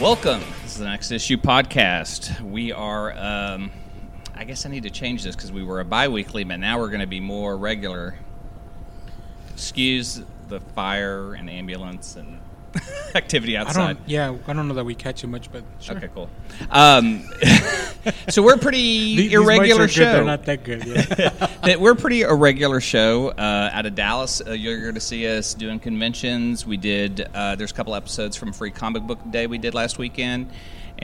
[0.00, 0.42] Welcome.
[0.62, 2.40] This is the Next Issue Podcast.
[2.40, 3.70] We are, um,
[4.34, 6.78] I guess I need to change this because we were a bi weekly, but now
[6.78, 8.16] we're going to be more regular.
[9.52, 12.40] Excuse the fire and ambulance and
[13.14, 13.96] activity I outside.
[13.98, 14.08] don't.
[14.08, 15.96] Yeah, I don't know that we catch it much, but sure.
[15.96, 16.28] Okay, cool.
[16.70, 17.22] Um,
[18.28, 18.78] so we're pretty
[19.16, 20.12] These- irregular are good, show.
[20.12, 20.84] They're not that good.
[20.86, 21.76] Yeah.
[21.76, 24.42] we're pretty irregular show uh, out of Dallas.
[24.44, 26.66] Uh, you're going to see us doing conventions.
[26.66, 27.20] We did.
[27.32, 30.50] Uh, there's a couple episodes from Free Comic Book Day we did last weekend,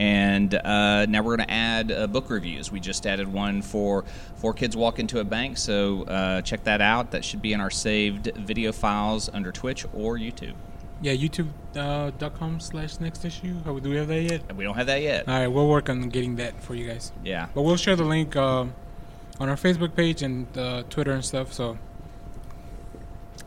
[0.01, 2.71] and uh, now we're going to add uh, book reviews.
[2.71, 4.03] We just added one for
[4.37, 7.11] Four Kids Walk into a Bank, so uh, check that out.
[7.11, 10.55] That should be in our saved video files under Twitch or YouTube.
[11.03, 13.53] yeah, YouTube.com slash next issue.
[13.63, 14.55] How, do we have that yet?
[14.55, 15.27] We don't have that yet.
[15.27, 17.11] All right, we'll work on getting that for you guys.
[17.23, 17.49] Yeah.
[17.53, 18.73] But we'll share the link um,
[19.39, 21.53] on our Facebook page and uh, Twitter and stuff.
[21.53, 21.77] So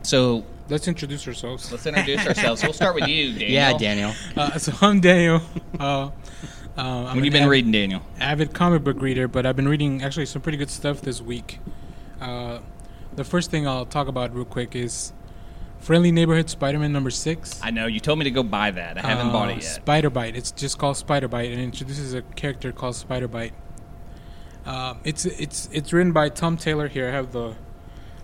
[0.03, 1.71] So let's introduce ourselves.
[1.73, 2.63] let's introduce ourselves.
[2.63, 3.51] We'll start with you, Daniel.
[3.51, 4.13] Yeah, Daniel.
[4.37, 5.41] Uh, so I'm Daniel.
[5.79, 6.11] Uh, uh,
[6.77, 8.03] I'm What have you been av- reading, Daniel?
[8.21, 11.61] avid comic book reader, but I've been reading actually some pretty good stuff this week.
[12.21, 12.61] Uh,
[13.15, 15.13] the first thing I'll talk about real quick is
[15.79, 17.61] Friendly Neighborhood Spider-Man number six.
[17.63, 18.97] I know you told me to go buy that.
[18.99, 19.65] I haven't bought it Uh, yet.
[19.65, 20.35] Spider Bite.
[20.35, 23.53] It's just called Spider Bite, and it introduces a character called Spider Bite.
[24.67, 26.89] Uh, it's it's it's written by Tom Taylor.
[26.89, 27.55] Here I have the.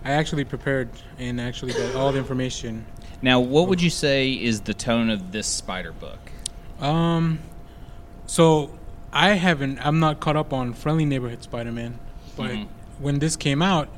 [0.03, 2.85] I actually prepared and actually got all the information.
[3.21, 6.17] Now, what would you say is the tone of this spider book?
[6.79, 7.39] Um,
[8.25, 8.71] so
[9.13, 9.85] I haven't.
[9.85, 11.99] I'm not caught up on Friendly Neighborhood Spider-Man,
[12.35, 12.67] but Mhm.
[12.99, 13.89] when this came out,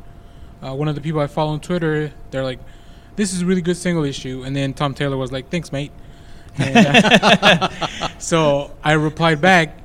[0.62, 2.60] uh, one of the people I follow on Twitter, they're like,
[3.16, 5.92] "This is a really good single issue," and then Tom Taylor was like, "Thanks, mate."
[6.58, 7.70] And, uh,
[8.20, 9.78] so I replied back,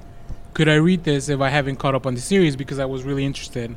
[0.54, 3.04] "Could I read this if I haven't caught up on the series because I was
[3.04, 3.76] really interested,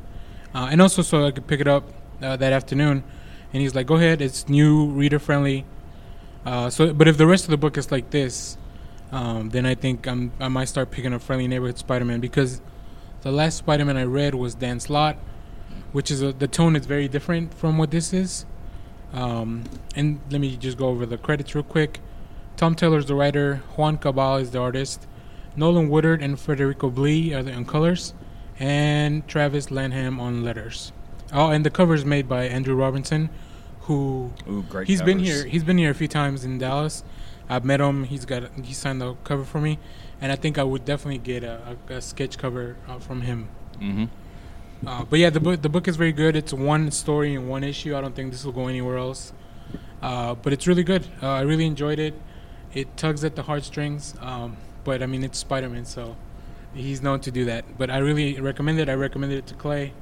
[0.54, 1.84] uh, and also so I could pick it up
[2.22, 3.04] uh, that afternoon."
[3.52, 4.22] And he's like, "Go ahead.
[4.22, 5.64] It's new, reader friendly."
[6.44, 8.56] Uh, so, but if the rest of the book is like this,
[9.12, 12.60] um, then I think I'm, I might start picking up Friendly Neighborhood Spider-Man because
[13.20, 15.16] the last Spider-Man I read was Dan Slott,
[15.92, 18.46] which is a, the tone is very different from what this is.
[19.12, 22.00] Um, and let me just go over the credits real quick.
[22.56, 25.06] Tom Taylor's the writer, Juan Cabal is the artist,
[25.54, 28.14] Nolan Woodard and Federico Blee are the on colors,
[28.58, 30.92] and Travis Lanham on letters.
[31.32, 33.30] Oh, and the cover is made by Andrew Robinson,
[33.82, 34.86] who Ooh, great.
[34.86, 35.46] He's been here.
[35.46, 37.04] He's been here a few times in Dallas.
[37.48, 38.04] I've met him.
[38.04, 38.50] He's got.
[38.62, 39.78] He signed the cover for me,
[40.20, 43.48] and I think I would definitely get a, a, a sketch cover uh, from him.
[43.80, 44.08] Mhm.
[44.86, 46.36] Uh, but yeah, the book the book is very good.
[46.36, 47.96] It's one story in one issue.
[47.96, 49.32] I don't think this will go anywhere else.
[50.02, 51.06] Uh, but it's really good.
[51.22, 52.14] Uh, I really enjoyed it.
[52.74, 54.14] It tugs at the heartstrings.
[54.20, 56.16] Um, but I mean, it's Spider Man, so
[56.74, 57.64] he's known to do that.
[57.78, 58.88] But I really recommend it.
[58.88, 59.92] I recommended it to Clay.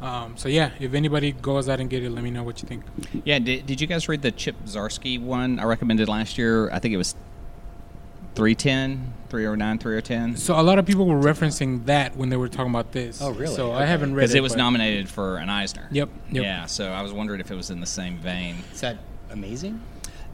[0.00, 2.68] Um, so yeah, if anybody goes out and get it, let me know what you
[2.68, 2.84] think.
[3.24, 6.70] Yeah, did, did you guys read the Chip Zdarsky one I recommended last year?
[6.70, 7.14] I think it was
[8.34, 10.36] 310, 309, 310.
[10.36, 13.20] So a lot of people were referencing that when they were talking about this.
[13.20, 13.54] Oh, really?
[13.54, 14.38] So I haven't read Because it.
[14.38, 15.86] it was nominated for an Eisner.
[15.90, 16.08] Yep.
[16.30, 16.42] Yep.
[16.42, 18.56] Yeah, so I was wondering if it was in the same vein.
[18.72, 18.98] Is that
[19.30, 19.80] amazing?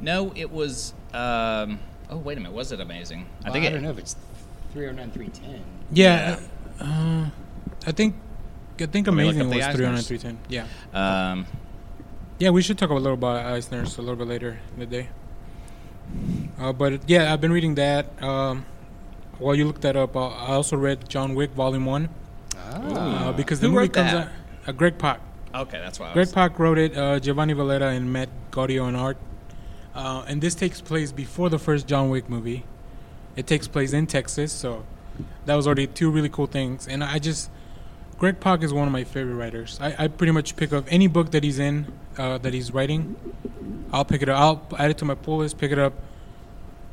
[0.01, 0.95] No, it was.
[1.13, 2.55] Um, oh, wait a minute.
[2.55, 3.27] Was it amazing?
[3.45, 4.15] I think I it, don't know if it's
[4.73, 5.65] 309, 310.
[5.93, 6.39] Yeah.
[6.81, 7.31] Uh,
[7.87, 8.15] I think
[8.83, 10.07] I think Let me look amazing was 300 Eisners.
[10.07, 10.39] 310.
[10.49, 10.67] Yeah.
[11.33, 11.47] Um,
[12.39, 15.09] Yeah, we should talk a little about Eisner's a little bit later in the day.
[16.59, 18.07] Uh, but yeah, I've been reading that.
[18.23, 18.65] Um,
[19.39, 22.09] while you look that up, uh, I also read John Wick Volume One
[22.57, 23.29] Ah.
[23.29, 24.27] uh, because the Who movie wrote comes that?
[24.27, 24.33] out.
[24.67, 25.21] Uh, Greg Pak.
[25.55, 26.13] okay, that's why.
[26.13, 26.97] Greg was, Pak wrote it.
[26.97, 29.17] Uh, Giovanni Valletta and Matt Gaudio on art.
[29.95, 32.65] Uh, and this takes place before the first John Wick movie.
[33.37, 34.85] It takes place in Texas, so
[35.47, 36.87] that was already two really cool things.
[36.89, 37.51] And I just,
[38.19, 39.79] Greg Pak is one of my favorite writers.
[39.81, 41.87] I, I pretty much pick up any book that he's in,
[42.19, 43.15] uh, that he's writing.
[43.93, 44.73] I'll pick it up.
[44.73, 45.95] I'll add it to my pull list, pick it up,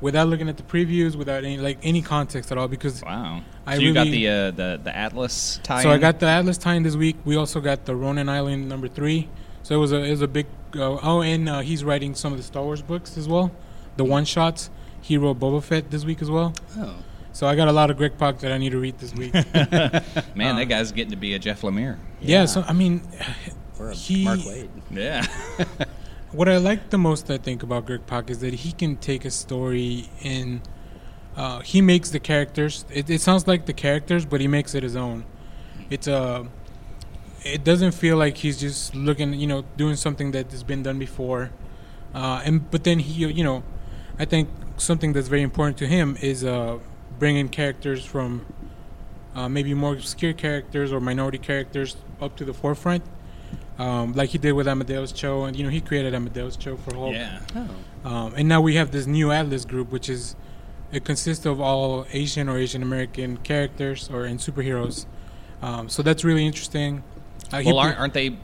[0.02, 2.68] without looking at the previews, without any like any context at all.
[2.68, 3.42] Because wow.
[3.66, 5.82] I so you got the uh, the the Atlas tie.
[5.82, 7.18] so I got the Atlas tie in this week.
[7.26, 9.28] We also got the Ronin Island number three.
[9.64, 10.46] So it was a it was a big.
[10.76, 13.52] Uh, oh, and uh, he's writing some of the Star Wars books as well,
[13.98, 14.70] the one shots.
[15.02, 16.54] He wrote Boba Fett this week as well.
[16.78, 16.96] Oh.
[17.36, 19.34] So I got a lot of Greg Pak that I need to read this week.
[20.36, 21.98] Man, uh, that guy's getting to be a Jeff Lemire.
[22.22, 22.46] yeah.
[22.46, 23.02] So I mean,
[23.78, 24.70] Or a He- Mark Waid.
[24.90, 25.26] Yeah.
[26.32, 29.26] what I like the most, I think, about Greg Pak is that he can take
[29.26, 30.62] a story and
[31.36, 32.86] uh, he makes the characters.
[32.90, 35.26] It, it sounds like the characters, but he makes it his own.
[35.90, 36.48] It's a.
[37.44, 41.00] it doesn't feel like he's just looking, you know, doing something that has been done
[41.00, 41.52] before.
[42.14, 43.62] Uh, and but then he, you know,
[44.18, 44.48] I think
[44.78, 46.80] something that's very important to him is uh,
[47.20, 48.46] bringing characters from
[49.36, 53.04] uh, maybe more obscure characters or minority characters up to the forefront,
[53.78, 56.96] um, like he did with Amadeus Cho, and you know he created Amadeus Cho for
[56.96, 57.14] Hulk.
[57.14, 57.40] Yeah.
[57.56, 58.10] Oh.
[58.10, 60.36] Um, and now we have this new Atlas group, which is
[60.92, 65.06] it consists of all Asian or Asian American characters or and superheroes.
[65.62, 67.04] Um, so that's really interesting.
[67.52, 68.38] Uh, Well, aren't, aren't they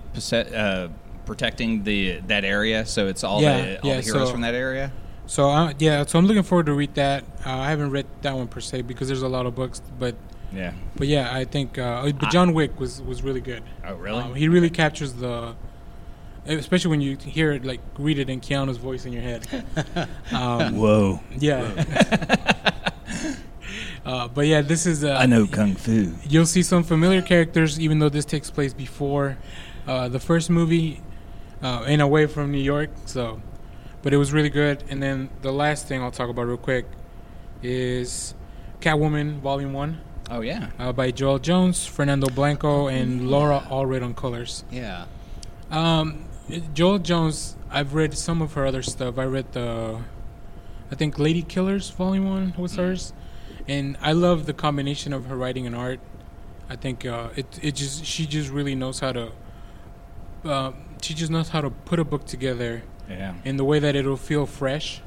[0.56, 0.88] uh,
[1.25, 2.85] protecting the that area?
[2.85, 4.91] So it's all Yeah, the all yeah, the heroes so- from that area.
[5.31, 7.24] So uh, yeah, so I'm looking forward to read that.
[7.45, 10.13] Uh, I haven't read that one per se because there's a lot of books, but
[10.54, 10.74] Yeah.
[10.98, 11.78] but yeah, I think.
[11.78, 13.63] Uh, but John Wick was was really good.
[13.88, 14.22] Oh, really?
[14.22, 15.56] Um, he really captures the,
[16.45, 19.48] especially when you hear it like read it in Keanu's voice in your head.
[20.33, 21.22] Um, Whoa.
[21.39, 21.63] yeah.
[24.06, 25.06] uh, but yeah, this is.
[25.06, 26.12] Uh, kung fu.
[26.28, 29.38] You'll see some familiar characters, even though this takes place before
[29.88, 31.00] uh, the first movie,
[31.63, 32.89] uh, and away from New York.
[33.06, 33.39] So,
[34.03, 34.83] but it was really good.
[34.89, 36.86] And then the last thing I'll talk about real quick
[37.63, 38.33] is
[38.80, 40.69] Catwoman Volume One Oh yeah.
[40.80, 44.63] uh, by Joëlle Jones, Fernando Blanco, and Laura Allred on colors.
[44.71, 45.06] Yeah.
[45.69, 49.18] Um, Joëlle Jones, I've read some of her other stuff.
[49.18, 50.00] I read the,
[50.89, 53.13] I think Lady Killers Volume One was hers,
[53.68, 56.00] and I love the combination of her writing and art.
[56.69, 59.31] I think uh, it it just she just really knows how to.
[60.45, 60.71] Uh,
[61.01, 62.83] she just knows how to put a book together
[63.18, 63.34] Yeah.
[63.46, 65.02] in the way that it'll feel fresh,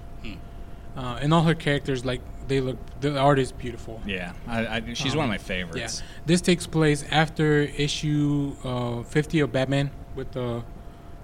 [0.96, 2.76] uh, and all her characters like they look.
[3.00, 4.00] The art is beautiful.
[4.06, 4.32] Yeah.
[4.46, 6.02] I, I, she's Um, one of my Yeah, favorites.
[6.26, 10.62] this takes place after issue uh, 50 of Batman with the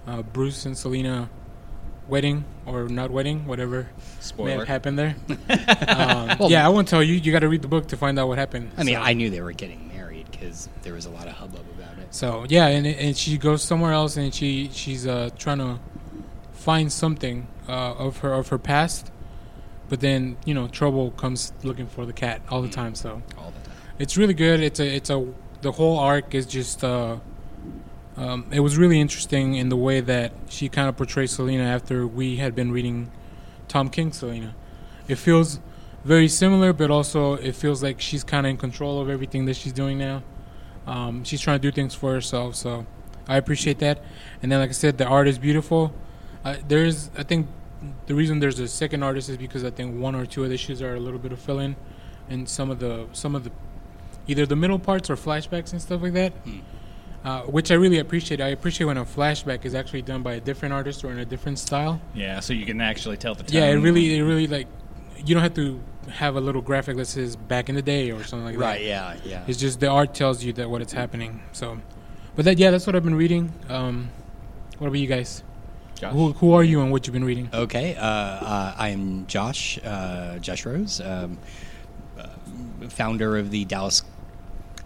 [0.07, 1.29] uh, Bruce and Selina
[2.09, 3.89] wedding or not wedding, whatever
[4.19, 4.65] Spoiler.
[4.65, 5.15] happened there.
[5.89, 7.15] um, yeah, I won't tell you.
[7.15, 8.73] You got to read the book to find out what happened.
[8.77, 11.35] I mean, So- I knew they were getting married because there was a lot of
[11.35, 12.13] hubbub about it.
[12.15, 15.79] So yeah, and and she goes somewhere else, and she she's uh, trying to
[16.61, 19.11] find something uh, of her of her past,
[19.89, 22.95] but then you know trouble comes looking for the cat all the time.
[22.95, 23.77] So All the time.
[23.99, 24.61] it's really good.
[24.61, 25.27] It's a it's a
[25.63, 27.17] the whole arc is just uh,
[28.17, 32.07] um, it was really interesting in the way that she kind of portrays Selina after
[32.07, 33.11] we had been reading
[33.69, 34.55] Tom King's Selina.
[35.09, 35.61] It feels
[36.05, 39.57] very similar, but also it feels like she's kind of in control of everything that
[39.57, 40.23] she's doing now.
[40.87, 42.87] Um, she's trying to do things for herself, so
[43.29, 44.03] I appreciate that.
[44.43, 45.93] And then, like I said, the art is beautiful.
[46.45, 47.47] Uh, there's, I think,
[48.07, 50.55] the reason there's a second artist is because I think one or two of the
[50.55, 51.77] issues are a little bit of fill-in,
[52.29, 53.53] and some of the some of the
[54.27, 56.33] either the middle parts or flashbacks and stuff like that.
[57.23, 58.41] Uh, which I really appreciate.
[58.41, 61.25] I appreciate when a flashback is actually done by a different artist or in a
[61.27, 62.01] different style.
[62.15, 62.41] Yeah.
[62.41, 63.55] So you can actually tell the time.
[63.55, 64.67] Yeah, it really, it really like
[65.19, 68.25] you don't have to have a little graphic that says "back in the day" or
[68.25, 68.65] something like that.
[68.65, 68.81] Right?
[68.83, 69.17] Yeah.
[69.23, 69.45] Yeah.
[69.47, 71.43] It's just the art tells you that what it's happening.
[71.53, 71.79] So,
[72.37, 73.53] but that yeah, that's what I've been reading.
[73.69, 74.09] Um,
[74.79, 75.43] what about you guys?
[76.01, 76.15] Josh?
[76.15, 77.51] Who who are you and what you've been reading?
[77.53, 81.37] Okay, uh, uh, I am Josh, uh, Josh Rose, um,
[82.19, 82.27] uh,
[82.89, 84.03] founder of the Dallas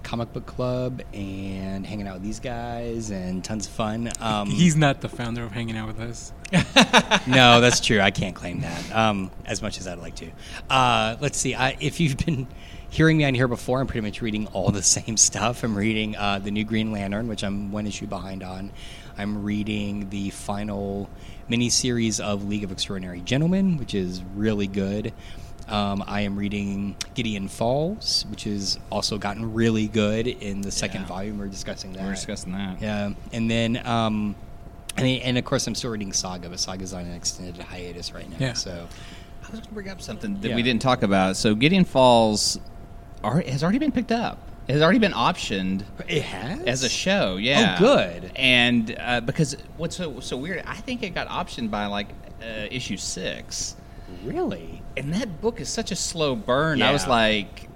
[0.02, 4.10] Comic Book Club, and hanging out with these guys and tons of fun.
[4.20, 6.32] Um, He's not the founder of Hanging Out with Us.
[7.28, 8.00] no, that's true.
[8.00, 10.30] I can't claim that um, as much as I'd like to.
[10.68, 11.54] Uh, let's see.
[11.54, 12.48] I, if you've been
[12.90, 15.62] hearing me on here before, I'm pretty much reading all the same stuff.
[15.62, 18.72] I'm reading uh, the new Green Lantern, which I'm one issue behind on.
[19.16, 21.08] I'm reading the final
[21.50, 25.12] miniseries of League of Extraordinary Gentlemen, which is really good.
[25.68, 31.02] Um, I am reading Gideon Falls, which has also gotten really good in the second
[31.02, 31.06] Yeah.
[31.08, 31.38] volume.
[31.38, 32.02] We're discussing that.
[32.04, 32.82] We're discussing that.
[32.82, 34.34] Yeah, and then um,
[34.96, 38.28] and, and of course I'm still reading Saga, but Saga's on an extended hiatus right
[38.28, 38.36] now.
[38.38, 38.52] Yeah.
[38.52, 40.54] So I was going to bring up something that Yeah.
[40.56, 41.36] we didn't talk about.
[41.36, 42.58] So Gideon Falls
[43.22, 44.38] are, has already been picked up.
[44.66, 47.36] It has already been optioned it has as a show.
[47.36, 47.76] Yeah.
[47.76, 48.32] Oh, good.
[48.36, 52.08] And uh, because what's so so weird, I think it got optioned by like
[52.42, 53.76] uh, issue six,
[54.24, 54.82] Really?
[54.96, 56.80] and that book is such a slow burn.
[56.82, 57.68] I was like,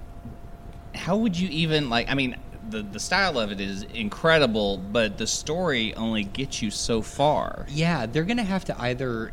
[0.95, 2.09] how would you even like?
[2.09, 2.35] I mean.
[2.69, 7.65] The, the style of it is incredible, but the story only gets you so far.
[7.67, 9.31] Yeah, they're gonna have to either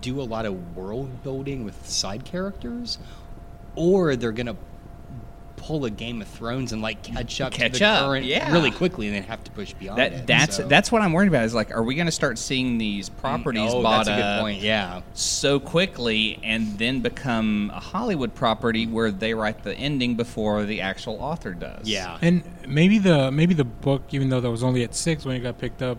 [0.00, 2.98] do a lot of world building with side characters,
[3.76, 4.56] or they're gonna
[5.66, 8.52] pull a Game of Thrones and like catch up Catch to the up, current yeah.
[8.52, 10.26] really quickly, and then have to push beyond That it.
[10.26, 11.44] that's so- that's what I'm worried about.
[11.44, 14.40] Is like, are we going to start seeing these properties Oh, bought that's a good
[14.42, 14.60] point.
[14.60, 15.00] Yeah.
[15.14, 20.80] so quickly and then become a Hollywood property where they write the ending before the
[20.82, 21.88] actual author does?
[21.88, 22.18] Yeah.
[22.20, 25.40] And maybe the maybe the book, even though that was only at six when it
[25.40, 25.98] got picked up,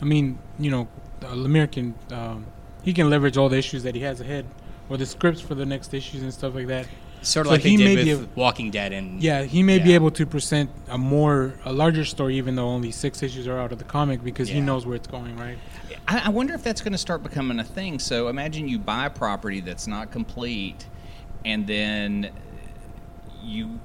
[0.00, 0.86] I mean, you know,
[1.22, 2.46] Lemire can um,
[2.82, 4.46] he can leverage all the issues that he has ahead,
[4.88, 6.86] or the scripts for the next issues and stuff like that.
[7.22, 9.62] Sort of So like he did may with be able- Walking Dead and Yeah, he
[9.62, 13.46] may be able to present a more a larger story, even though only six issues
[13.46, 15.58] are out of the comic, because he knows where it's going, right?
[16.08, 17.98] I, I wonder if that's going to start becoming a thing.
[17.98, 20.86] So imagine you buy a property that's not complete,
[21.44, 22.30] and then
[23.42, 23.80] you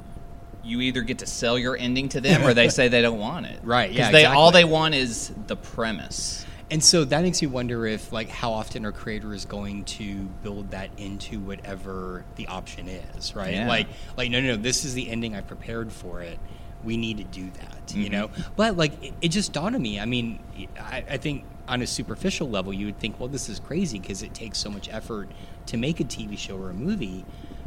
[0.63, 3.45] you either get to sell your ending to them, or they say they don't want
[3.45, 3.59] it.
[3.63, 6.44] Right, yeah, Because they all they want is the premise.
[6.71, 10.71] And so that makes me wonder if, like, how often are creators going to build
[10.71, 13.53] that into whatever the option is, right?
[13.53, 13.67] Yeah.
[13.67, 16.39] Like, like no, no, no, this is the ending I prepared for it.
[16.83, 18.11] We need to do that, you Mhm.
[18.11, 18.29] know.
[18.55, 19.99] But like, it, it just dawned on me.
[19.99, 20.39] I mean,
[20.79, 24.23] I, I think on a superficial level, you would think, well, this is crazy because
[24.23, 25.29] it takes so much effort
[25.67, 27.25] to make a TV show or a movie.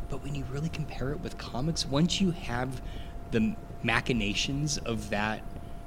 [0.08, 2.80] But when you really compare it with comics, once you have
[3.30, 5.42] the machinations of that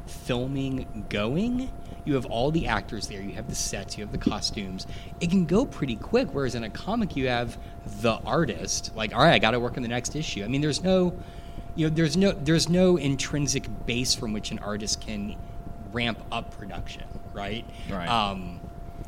[0.08, 1.72] filming going,
[2.06, 4.88] you have all the actors there, you have the sets, you have the costumes.
[5.20, 6.30] It can go pretty quick.
[6.34, 7.58] Whereas in a comic, you have
[8.02, 8.92] the artist.
[8.96, 10.44] Like, all right, I got to work on the next issue.
[10.44, 11.14] I mean, there's no,
[11.76, 15.36] you know, there's no, there's no intrinsic base from which an artist can
[15.92, 17.04] ramp up production,
[17.34, 17.66] right?
[17.90, 18.08] Right.
[18.08, 18.60] Um,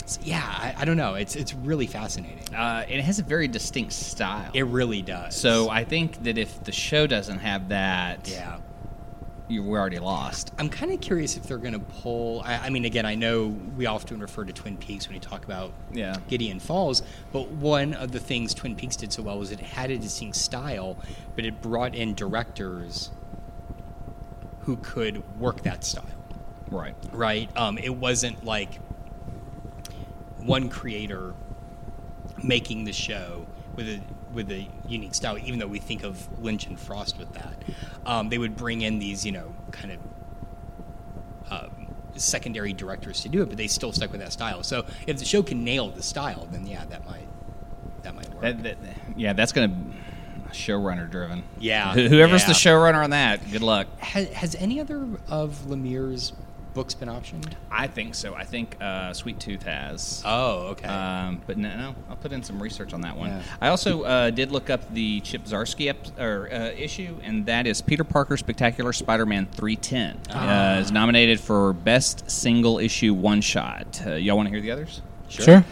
[0.06, 1.16] so yeah, I, I don't know.
[1.16, 2.54] It's it's really fascinating.
[2.54, 4.52] Uh, it has a very distinct style.
[4.54, 5.36] It really does.
[5.36, 8.58] so I think that if the show doesn't have that, yeah.
[9.48, 10.54] You we're already lost.
[10.58, 12.42] I'm kind of curious if they're going to pull.
[12.46, 13.48] I, I mean, again, I know
[13.78, 16.16] we often refer to Twin Peaks when we talk about Yeah.
[16.30, 19.92] Gideon Falls, but one of the things Twin Peaks did so well was it had
[19.92, 20.98] a distinct style,
[21.36, 23.12] but it brought in directors
[24.62, 26.06] who could work that style.
[26.72, 26.96] Right.
[27.12, 27.50] Right?
[27.58, 28.80] Um, it wasn't like
[30.38, 31.34] one creator
[32.42, 33.46] making the show
[33.76, 34.02] with a
[34.34, 35.38] with a unique style.
[35.38, 37.56] Even though we think of Lynch and Frost with that,
[38.06, 40.00] um, they would bring in these you know kind of
[41.52, 44.64] um, secondary directors to do it, but they still stuck with that style.
[44.64, 47.28] So if the show can nail the style, then yeah, that might
[48.04, 48.42] that might work.
[48.42, 48.78] That, that,
[49.16, 51.44] yeah, that's going to showrunner driven.
[51.60, 52.48] Yeah, Wh- Whoever's yeah.
[52.48, 53.88] the showrunner on that, good luck.
[54.00, 56.34] has, has any other of Lemire's
[56.74, 57.54] books been optioned?
[57.72, 58.34] I think so.
[58.34, 60.22] I think uh, Sweet Tooth has.
[60.26, 60.88] Oh, okay.
[60.88, 63.30] Um, but no, no, I'll put in some research on that one.
[63.30, 63.42] Yeah.
[63.62, 67.68] I also uh, did look up the Chip Zdarsky ep- or, uh, issue, and that
[67.68, 70.20] is Peter Parker Spectacular Spider-Man 310.
[70.32, 70.76] Ah.
[70.76, 74.02] Uh, is nominated for Best Single Issue One Shot.
[74.06, 75.02] Uh, y'all want to hear the others?
[75.30, 75.64] Sure.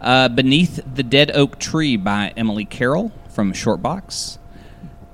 [0.00, 4.38] Uh, Beneath the Dead Oak Tree by Emily Carroll from Shortbox.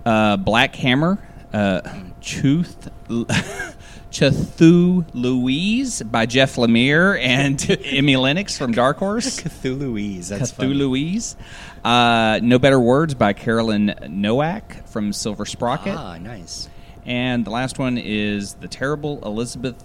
[0.04, 1.18] Uh, Black Hammer,
[1.52, 1.80] uh,
[2.20, 2.90] Chuth,
[4.12, 9.40] Cthulhu Louise by Jeff Lemire and Emi Lenox from Dark Horse.
[9.40, 10.28] Cthulhuese.
[10.28, 10.75] That's funny.
[10.75, 11.35] Cthulhuese.
[11.83, 15.97] Uh, no Better Words by Carolyn Nowak from Silver Sprocket.
[15.97, 16.69] Ah, nice.
[17.04, 19.83] And the last one is The Terrible Elizabeth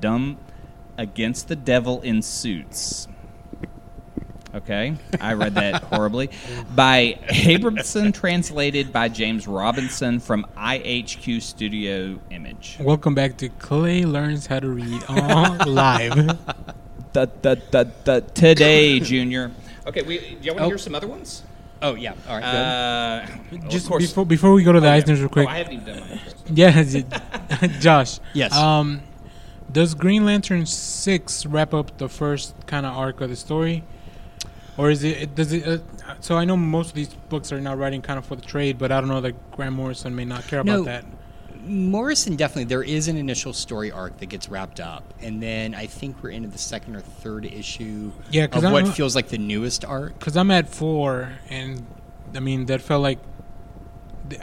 [0.00, 0.38] Dumb
[0.98, 3.08] Against the Devil in Suits.
[4.52, 6.28] Okay, I read that horribly.
[6.74, 12.76] By Abramson, translated by James Robinson from IHQ Studio Image.
[12.80, 16.16] Welcome back to Clay Learns How to Read on Live.
[17.12, 19.52] Da, da, da, da, today, Junior.
[19.86, 20.68] Okay, we, do you want to Oh.
[20.68, 21.42] hear some other ones?
[21.82, 22.14] Oh yeah.
[22.28, 23.40] All right.
[23.50, 23.60] good.
[23.64, 24.06] Uh, Just of course.
[24.08, 24.96] before before we go to the Oh, yeah.
[24.96, 25.46] Eisner's real quick.
[25.46, 26.32] Oh, I haven't even done my intro.
[27.68, 28.18] Yeah, Josh.
[28.34, 28.52] Yes.
[28.52, 29.00] Um,
[29.70, 33.84] does Green Lantern six wrap up the first kind of arc of the story,
[34.76, 35.34] or is it?
[35.34, 35.66] Does it?
[35.66, 35.78] Uh,
[36.20, 38.78] so I know most of these books are now writing kind of for the trade,
[38.78, 40.82] but I don't know that Grant Morrison may not care No.
[40.82, 41.04] about that.
[41.66, 42.64] Morrison definitely.
[42.64, 46.30] There is an initial story arc that gets wrapped up, and then I think we're
[46.30, 48.12] into the second or third issue.
[48.30, 50.18] Yeah, of what I'm- feels like the newest arc.
[50.18, 51.84] Because I'm at four, and
[52.34, 53.18] I mean that felt like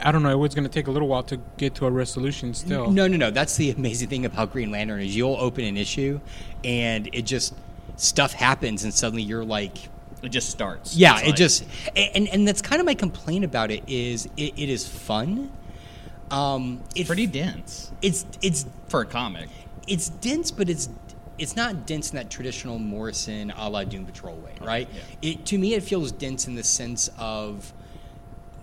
[0.04, 0.30] I don't know.
[0.30, 2.52] It was going to take a little while to get to a resolution.
[2.52, 3.30] Still, No, no, no.
[3.30, 6.20] That's the amazing thing about Green Lantern is you'll open an issue,
[6.62, 7.54] and it just
[7.96, 9.88] stuff happens, and suddenly you're like,
[10.22, 10.96] It just starts.
[10.96, 11.64] yeah, It's it like- just
[11.96, 15.50] and and that's kind of my complaint about it is it, it is fun.
[16.30, 19.48] Um, it, pretty dense It's it's for a comic.
[19.86, 20.88] it's dense, but it's
[21.38, 24.88] it's not dense in that traditional Morrison a la Doom Patrol way, right?
[24.92, 25.30] yeah.
[25.30, 27.72] It to me it feels dense in the sense of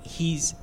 [0.04, 0.54] he's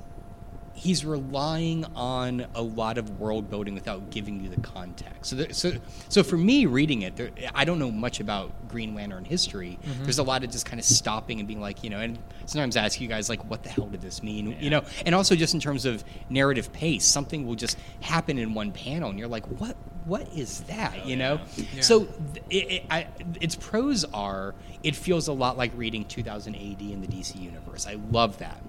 [0.82, 5.30] he's relying on a lot of world building without giving you the context.
[5.30, 5.74] So, there, so,
[6.08, 9.78] so for me, reading it, there, I don't know much about Green Lantern history.
[9.86, 10.02] Mm-hmm.
[10.02, 12.76] There's a lot of just kind of stopping and being like, you know, and sometimes
[12.76, 14.56] I ask you guys like, what the hell did this mean?
[14.58, 18.52] You know, and also just in terms of narrative pace, something will just happen in
[18.52, 19.76] one panel, and you're like, what?
[20.04, 21.06] What is that?
[21.06, 21.38] you know.
[21.56, 21.80] Yeah.
[21.80, 23.06] So th- it, it, I,
[23.40, 27.86] its pros are it feels a lot like reading 2000 AD in the DC universe.
[27.86, 28.60] I love that.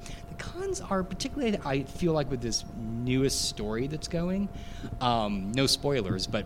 [0.44, 4.50] Cons are particularly I feel like with this newest story that's going.
[5.00, 6.46] Um, no spoilers, but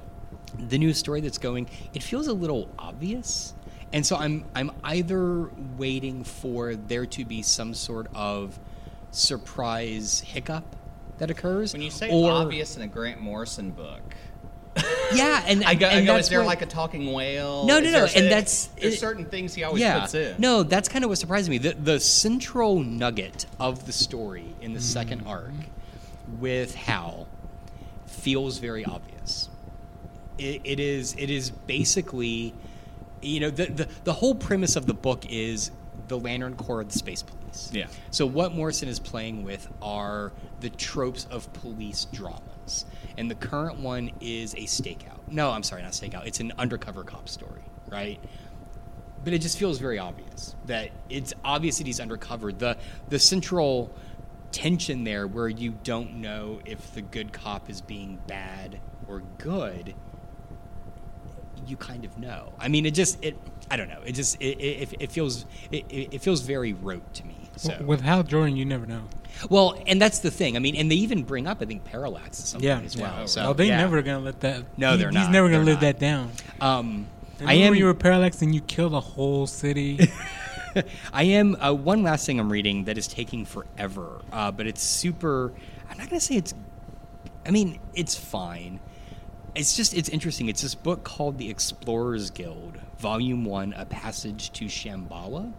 [0.57, 3.53] the new story that's going, it feels a little obvious.
[3.91, 8.59] And so I'm I'm either waiting for there to be some sort of
[9.11, 10.75] surprise hiccup
[11.17, 14.15] that occurs, When you say or obvious in a Grant Morrison book,
[15.13, 17.65] yeah, and I go, I go is there what- like a talking whale?
[17.65, 19.99] No, no, no, and that's- there's it- certain things he always yeah.
[20.01, 20.35] puts in.
[20.39, 21.57] No, that's kind of what surprised me.
[21.57, 25.29] The the central nugget of the story in the second Mm-hmm.
[25.29, 25.53] arc
[26.39, 27.27] with Hal
[28.05, 29.49] feels very obvious.
[30.37, 32.53] It, it is it is basically,
[33.21, 35.71] you know, the, the the whole premise of the book is
[36.07, 37.69] the Lantern Corps of the Space Police.
[37.73, 37.87] Yeah.
[38.11, 42.05] So what Morrison is playing with are the tropes of police
[43.17, 45.19] and the current one is a stakeout.
[45.27, 46.25] No, I'm sorry, not stakeout.
[46.25, 48.19] It's an undercover cop story, right?
[49.23, 52.51] But it just feels very obvious that it's obvious that he's undercover.
[52.51, 52.77] The
[53.09, 53.93] the central
[54.51, 59.95] tension there, where you don't know if the good cop is being bad or good,
[61.65, 62.53] you kind of know.
[62.59, 63.37] I mean, it just it.
[63.69, 64.01] I don't know.
[64.05, 67.49] It just it, it, it feels it, it it feels very rote to me.
[67.57, 69.03] So With Hal Jordan, you never know.
[69.49, 70.55] Well, and that's the thing.
[70.55, 72.75] I mean, and they even bring up, I think, parallax at some Yeah.
[72.75, 73.13] point as well.
[73.19, 73.25] Yeah.
[73.25, 73.77] So oh, they yeah.
[73.77, 74.63] never gonna let that.
[74.77, 75.21] No, he- they're He's not.
[75.25, 75.81] He's never gonna They're live not.
[75.81, 76.31] that down.
[76.61, 77.07] Um,
[77.45, 77.71] I am.
[77.71, 79.99] when you were parallax and you killed a whole city.
[81.13, 81.55] I am.
[81.55, 85.51] Uh, one last thing I'm reading that is taking forever, uh, but it's super.
[85.89, 86.53] I'm not gonna say it's.
[87.45, 88.79] I mean, it's fine.
[89.55, 90.49] It's just it's interesting.
[90.49, 95.51] It's this book called The Explorers Guild, Volume One: A Passage to Shambhala,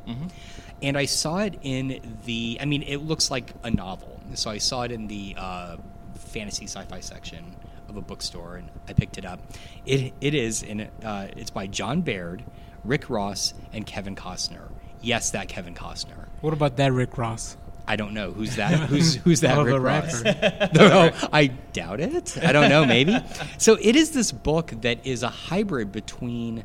[0.83, 2.59] and I saw it in the.
[2.61, 5.76] I mean, it looks like a novel, so I saw it in the uh,
[6.14, 7.54] fantasy sci-fi section
[7.88, 9.40] of a bookstore, and I picked it up.
[9.87, 12.42] It it is, and it, uh, it's by John Baird,
[12.85, 14.68] Rick Ross, and Kevin Costner.
[15.00, 16.26] Yes, that Kevin Costner.
[16.40, 17.57] what about that Rick Ross?
[17.87, 18.73] I don't know who's that.
[18.90, 19.57] Who's who's that?
[19.57, 20.23] Oh, Rick the Ross?
[20.23, 20.68] rapper.
[20.75, 22.37] no, I doubt it.
[22.42, 22.85] I don't know.
[22.85, 23.16] Maybe.
[23.59, 26.64] So it is this book that is a hybrid between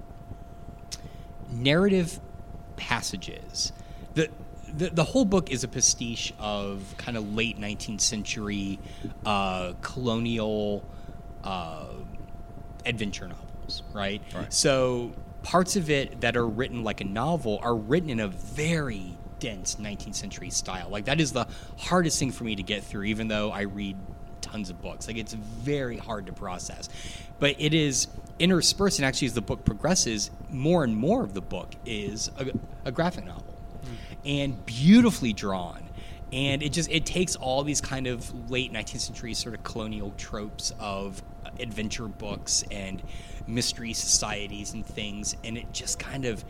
[1.53, 2.19] narrative
[2.75, 3.71] passages.
[4.13, 4.29] The,
[4.75, 8.79] the, the whole book is a pastiche of kind of late 19th century
[9.25, 10.83] uh, colonial
[11.43, 11.87] uh,
[12.85, 14.21] adventure novels, right?
[14.33, 14.51] Right.
[14.53, 19.17] So parts of it that are written like a novel are written in a very
[19.39, 20.89] dense 19th century style.
[20.89, 23.97] Like that is the hardest thing for me to get through, even though I read
[24.41, 25.07] tons of books.
[25.07, 26.89] Like it's very hard to process.
[27.39, 28.07] But it is
[28.39, 32.51] interspersed, and actually, as the book progresses, more and more of the book is a,
[32.85, 33.53] a graphic novel
[34.25, 35.89] and beautifully drawn.
[36.31, 40.13] And it just it takes all these kind of late 19th century sort of colonial
[40.17, 41.21] tropes of
[41.59, 43.03] adventure books and
[43.45, 46.43] mystery societies and things, and it just kind of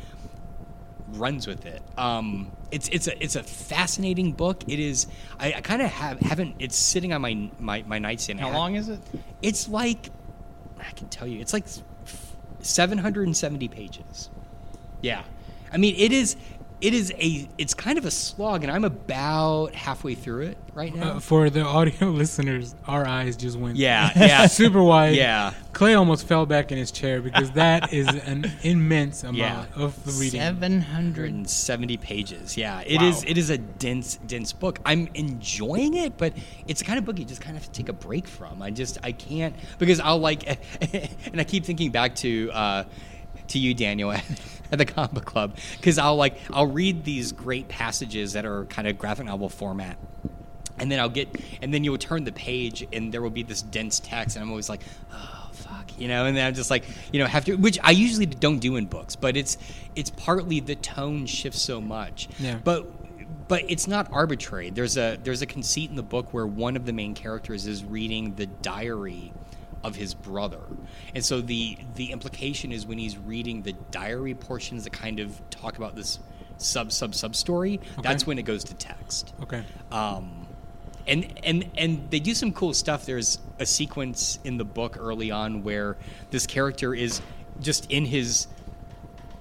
[1.10, 1.82] runs with it.
[1.98, 4.64] Um, it's it's a it's a fascinating book.
[4.68, 5.08] It is.
[5.38, 6.56] I, I kind of have haven't.
[6.60, 8.40] It's sitting on my my, my nightstand.
[8.40, 9.02] How long is it?
[9.42, 10.12] It's like
[10.86, 11.40] I can tell you.
[11.40, 11.66] It's like
[12.62, 14.30] seven hundred and seventy pages.
[15.02, 15.24] Yeah,
[15.72, 16.36] I mean it is.
[16.84, 17.48] It is a.
[17.58, 21.12] It's kind of a slog, and I'm about halfway through it right now.
[21.14, 25.16] Uh, for the audio listeners, our eyes just went yeah, yeah, super wide.
[25.16, 25.54] Yeah.
[25.72, 29.66] Clay almost fell back in his chair because that is an immense amount Yeah.
[29.76, 30.40] of the reading.
[30.42, 32.58] 770 pages.
[32.58, 33.08] Yeah, it Wow.
[33.08, 33.24] is.
[33.24, 34.80] It is a dense, dense book.
[34.86, 36.34] I'm enjoying it, but
[36.68, 38.62] it's the kind of book you just kind of have to take a break from.
[38.62, 40.44] I just I can't because I'll like,
[41.32, 42.52] and I keep thinking back to.
[42.52, 42.84] Uh,
[43.50, 44.24] to you, Daniel, at
[44.72, 48.88] the comic book club, because I'll like I'll read these great passages that are kind
[48.88, 49.98] of graphic novel format,
[50.80, 51.30] and then I'll get,
[51.62, 54.50] and then you'll turn the page, and there will be this dense text, and I'm
[54.50, 57.56] always like, oh fuck, you know, and then I'm just like, you know, have to,
[57.56, 59.58] which I usually don't do in books, but it's
[59.96, 62.60] it's partly the tone shifts so much, Yeah.
[62.64, 62.88] but
[63.48, 64.70] but it's not arbitrary.
[64.70, 67.84] There's a there's a conceit in the book where one of the main characters is
[67.84, 69.34] reading the diary
[69.84, 70.62] of his brother.
[71.14, 75.42] And so the the implication is when he's reading the diary portions that kind of
[75.50, 76.20] talk about this
[76.58, 79.34] sub sub sub story, that's when it goes to text.
[79.42, 79.64] Okay.
[79.92, 80.48] Um,
[81.08, 83.06] and and and they do some cool stuff.
[83.06, 85.98] There's a sequence in the book early on where
[86.32, 87.22] this character is
[87.60, 88.48] just in his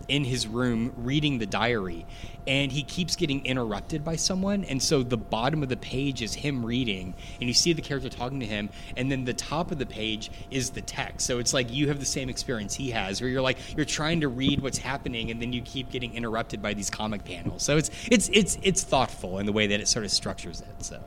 [0.09, 2.07] in his room reading the diary
[2.47, 6.35] and he keeps getting interrupted by someone and so the bottom of the page is
[6.35, 9.79] him reading and you see the character talking to him and then the top of
[9.79, 11.27] the page is the text.
[11.27, 14.21] So it's like you have the same experience he has where you're like you're trying
[14.21, 17.63] to read what's happening and then you keep getting interrupted by these comic panels.
[17.63, 20.85] So it's it's it's it's thoughtful in the way that it sort of structures it
[20.85, 21.01] so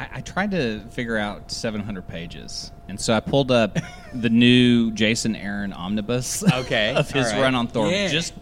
[0.00, 3.76] I, I tried to figure out 700 pages, and so I pulled up
[4.14, 6.42] the new Jason Aaron omnibus.
[6.60, 7.40] Okay, of his right.
[7.42, 7.88] run on Thor.
[7.88, 8.08] Yeah.
[8.08, 8.34] Just,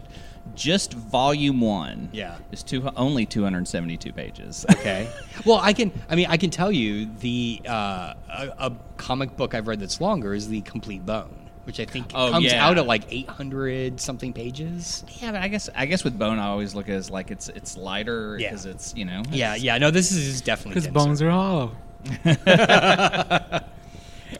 [0.55, 2.09] just volume one.
[2.11, 2.37] Yeah.
[2.51, 4.65] is two only 272 pages.
[4.71, 5.09] Okay.
[5.45, 5.91] well, I can.
[6.09, 10.01] I mean, I can tell you the uh, a, a comic book I've read that's
[10.01, 12.65] longer is the Complete Bone, which I think Oh, comes yeah.
[12.67, 15.03] out at like 800 something pages.
[15.21, 17.29] yeah, but I guess I guess with Bone, I always look at it as like
[17.29, 18.49] it's it's lighter Yeah.
[18.49, 19.77] because it's you know Yeah, it's- yeah.
[19.77, 21.71] No, this is definitely Because bones are hollow.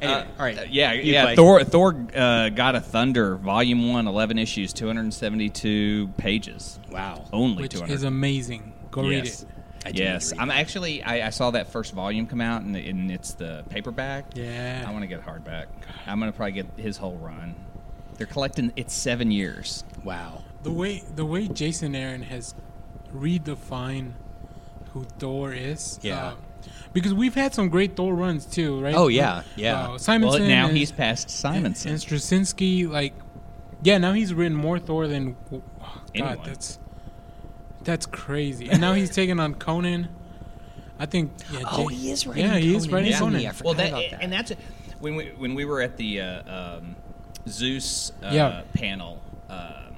[0.01, 0.57] Anyway, all right.
[0.57, 1.23] Uh, yeah, yeah.
[1.25, 1.35] play.
[1.35, 6.79] Thor, Thor, uh, God of Thunder, Volume One, 11 issues, two hundred and seventy-two pages.
[6.91, 7.25] Wow.
[7.33, 7.95] Only which two hundred.
[7.95, 8.71] is amazing.
[8.91, 9.45] Go read it.
[9.85, 11.03] I do need yes, to read I'm actually.
[11.03, 14.25] I, I saw that first volume come out, and, and it's the paperback.
[14.35, 14.85] Yeah.
[14.87, 15.67] I want to get hardback.
[16.05, 17.55] I'm gonna probably get his whole run.
[18.17, 18.73] They're collecting.
[18.75, 19.83] It's seven years.
[20.03, 20.43] Wow.
[20.63, 22.53] The way the way Jason Aaron has
[23.13, 24.13] redefined
[24.93, 25.99] who Thor is.
[26.01, 26.27] Yeah.
[26.29, 26.35] uh,
[26.93, 28.95] because we've had some great Thor runs too, right?
[28.95, 29.91] Oh, yeah, yeah.
[29.91, 30.41] Uh, Simonson.
[30.41, 31.91] well, now and- he's past Simonson.
[31.91, 33.13] And, and Straczynski, like,
[33.83, 35.37] yeah, now he's written more Thor than.
[35.53, 36.39] oh, God, Anyone.
[36.43, 36.79] that's
[37.83, 38.69] that's crazy.
[38.69, 40.07] And now he's taking on Conan.
[41.01, 41.31] I think.
[41.51, 43.39] Yeah, Oh, Jay- he is writing Yeah, he is Conan, writing isn't Conan.
[43.39, 43.47] he?
[43.47, 44.21] I well, that, about that.
[44.21, 44.51] and that's
[44.99, 46.95] when we when we were at the uh, um,
[47.47, 48.61] Zeus uh, Yeah.
[48.73, 49.21] panel.
[49.49, 49.95] Um,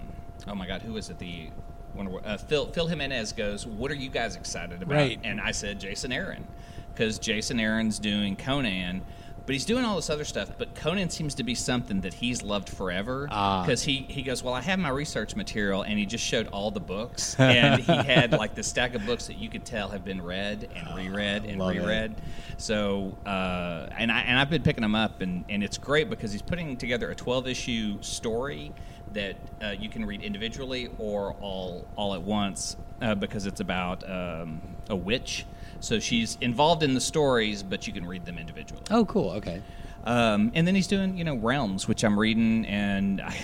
[0.47, 1.17] oh my God, who was it?
[1.19, 1.49] The
[1.95, 5.19] Wonder Wo- uh, Phil Phil Jimenez goes, "What are you guys excited about?" Right.
[5.23, 6.47] And I said, "Jason Aaron,"
[6.93, 9.01] because Jason Aaron's doing Conan.
[9.45, 10.51] But he's doing all this other stuff.
[10.57, 13.27] But Conan seems to be something that he's loved forever.
[13.31, 13.63] Ah.
[13.63, 15.81] Because he, he goes, Well, I have my research material.
[15.81, 17.35] And he just showed all the books.
[17.39, 20.69] And he had like the stack of books that you could tell have been read
[20.75, 21.79] and reread and Love it.
[21.79, 22.15] reread.
[22.57, 26.31] So, uh, and I and I've been picking them up, and, and it's great because
[26.31, 28.71] he's putting together a 12 issue story
[29.13, 34.09] that uh, you can read individually or all all at once uh, because it's about
[34.09, 35.45] um, a witch.
[35.81, 38.83] So she's involved in the stories, but you can read them individually.
[38.89, 39.31] Oh, cool.
[39.31, 39.61] Okay.
[40.05, 43.35] Um, and then he's doing you know Realms, which I'm reading, and I,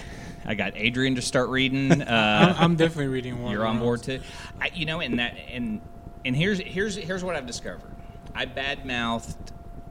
[0.46, 1.92] I got Adrian to start reading.
[2.02, 3.52] I'm, Uh, I'm definitely reading one.
[3.52, 4.22] you're on board too.
[4.62, 5.82] I, you know, and that and
[6.26, 7.92] and here's here's here's what I've discovered.
[8.34, 9.36] I badmouthed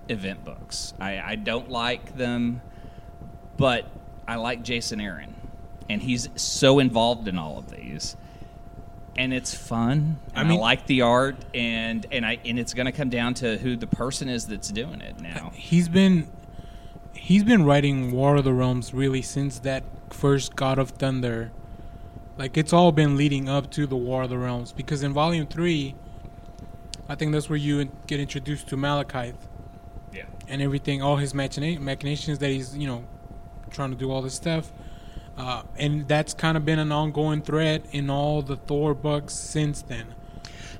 [0.08, 0.94] event books.
[1.00, 2.62] I, I don't like them,
[3.56, 3.86] but
[4.26, 5.34] I like Jason Aaron,
[5.88, 8.16] and he's so involved in all of these.
[9.18, 10.18] And it's fun.
[10.34, 13.08] I And I, mean- like the art, and and I and it's going to come
[13.08, 15.46] down to who the person is that's doing it now.
[15.46, 16.28] Uh, he's been
[17.14, 21.50] he's been writing War of the Realms really since that first God of Thunder.
[22.36, 25.46] Like it's all been leading up to the War of the Realms because in Volume
[25.46, 25.94] Three,
[27.08, 29.36] I think that's where you get introduced to Malekith
[30.12, 30.24] Yeah.
[30.46, 33.04] and everything, all his machina- machinations that he's you know
[33.70, 34.70] trying to do all this stuff.
[35.36, 39.82] Uh, and that's kind of been an ongoing thread in all the Thor books since
[39.82, 40.06] then.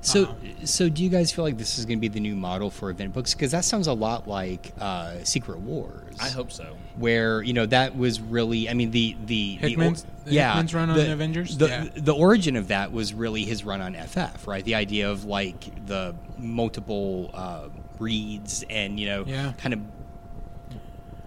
[0.01, 0.33] So, Uh-huh.
[0.65, 2.89] so do you guys feel like this is going to be the new model for
[2.89, 3.33] event books?
[3.33, 6.15] Because that sounds a lot like uh, Secret Wars.
[6.19, 6.75] I hope so.
[6.97, 10.73] Where you know that was really, I mean the the the Hickman's- the yeah Hickman's
[10.73, 11.57] run on the, Avengers?
[11.57, 11.85] The, Yeah.
[11.95, 14.63] the origin of that was really his run on FF, right?
[14.63, 19.53] The idea of like the multiple uh, reads and you know Yeah.
[19.57, 19.81] kind of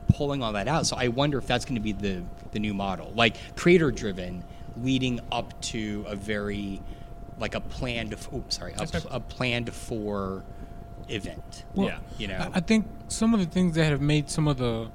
[0.09, 0.87] pulling all that out.
[0.87, 4.45] So I wonder if that's going to be the the new model, like creator driven,
[4.77, 6.81] leading up to a very
[7.39, 8.15] like a planned.
[8.33, 10.45] Oh, sorry, a, a planned for
[11.09, 11.65] event.
[11.75, 11.99] Well, Yeah.
[12.19, 12.51] you know.
[12.53, 14.91] I I think some of the things that have made some of the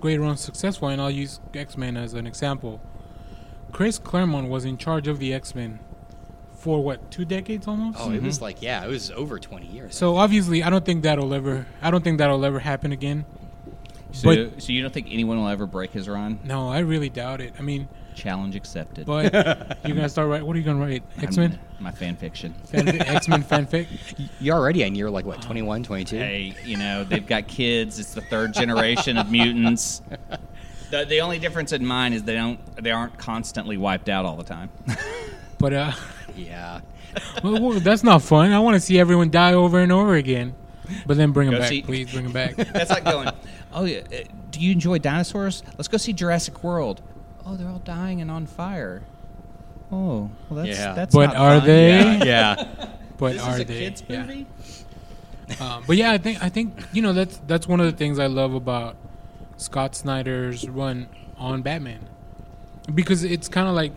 [0.00, 2.80] great runs successful, and I'll use X Men as an example.
[3.70, 5.78] Chris Claremont was in charge of the X Men
[6.52, 7.98] for what two decades almost.
[8.00, 8.44] Oh, it was mm-hmm.
[8.44, 9.94] like yeah, it was over twenty years.
[9.94, 11.66] So obviously, I don't think that'll ever.
[11.80, 13.24] I don't think that'll ever happen again.
[14.12, 16.38] So, But- so you don't think anyone will ever break his run?
[16.44, 17.54] No, I really doubt it.
[17.58, 19.06] I mean, Challenge accepted.
[19.06, 19.32] but
[19.86, 20.46] you're gonna start writing.
[20.46, 21.02] What are you gonna write?
[21.22, 21.58] X Men.
[21.80, 22.54] My fan fiction.
[22.72, 23.86] X Men fanfic.
[24.40, 26.16] You're already you're like what 21, 22?
[26.18, 27.98] Hey, you know they've got kids.
[27.98, 30.02] It's the third generation of mutants.
[30.90, 34.36] The, the only difference in mine is they don't they aren't constantly wiped out all
[34.36, 34.68] the time.
[35.56, 35.92] But uh,
[36.36, 36.80] Yeah.
[37.42, 38.52] well, well, that's not fun.
[38.52, 40.54] I want to see everyone die over and over again.
[41.06, 42.12] But then bring them Go back, see- please.
[42.12, 42.56] Bring them back.
[42.56, 43.30] That's like going.
[43.72, 44.00] Oh yeah.
[44.12, 44.16] uh,
[44.50, 45.62] Do you enjoy dinosaurs?
[45.78, 47.02] Let's go see Jurassic World.
[47.46, 49.02] Oh, they're all dying and on fire.
[49.90, 50.94] Oh, well that's Yeah.
[50.94, 51.14] that's.
[51.14, 51.66] But not are fun.
[51.68, 51.90] they?
[52.18, 52.24] Yeah.
[52.24, 52.88] Yeah.
[53.18, 53.78] But This are is a they?
[53.78, 54.26] kids Yeah.
[55.60, 58.18] Um, but yeah, I think I think you know that's that's one of the things
[58.18, 58.96] I love about
[59.58, 62.00] Scott Snyder's run on Batman,
[62.92, 63.92] because it's kind of like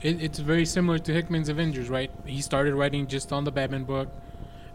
[0.00, 2.10] it, it's very similar to Hickman's Avengers, right?
[2.24, 4.08] He started writing just on the Batman book,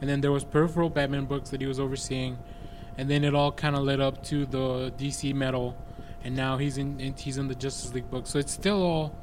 [0.02, 2.38] and then there was peripheral Batman books that he was overseeing,
[2.98, 5.76] and then it all kind of led up to the DC Metal,
[6.24, 8.28] and now he's in, in he's in the Justice League book.
[8.28, 9.16] So it's still all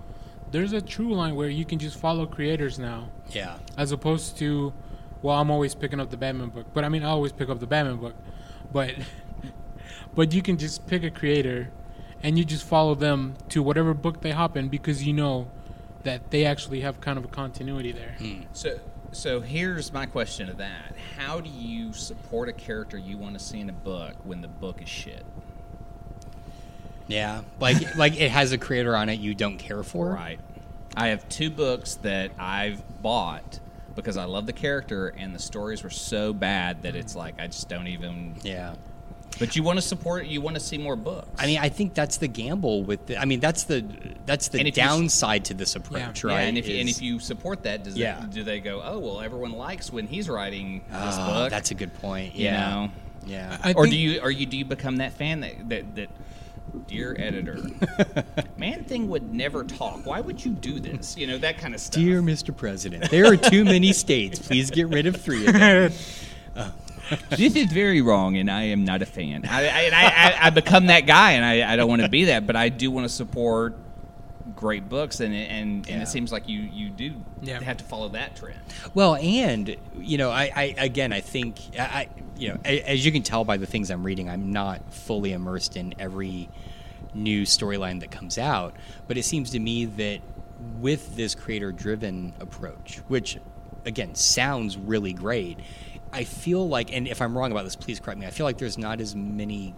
[0.51, 3.11] there's a true line where you can just follow creators now.
[3.31, 3.59] Yeah.
[3.77, 4.73] as opposed to
[5.21, 6.67] well i'm always picking up the batman book.
[6.73, 8.15] But i mean i always pick up the batman book.
[8.73, 8.95] But
[10.15, 11.71] but you can just pick a creator
[12.23, 15.51] and you just follow them to whatever book they hop in because you know
[16.05, 18.15] that they actually have kind of a continuity there.
[18.19, 18.43] Hmm.
[18.53, 18.81] So,
[19.13, 23.45] so here's my question to that: How do you support a character you want to
[23.45, 25.25] see in a book when the book is shit?
[27.09, 27.43] Yeah.
[27.59, 30.13] Like like it has a creator on it you don't care for.
[30.13, 30.39] Right.
[30.97, 33.61] I have two books that I've bought
[33.95, 37.47] because I love the character and the stories were so bad that it's like I
[37.49, 38.37] just don't even.
[38.43, 38.75] Yeah.
[39.39, 40.27] But you want to support.
[40.27, 41.29] You want to see more books.
[41.39, 43.07] I mean, I think that's the gamble with.
[43.07, 43.85] The, I mean, that's the
[44.27, 46.41] that's the And if you downside to this approach, Yeah, right?
[46.43, 48.19] and if and if you support that, does Yeah.
[48.21, 48.83] that, do they go?
[48.85, 51.51] Oh well, everyone likes when he's writing ah, this Oh, book.
[51.51, 52.35] that's a good point.
[52.35, 52.91] you Yeah, know.
[53.27, 53.59] yeah.
[53.63, 56.09] I or think- do you or you do you become that fan that that, that
[56.89, 57.59] dear editor,
[58.59, 60.05] man thing would never talk.
[60.05, 61.17] Why would you do this?
[61.17, 62.03] You know that kind of stuff.
[62.03, 62.55] Dear Mr.
[62.57, 64.41] President, there are too many states.
[64.41, 65.93] Please get rid of three of them.
[67.31, 69.45] this is very wrong, and I am not a fan.
[69.49, 72.47] I, I, I, I, become that guy, and I, I don't want to be that,
[72.47, 73.77] but I do want to support
[74.57, 76.03] great books, and it- and, and Yeah.
[76.03, 77.61] it seems like you you do Yeah.
[77.63, 78.59] have to follow that trend.
[78.95, 83.13] Well, and you know, I, I again, I think, I, I you know, as you
[83.13, 86.49] can tell by the things I'm reading, I'm not fully immersed in every
[87.15, 88.75] new storyline that comes out.
[89.07, 90.21] But it seems to me that
[90.81, 93.39] with this creator-driven approach, which
[93.85, 95.59] again sounds really great,
[96.13, 98.27] I feel like, and if I'm wrong about this, please correct me.
[98.27, 99.75] I feel like there's not as many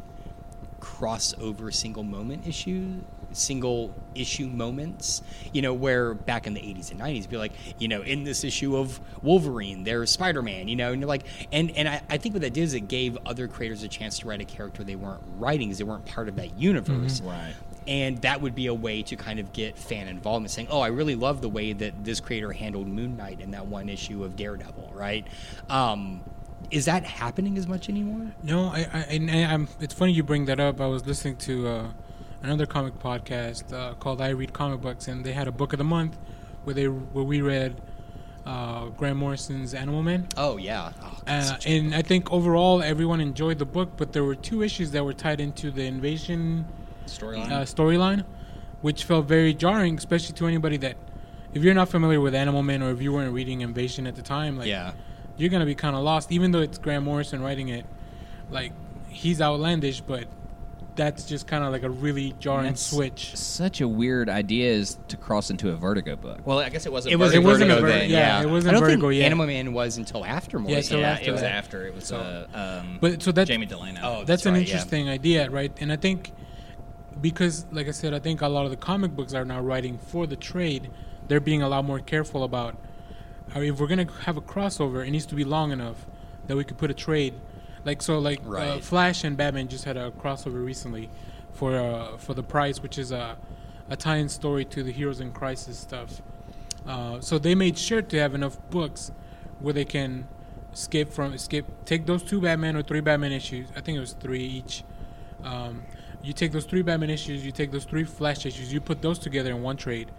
[0.81, 3.01] crossover single moment issue
[3.33, 7.87] single issue moments you know where back in the 80s and 90s be like you
[7.87, 11.89] know in this issue of wolverine there's spider-man you know and you're like and and
[11.89, 14.41] I, I think what that did is it gave other creators a chance to write
[14.41, 16.61] a character they weren't writing because they weren't part of that mm-hmm.
[16.61, 17.55] universe Right.
[17.87, 20.89] And that would be a way to kind of get fan involvement saying oh i
[20.89, 24.37] really love the way that this creator handled moon knight in that one issue of
[24.37, 25.27] daredevil right
[25.69, 26.21] um,
[26.71, 29.67] is that happening as much anymore No, I, I and I- I'm.
[29.81, 30.81] It's funny you bring that up.
[30.81, 31.87] I was listening to uh,
[32.43, 35.79] another comic podcast uh, called "I Read Comic Books," and they had a book of
[35.79, 36.17] the month
[36.65, 37.81] where they where we read
[38.47, 40.29] uh, Grant Morrison's Animal Man.
[40.37, 44.35] oh yeah oh, Uh, and I think overall everyone enjoyed the book, but there were
[44.37, 46.67] two issues that were tied into the invasion
[47.11, 47.51] Storyline.
[47.53, 48.25] uh, storyline,
[48.81, 50.97] which felt very jarring, especially to anybody that,
[51.55, 54.23] if you're not familiar with Animal Man or if you weren't reading Invasion at the
[54.23, 54.93] time, like yeah
[55.37, 56.31] you're gonna be kind of lost.
[56.33, 57.87] Even though it's Grant Morrison writing it,
[58.51, 58.73] like
[59.09, 60.25] he's outlandish, but
[60.97, 63.35] that's just kind of like a really jarring That's switch.
[63.37, 66.41] Such a weird idea is to cross into a Vertigo book.
[66.45, 67.15] Well, I guess it wasn't.
[67.15, 67.83] It was, it wasn't a then.
[67.85, 69.27] Ver- yeah, it wasn't I don't Vertigo think yet.
[69.27, 70.99] Animal Man was until after Yeah, Morrison.
[71.01, 71.53] Yeah, after it was that.
[71.53, 71.87] after.
[71.87, 74.01] It was So- uh, um, But so that Jamie Delano.
[74.03, 74.75] Oh, that's, That's an right, yeah.
[74.75, 75.73] interesting idea, right?
[75.81, 76.33] And I think
[77.21, 79.99] because, like I said, I think a lot of the comic books are now writing
[79.99, 80.91] for the trade.
[81.29, 82.77] They're being a lot more careful about.
[83.55, 86.07] I mean, if we're gonna have a crossover, it needs to be long enough
[86.47, 87.35] that we could put a trade.
[87.85, 91.11] Like so, like uh, Flash and Batman just had a crossover recently
[91.53, 93.37] for uh, for the price, which is a
[93.89, 96.23] a tie-in story to the Heroes in Crisis stuff.
[96.87, 99.11] Uh, so they made sure to have enough books
[99.59, 100.27] where they can
[100.73, 103.69] skip from skip take those two Batman or three Batman issues.
[103.77, 104.85] I think it was three each.
[105.43, 105.83] Um,
[106.23, 109.19] you take those three Batman issues, you take those three Flash issues, you put those
[109.19, 110.11] together in one trade,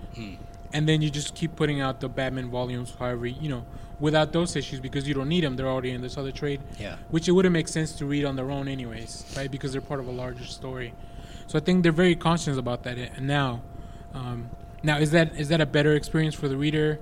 [0.73, 3.65] and then you just keep putting out the Batman volumes, however you know,
[3.99, 5.55] without those issues because you don't need them.
[5.55, 6.61] They're already in this other trade.
[6.79, 6.95] Yeah.
[7.09, 9.49] Which it wouldn't make sense to read on their own, anyways, right?
[9.49, 10.93] Because they're part of a larger story.
[11.47, 13.61] So I think they're very conscious about that and now.
[14.13, 14.49] Um,
[14.83, 16.99] now is that is that a better experience for the reader?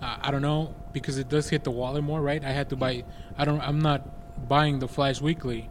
[0.00, 2.42] Uh, I don't know because it does hit the wallet more, right?
[2.44, 3.04] I had to buy.
[3.36, 3.60] I don't.
[3.60, 4.02] I'm not
[4.48, 5.68] buying the Flash Weekly,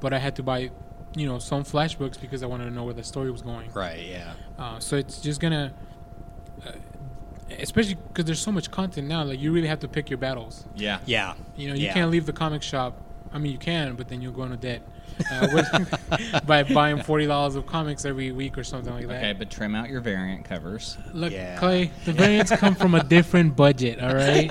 [0.00, 0.70] but I had to buy,
[1.14, 3.70] you know, some Flash books because I wanted to know where the story was going.
[3.72, 4.06] Right.
[4.06, 4.32] Yeah.
[4.58, 5.72] Uh, so it's just gonna,
[6.66, 6.72] uh,
[7.58, 9.24] especially because there's so much content now.
[9.24, 10.64] Like you really have to pick your battles.
[10.76, 10.98] yeah.
[11.06, 11.34] Yeah.
[11.56, 11.94] You know, you Yeah.
[11.94, 13.00] can't leave the comic shop.
[13.32, 14.82] I mean, you can, but then you'll go into debt
[15.30, 19.18] uh, with, by buying forty dollars of comics every week or something like that.
[19.18, 20.96] Okay, but trim out your variant covers.
[21.12, 21.58] Look, Yeah.
[21.58, 24.00] Clay, the variants come from a different budget.
[24.00, 24.48] All right,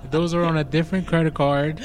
[0.10, 1.78] those are on a different credit card.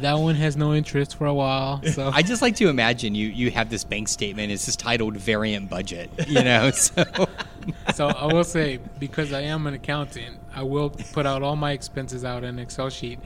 [0.00, 1.82] That one has no interest for a while.
[1.84, 4.50] So I just like to imagine you you have this bank statement.
[4.50, 6.10] It's just titled variant budget.
[6.26, 6.70] You know.
[6.82, 7.04] So
[7.94, 11.72] so I will say because I am an accountant, I will put out all my
[11.72, 13.18] expenses out in an Excel sheet,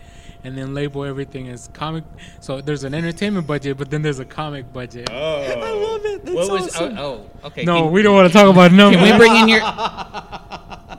[0.44, 2.04] and then label everything as comic.
[2.40, 5.08] So there's an entertainment budget, but then there's a comic budget.
[5.10, 6.24] Oh, I love it.
[6.24, 6.76] That's what was?
[6.76, 6.98] awesome.
[6.98, 7.64] Oh, oh, okay.
[7.64, 9.00] no, can, we don't want to talk about numbers.
[9.00, 9.60] Can we bring in your?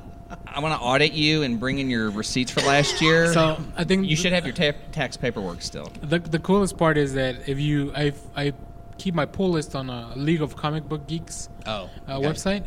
[0.58, 3.32] I want to audit you and bring in your receipts for last year.
[3.32, 5.92] So I think you should have your ta- tax paperwork still.
[6.02, 8.54] The, the coolest part is that if you I I
[8.98, 12.28] keep my pull list on a League of Comic Book Geeks oh uh, okay.
[12.28, 12.66] website,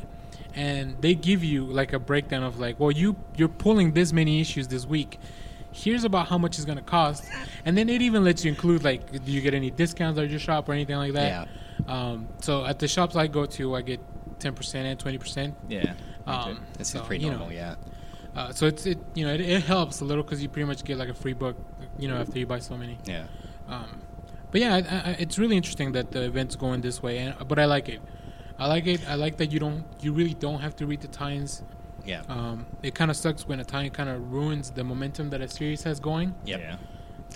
[0.55, 4.41] and they give you like a breakdown of like, well, you you're pulling this many
[4.41, 5.19] issues this week.
[5.73, 7.25] Here's about how much it's gonna cost,
[7.65, 10.41] and then it even lets you include like, do you get any discounts at your
[10.41, 11.49] shop or anything like that?
[11.87, 11.93] Yeah.
[11.95, 14.01] Um, so at the shops I go to, I get
[14.41, 15.55] ten percent and twenty percent.
[15.69, 15.95] Yeah.
[16.27, 17.55] Um, This so, is pretty you know, normal.
[17.55, 17.77] yeah.
[18.35, 20.85] Uh, so it's it you know it, it helps a little because you pretty much
[20.85, 21.57] get like a free book,
[21.99, 22.99] you know, after you buy so many.
[23.05, 23.25] Yeah.
[23.69, 24.01] Um,
[24.51, 27.59] but yeah, I, I, it's really interesting that the event's going this way, and but
[27.61, 28.01] I like it.
[28.61, 29.01] I like it.
[29.09, 31.63] I like that you don't, you really don't have to read the tines.
[32.05, 32.23] Yeah.
[32.29, 35.49] Um, it kind of sucks when a tie kind of ruins the momentum that a
[35.49, 36.35] series has going.
[36.45, 36.61] Yep.
[36.61, 36.77] Yeah.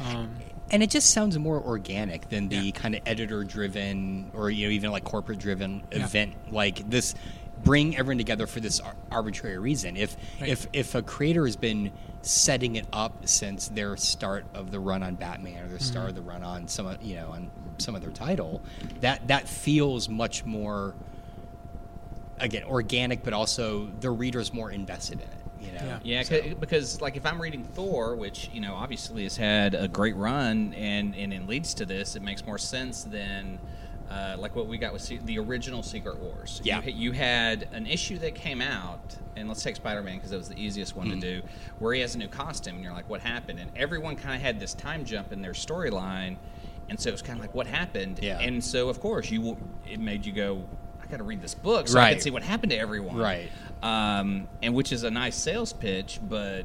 [0.07, 0.31] Um,
[0.71, 2.71] and it just sounds more organic than the Yeah.
[2.73, 6.05] kind of editor driven or you know even like corporate driven Yeah.
[6.05, 7.15] event like this
[7.63, 10.51] bring everyone together for this ar- arbitrary reason if Right.
[10.51, 15.03] if if a creator has been setting it up since their start of the run
[15.03, 18.11] on batman or their start of the run on some you know on some other
[18.11, 18.61] title
[19.01, 20.95] that that feels much more
[22.45, 25.99] again organic but also the reader's more invested in it you know Yeah.
[26.05, 29.89] Yeah, So- 'cause- like if I'm reading Thor, which you know obviously has had a
[29.89, 33.59] great run and and it leads to this, it makes more sense than
[34.11, 36.61] uh, like what we got with Se- the original Secret Wars.
[36.63, 36.83] Yeah.
[36.83, 40.51] you, you had an issue that came out, and let's take Spider-Man because it was
[40.51, 41.21] the easiest one Mm-hmm.
[41.21, 41.47] to do,
[41.79, 43.59] where he has a new costume, and you're like, what happened?
[43.61, 46.37] And everyone kind of had this time jump in their storyline,
[46.91, 48.19] and so it was kind of like, what happened?
[48.23, 48.39] Yeah.
[48.41, 49.57] And so of course you
[49.91, 50.65] it made you go.
[51.15, 53.49] I got to read this book so I can see what happened to everyone Right.
[53.85, 56.65] um, and which is a nice sales pitch, but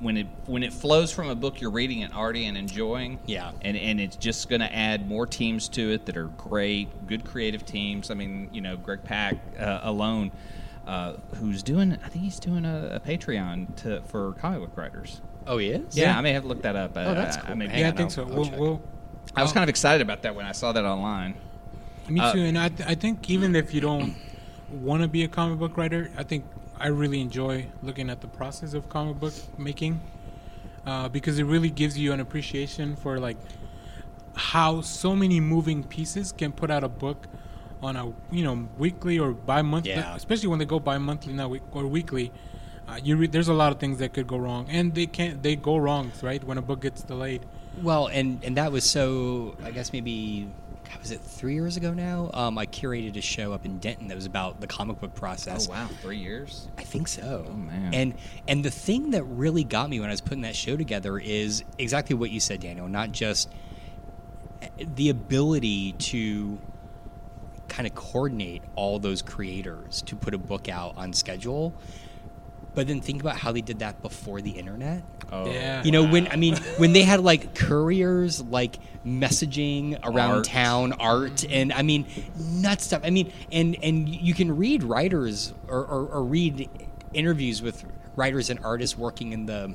[0.00, 3.52] when it when it flows from a book you're reading and already and enjoying, Yeah.
[3.62, 7.24] and and it's just going to add more teams to it that are great, good
[7.24, 8.10] creative teams.
[8.10, 10.32] I mean, you know, Greg Pak uh, alone,
[10.84, 15.20] uh, who's doing, I think he's doing a, a Patreon to for comic book writers.
[15.46, 16.90] oh he is Yeah, I may have looked that up.
[16.96, 17.56] Oh, that's I, I cool.
[17.56, 18.22] may- yeah, I think I'll- so.
[18.24, 18.82] I'll We'll, we'll,
[19.36, 21.36] I was kind of excited about that when I saw that online.
[22.08, 22.40] Me Uh, too.
[22.40, 24.14] And I, th- I think even if you don't
[24.70, 26.44] want to be a comic book writer, I think
[26.78, 30.00] I really enjoy looking at the process of comic book making
[30.86, 33.36] uh, because it really gives you an appreciation for like
[34.34, 37.26] how so many moving pieces can put out a book
[37.82, 40.14] on a you know weekly or bi-monthly, Yeah.
[40.16, 42.32] especially when they go bi-monthly now week or weekly.
[42.88, 45.42] Uh, you re- there's a lot of things that could go wrong, and they can't.
[45.42, 46.42] They go wrong, right?
[46.44, 47.46] When a book gets delayed.
[47.82, 49.56] Well, and and that was so.
[49.64, 50.48] I guess maybe
[51.00, 52.30] was it three years ago now?
[52.34, 55.68] Um, I curated a show up in Denton that was about the comic book process.
[55.68, 56.68] Oh wow, three years.
[56.78, 57.46] I think so.
[57.48, 57.94] Oh, man.
[57.94, 58.14] And
[58.48, 61.64] and the thing that really got me when I was putting that show together is
[61.78, 62.88] exactly what you said, Daniel.
[62.88, 63.50] Not just
[64.62, 66.58] eh, the ability to
[67.68, 71.74] kind of coordinate all those creators to put a book out on schedule,
[72.74, 75.02] but then think about how they did that before the internet.
[75.30, 75.82] Oh, Yeah.
[75.82, 80.44] You know, when I mean, when they had like couriers, like messaging around Art.
[80.44, 81.52] town, art, mm-hmm.
[81.52, 82.06] and I mean,
[82.36, 83.02] nuts stuff.
[83.04, 86.68] I mean, and and you can read writers or, or, or read
[87.12, 87.84] interviews with
[88.16, 89.74] writers and artists working in the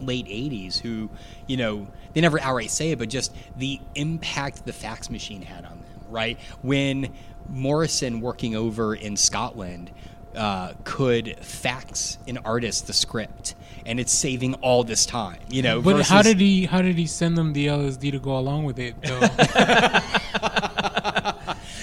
[0.00, 1.10] late 80s who
[1.46, 5.64] you know they never outright say it but just the impact the fax machine had
[5.66, 7.12] on them right when
[7.48, 9.90] morrison working over in scotland
[10.36, 13.54] uh, could fax an artist the script
[13.86, 16.66] and it's saving all this time you know But how did he?
[16.66, 18.94] How did he send them the LSD to go along with it?
[19.02, 19.20] Though?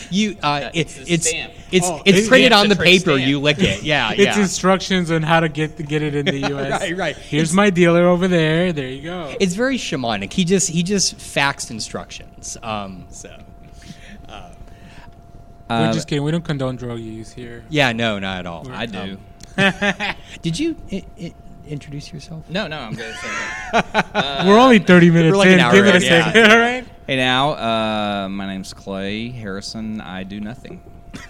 [0.09, 1.53] you uh, it, it's it's stamp.
[1.71, 3.27] it's Oh, it's it's- printed on the paper stamp.
[3.27, 6.37] you lick it yeah it's yeah instructions on how to get get it in the
[6.49, 6.81] U.S.
[6.81, 7.17] Right, right.
[7.17, 8.71] Here's It's- my dealer over there.
[8.71, 9.35] There you go.
[9.39, 13.35] it's very shamanic he just he just faxed instructions um so
[15.69, 16.23] We're Uh, just kidding.
[16.23, 17.63] We don't condone drug use here.
[17.69, 19.17] yeah no not at all I do.
[19.57, 21.33] Um, Did you I- I-
[21.67, 22.49] introduce yourself?
[22.49, 23.13] no, no, I'm good.
[23.15, 23.27] So-
[24.45, 25.53] We're only 30 minutes like in.
[25.55, 26.25] an hour Give it a in, yeah.
[26.25, 26.85] second, all right?
[27.07, 29.99] Hey now, uh, my name's Clay Harrison.
[29.99, 30.81] I do nothing.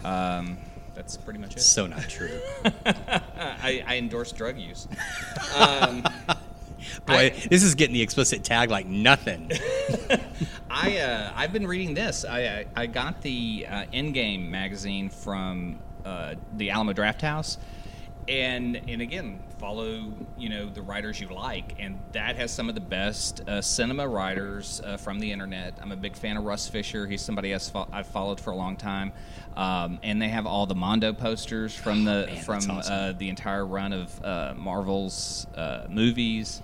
[0.04, 0.58] Um,
[0.93, 1.62] that's pretty much it.
[1.62, 2.39] So not true.
[2.86, 4.88] I, I endorse drug use.
[5.56, 6.04] Um,
[7.06, 9.52] Boy, this is getting the explicit tag like nothing.
[10.69, 12.26] I uh, I've been reading this.
[12.26, 17.58] I I, I got the uh, Endgame magazine from uh, the Alamo Draft House,
[18.28, 22.76] and and again follow you know the writers you like, and that has some of
[22.76, 25.78] the best uh, cinema writers uh, from the internet.
[25.82, 27.08] I'm a big fan of Russ Fischer.
[27.08, 29.13] He's somebody I've, fo- I've followed for a long time,
[29.56, 32.93] um, and they have all the Mondo posters from the man, from awesome.
[32.93, 36.62] uh, the entire run of uh, Marvel's uh, movies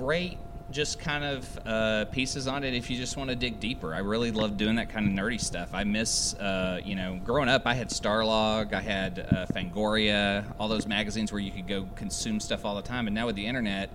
[0.00, 0.38] great
[0.70, 3.94] just kind of uh, pieces on it if you just want to dig deeper.
[3.94, 5.74] I really love doing that kind of nerdy stuff.
[5.74, 10.68] I miss, uh, you know, growing up, I had Starlog, I had uh, Fangoria, all
[10.68, 13.08] those magazines where you could go consume stuff all the time.
[13.08, 13.90] And now with the internet,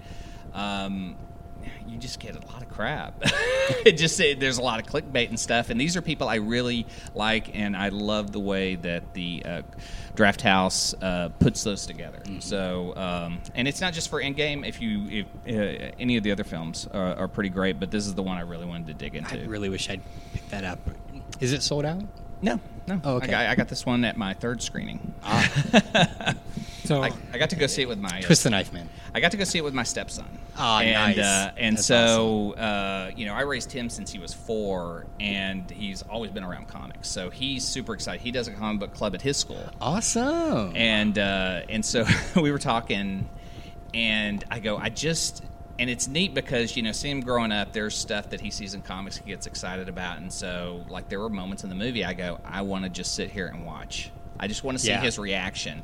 [0.53, 1.15] um,
[1.87, 3.15] you just get a lot of crap.
[3.85, 5.69] it just it, there's a lot of clickbait and stuff.
[5.69, 6.85] And these are people I really
[7.15, 9.61] like, and I love the way that the uh,
[10.15, 12.21] Draft House uh, puts those together.
[12.39, 14.67] So, um, and it's not just for Endgame.
[14.67, 18.07] If you, if uh, any of the other films are, are pretty great, but this
[18.07, 19.39] is the one I really wanted to dig into.
[19.41, 20.01] I really wish I'd
[20.33, 20.79] picked that up.
[21.39, 22.03] Is it sold out?
[22.41, 23.01] no, no.
[23.03, 23.27] Oh, okay.
[23.27, 25.13] I, got, I got this one at my third screening.
[26.85, 28.19] So, I, I got to go see it with my.
[28.19, 28.89] uh, Twist the knife, man.
[29.13, 30.25] I got to go see it with my stepson.
[30.57, 31.25] Ah, and, nice.
[31.25, 35.69] Uh, and That's so, uh, you know, I raised him since he was four, and
[35.69, 37.07] he's always been around comics.
[37.09, 38.21] So he's super excited.
[38.21, 40.75] He does a comic book club at his school, Awesome.
[40.75, 42.05] and uh, and so
[42.35, 43.27] we were talking,
[43.93, 45.43] and I go, I just
[45.77, 47.73] and it's neat because you know, see him growing up.
[47.73, 51.19] There's stuff that he sees in comics he gets excited about, and so like there
[51.19, 54.11] were moments in the movie I go, I want to just sit here and watch.
[54.39, 55.01] I just want to see Yeah.
[55.01, 55.81] his reaction,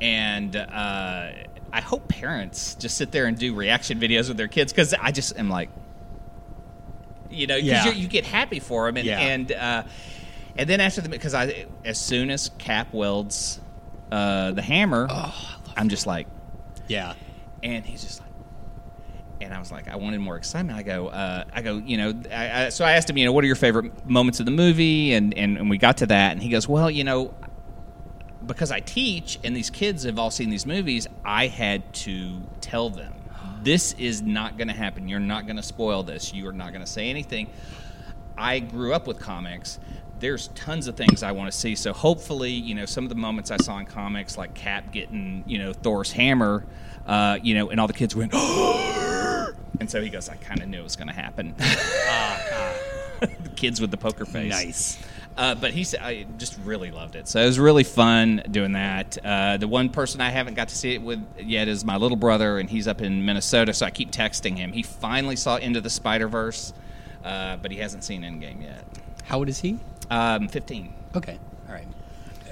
[0.00, 1.30] and uh,
[1.72, 5.10] I hope parents just sit there and do reaction videos with their kids because I
[5.12, 5.68] just am like,
[7.30, 7.92] you know, because Yeah.
[7.92, 9.20] you get happy for them, and Yeah.
[9.20, 9.82] and uh,
[10.56, 13.60] and then after the because I as soon as Cap welds
[14.12, 15.08] uh, the hammer,
[15.76, 16.26] I'm just like,
[16.88, 17.14] Yeah.
[17.62, 18.30] and he's just like,
[19.40, 20.78] and I was like, I wanted more excitement.
[20.78, 23.32] I go, uh, I go, you know, I, I, so I asked him, you know,
[23.32, 26.32] what are your favorite moments of the movie, and, and and we got to that,
[26.32, 27.34] and he goes, well, you know,
[28.46, 32.90] because I teach and these kids have all seen these movies, I had to tell
[32.90, 33.14] them
[33.62, 35.08] this is not going to happen.
[35.08, 36.32] You're not going to spoil this.
[36.32, 37.48] You are not going to say anything.
[38.38, 39.80] I grew up with comics.
[40.20, 41.74] There's tons of things I want to see.
[41.74, 45.42] So hopefully, you know, some of the moments I saw in comics, like Cap getting,
[45.46, 46.64] you know, Thor's hammer,
[47.06, 48.32] uh, you know, and all the kids went,
[49.80, 51.54] and so he goes, I kind of knew it was going to happen.
[53.20, 54.50] the kids with the poker face.
[54.50, 54.98] Nice.
[55.36, 57.28] Uh, but he said I just really loved it.
[57.28, 59.18] So it was really fun doing that.
[59.22, 62.16] Uh, the one person I haven't got to see it with yet is my little
[62.16, 63.74] brother, and he's up in Minnesota.
[63.74, 64.72] So I keep texting him.
[64.72, 66.72] He finally saw Into the Spider Verse,
[67.22, 68.84] uh, but he hasn't seen Endgame yet.
[69.24, 69.78] How old is he?
[70.10, 70.94] Um, Fifteen.
[71.14, 71.38] Okay.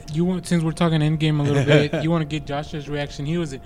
[0.05, 0.16] All right.
[0.16, 3.26] You want since we're talking Endgame a little bit, you want to get Josh's reaction.
[3.26, 3.57] He was,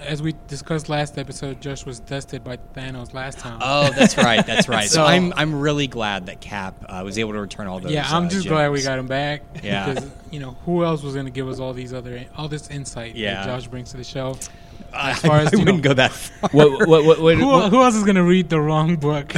[0.00, 3.58] as we discussed last episode, Josh was dusted by Thanos last time.
[3.62, 4.44] Oh, that's right.
[4.46, 4.88] That's right.
[4.88, 7.92] so, So- I'm I'm really glad that Cap uh, was able to return all those.
[7.92, 9.42] yeah, I'm uh, just glad we got him back.
[9.62, 9.94] Yeah.
[9.94, 12.68] because you know who else was going to give us all these other all this
[12.70, 13.34] insight Yeah.
[13.34, 14.36] that Josh brings to the show.
[14.92, 16.50] I, far as, I you know- wouldn't go that far.
[16.50, 16.88] What?
[16.88, 17.04] What?
[17.04, 17.20] What?
[17.20, 19.32] what, Who, what- who else is going to read the wrong book?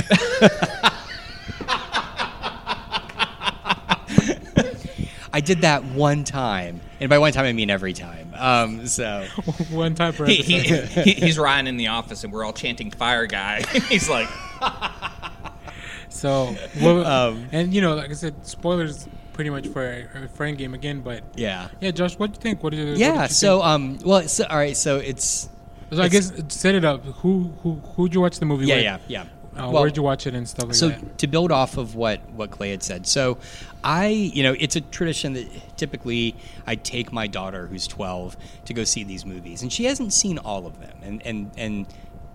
[5.33, 8.33] I did that one time, and by one time I mean every time.
[8.37, 9.27] Um, so
[9.71, 12.91] One time per he, he, he, he's Ryan in the office, and we're all chanting
[12.91, 14.29] "Fire Guy." he's like,
[16.09, 20.75] So, well, Um, and you know, like I said, spoilers pretty much for for Endgame
[20.75, 21.01] again.
[21.01, 22.63] But yeah, yeah, Josh, what do you think?
[22.63, 23.13] What did, what yeah.
[23.23, 23.67] did you So think?
[23.67, 24.77] um, well, so, all right.
[24.77, 25.49] So it's
[25.91, 27.05] so I guess set it up.
[27.05, 28.67] Who who who'd you watch the movie?
[28.67, 28.85] yeah, with?
[28.85, 29.25] yeah, yeah.
[29.55, 31.19] Uh, Well, where'd you watch it and stuff like so that?
[31.19, 33.39] to build off of what what Clay had said, so
[33.85, 36.37] I, you know, it's a tradition that typically
[36.67, 38.37] I take my daughter who's 12
[38.67, 41.87] to go see these movies, and she hasn't seen all of them, and and and.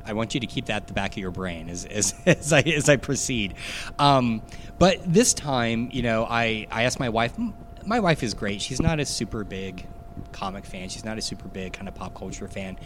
[0.10, 2.54] I want you to keep that at the back of your brain as, as, as
[2.54, 3.56] I as I proceed.
[4.00, 4.42] Um,
[4.80, 7.34] but this time, you know, I, I asked my wife.
[7.86, 8.62] My wife is great.
[8.62, 9.86] She's not a super big
[10.32, 10.88] comic fan.
[10.88, 12.78] She's not a super big kind of pop culture fan.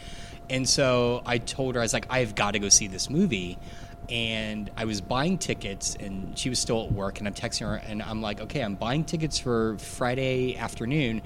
[0.49, 3.59] And so I told her, I was like, I've got to go see this movie
[4.09, 7.75] and I was buying tickets, and she was still at work, and I'm texting her,
[7.75, 11.21] and I'm like, okay, I'm buying tickets for Friday afternoon.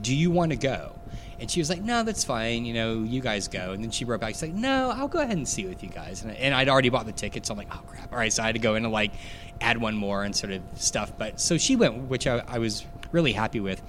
[0.00, 0.94] Do you want to go?
[1.40, 2.64] And she was like, no, that's fine.
[2.64, 3.72] You know, you guys go.
[3.72, 5.82] And then she wrote back, she's like, no, I'll go ahead and see it with
[5.82, 6.22] you guys.
[6.22, 7.48] And, I- I'd already bought the tickets.
[7.48, 8.12] So I'm like, oh, crap.
[8.12, 8.32] All right.
[8.32, 9.10] So I had to go in and like
[9.60, 11.12] add one more and sort of stuff.
[11.18, 13.82] But so she went, which I, I was really happy with.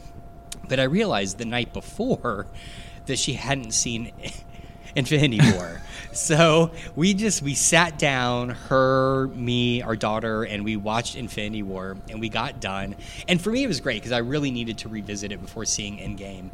[0.67, 2.47] But I realized the night before
[3.05, 4.11] that she hadn't seen
[4.95, 5.79] Infinity War.
[6.13, 11.97] so we just we sat down, her, me, our daughter, and we watched Infinity War,
[12.09, 12.95] and we got done.
[13.27, 15.97] And for me, it was great because I really needed to revisit it before seeing
[15.97, 16.49] Endgame.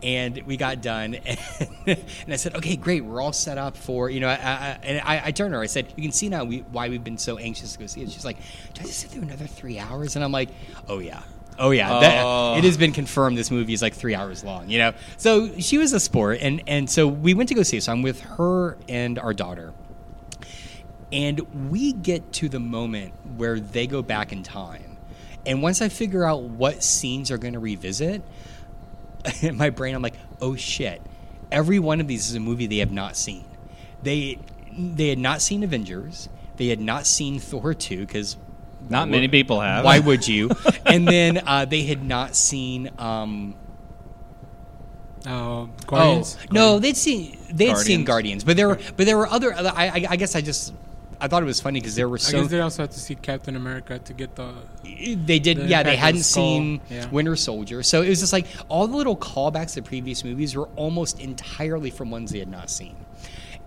[0.00, 1.38] And we got done, and,
[1.86, 5.00] and I said, "Okay, great, we're all set up for you know." I, I, and
[5.00, 7.36] I, I turned her, I said, "You can see now we, why we've been so
[7.36, 8.36] anxious to go see it." She's like,
[8.74, 10.50] "Do I just sit through another three hours?" And I'm like,
[10.88, 11.22] "Oh yeah,
[11.58, 12.56] oh yeah." That- Oh.
[12.56, 14.92] it has been confirmed this movie is like three hours long, you know.
[15.16, 17.82] So she was a sport, and and so we went to go see it.
[17.82, 19.72] So I'm with her and our daughter,
[21.12, 24.96] and we get to the moment where they go back in time,
[25.46, 28.22] and once I figure out what scenes are going to revisit,
[29.42, 31.00] in my brain I'm like, oh shit,
[31.50, 33.44] every one of these is a movie they have not seen.
[34.02, 34.38] They
[34.76, 36.28] they had not seen Avengers.
[36.56, 38.36] They had not seen Thor two because
[38.88, 39.84] not many people have.
[39.84, 40.50] why would you?
[40.86, 42.90] and then uh, they had not seen.
[42.98, 43.54] Um,
[45.26, 46.36] Uh, Guardians.
[46.40, 48.06] Oh no, they'd seen they'd seen Guardians.
[48.06, 49.52] Guardians, but there were but there were other.
[49.52, 50.72] other- I, I, I guess I just
[51.20, 52.28] I thought it was funny because there were so.
[52.28, 54.54] I so guess they also had to see Captain America to get the.
[54.84, 57.08] they did the yeah they hadn't skull, seen yeah.
[57.10, 60.68] Winter Soldier, so it was just like all the little callbacks to previous movies were
[60.76, 62.94] almost entirely from ones they had not seen.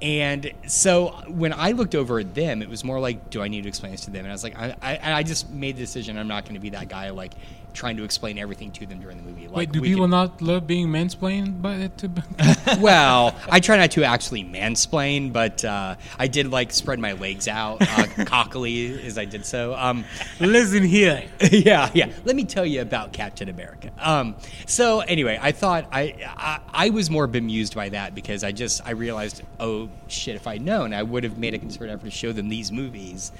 [0.02, 3.62] And so when I looked over at them, it was more like, do I need
[3.64, 4.26] to explain this to them?
[4.26, 6.60] And I was like, I, I, I just made the decision I'm not going to
[6.60, 7.34] be that guy like
[7.74, 9.48] trying to explain everything to them during the movie.
[9.48, 11.98] Like, Wait, do people can- not love being mansplained by it?
[12.00, 12.12] To
[12.80, 17.48] well, I try not to actually mansplain, but uh, I did like spread my legs
[17.48, 19.76] out uh, cockily as I did so.
[19.76, 20.06] Um,
[20.40, 21.24] listen here.
[21.52, 22.12] yeah, yeah.
[22.26, 23.92] Let me tell you about Captain America.
[24.00, 28.52] Um, so anyway, I thought I, I I was more bemused by that because I
[28.52, 32.06] just I realized, oh shit, if I'd known, I would have made a concerted effort
[32.06, 33.32] to show them these movies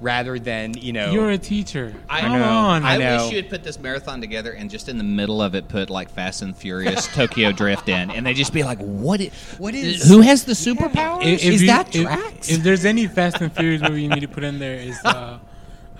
[0.00, 1.12] rather than you know.
[1.12, 1.94] You're a teacher.
[2.08, 2.42] I Come know.
[2.48, 2.84] on.
[2.84, 3.24] I, I know.
[3.24, 5.90] wish you had put this marathon together and just in the middle of it put
[5.90, 9.20] like Fast and Furious Tokyo Drift in, and they just be like, "What?
[9.58, 10.08] What is?
[10.08, 12.50] Who has the superpowers?" If- Is you- that if, Drax?
[12.50, 15.38] If there's any Fast and Furious movie you need to put in there is uh,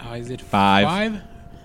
[0.05, 0.85] uh is it Five.
[0.87, 1.23] Five?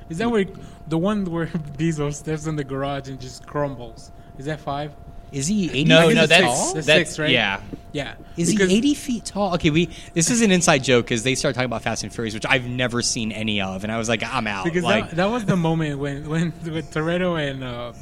[0.09, 0.45] Is that where
[0.87, 1.45] the one where
[1.77, 4.11] Diesel steps in the garage and just crumbles?
[4.37, 4.91] Is that five?
[5.31, 5.83] Is he eighty?
[5.85, 6.73] no, feet no, that's tall?
[6.73, 7.29] That's that's six, right?
[7.29, 7.61] Yeah,
[7.91, 8.15] Yeah.
[8.37, 9.53] Is Because- he 80 feet tall?
[9.55, 12.33] Okay, we this is an inside joke because they started talking about Fast and Furious,
[12.33, 14.65] which I've never seen any of, and I was like, I'm out.
[14.65, 17.93] Because like, that, that was the moment when when, when Toretto and uh,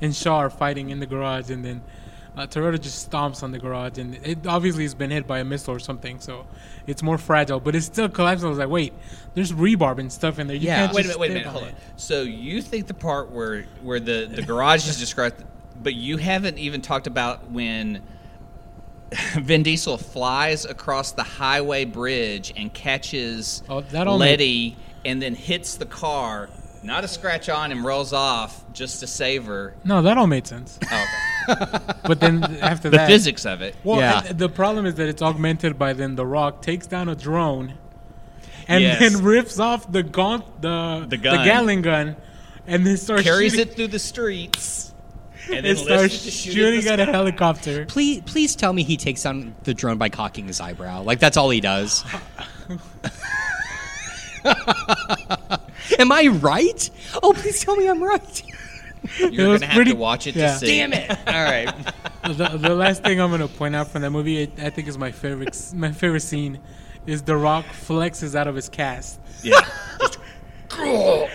[0.00, 1.82] and Shaw are fighting in the garage, and then
[2.36, 5.44] uh, Toretto just stomps on the garage, and it obviously has been hit by a
[5.44, 6.46] missile or something, so
[6.86, 8.46] it's more fragile, but it's still collapsing.
[8.46, 8.92] I was like, wait,
[9.34, 10.56] there's rebarb and stuff in there.
[10.56, 10.86] You Yeah.
[10.86, 11.74] can't Wait a minute, wait a minute, hold on on.
[11.74, 11.80] it.
[11.96, 15.42] So you think the part where where the the garage is described,
[15.82, 18.02] but you haven't even talked about when
[19.34, 25.34] Vin Diesel flies across the highway bridge and catches Oh, that all Letty, and then
[25.34, 26.48] hits the car.
[26.82, 29.74] Not a scratch on and rolls off just to save her.
[29.84, 30.78] No, that all made sense.
[30.90, 31.04] Oh,
[31.50, 31.78] okay.
[32.04, 33.76] But then after the that, physics of it.
[33.84, 34.20] Well, Yeah.
[34.32, 37.74] the problem is that it's augmented by then The Rock takes down a drone,
[38.68, 38.98] and Yes.
[39.00, 41.38] then rips off the gaunt the The gun.
[41.38, 42.16] the Gatling gun,
[42.66, 44.91] and then starts Carries shooting, it through the streets,
[45.46, 47.84] and then and starts listens to shoot shooting at a helicopter.
[47.86, 51.02] please, please tell me he takes down the drone by cocking his eyebrow.
[51.02, 52.04] Like that's all he does.
[55.98, 56.90] Am I right?
[57.22, 58.42] Oh, please tell me I'm right.
[59.18, 60.52] You're gonna have pretty- to watch it yeah.
[60.52, 60.66] to see.
[60.78, 61.10] Damn it!
[61.26, 61.74] All right.
[62.22, 64.96] the, the last thing I'm gonna point out from that movie, it, I think is
[64.96, 65.58] my favorite.
[65.74, 66.60] My favorite scene
[67.06, 69.18] is The Rock flexes out of his cast.
[69.42, 69.60] Yeah,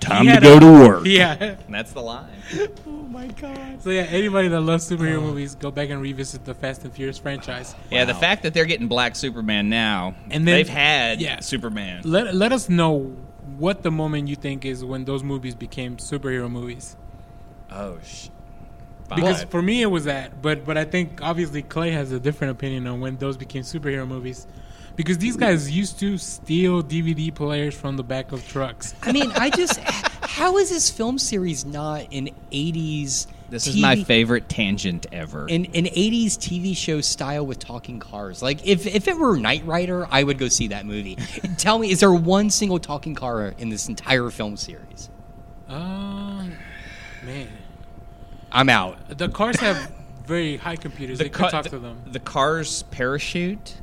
[0.00, 1.02] Time to go to work.
[1.06, 1.34] Yeah.
[1.34, 2.28] and that's the line.
[2.86, 3.82] oh my god.
[3.82, 5.20] So yeah, anybody that loves superhero oh.
[5.22, 7.74] movies, go back and revisit the Fast and Furious franchise.
[7.90, 11.40] Yeah, the fact that they're getting Black Superman now, And and then- they've had yeah.
[11.40, 12.02] Superman.
[12.04, 13.16] Let let us know
[13.58, 16.96] what the moment you think is when those movies became superhero movies.
[17.70, 18.28] Oh, sh-
[19.08, 22.50] Because for me it was that, but but I think obviously Clay has a different
[22.52, 24.46] opinion on when those became superhero movies.
[24.96, 28.94] Because these guys used to steal DVD players from the back of trucks.
[29.02, 33.26] I mean, I just how is this film series not an '80s?
[33.48, 35.44] this TV, is my favorite tangent ever.
[35.44, 38.42] An, an '80s TV show style with talking cars.
[38.42, 41.16] Like if if it were Knight Rider, I would go see that movie.
[41.58, 45.10] Tell me, is there one single talking car in this entire film series?
[45.68, 46.46] Uh,
[47.24, 47.48] man,
[48.52, 49.18] I'm out.
[49.18, 49.92] the cars have
[50.26, 51.18] very high computers.
[51.18, 52.02] they ca- could talk the, to them.
[52.06, 53.74] the car's parachute.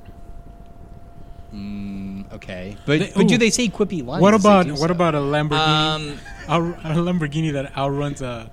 [2.34, 4.22] Okay, but They- but do they say quippy lines?
[4.22, 4.86] What about what so?
[4.88, 5.52] about a Lamborghini?
[5.60, 8.50] Um, a, a Lamborghini that outruns a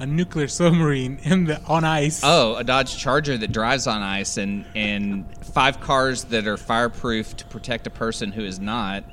[0.00, 2.20] a nuclear submarine in the on ice.
[2.24, 7.34] Oh, a Dodge Charger that drives on ice, and and five cars that are fireproof
[7.36, 9.04] to protect a person who is not.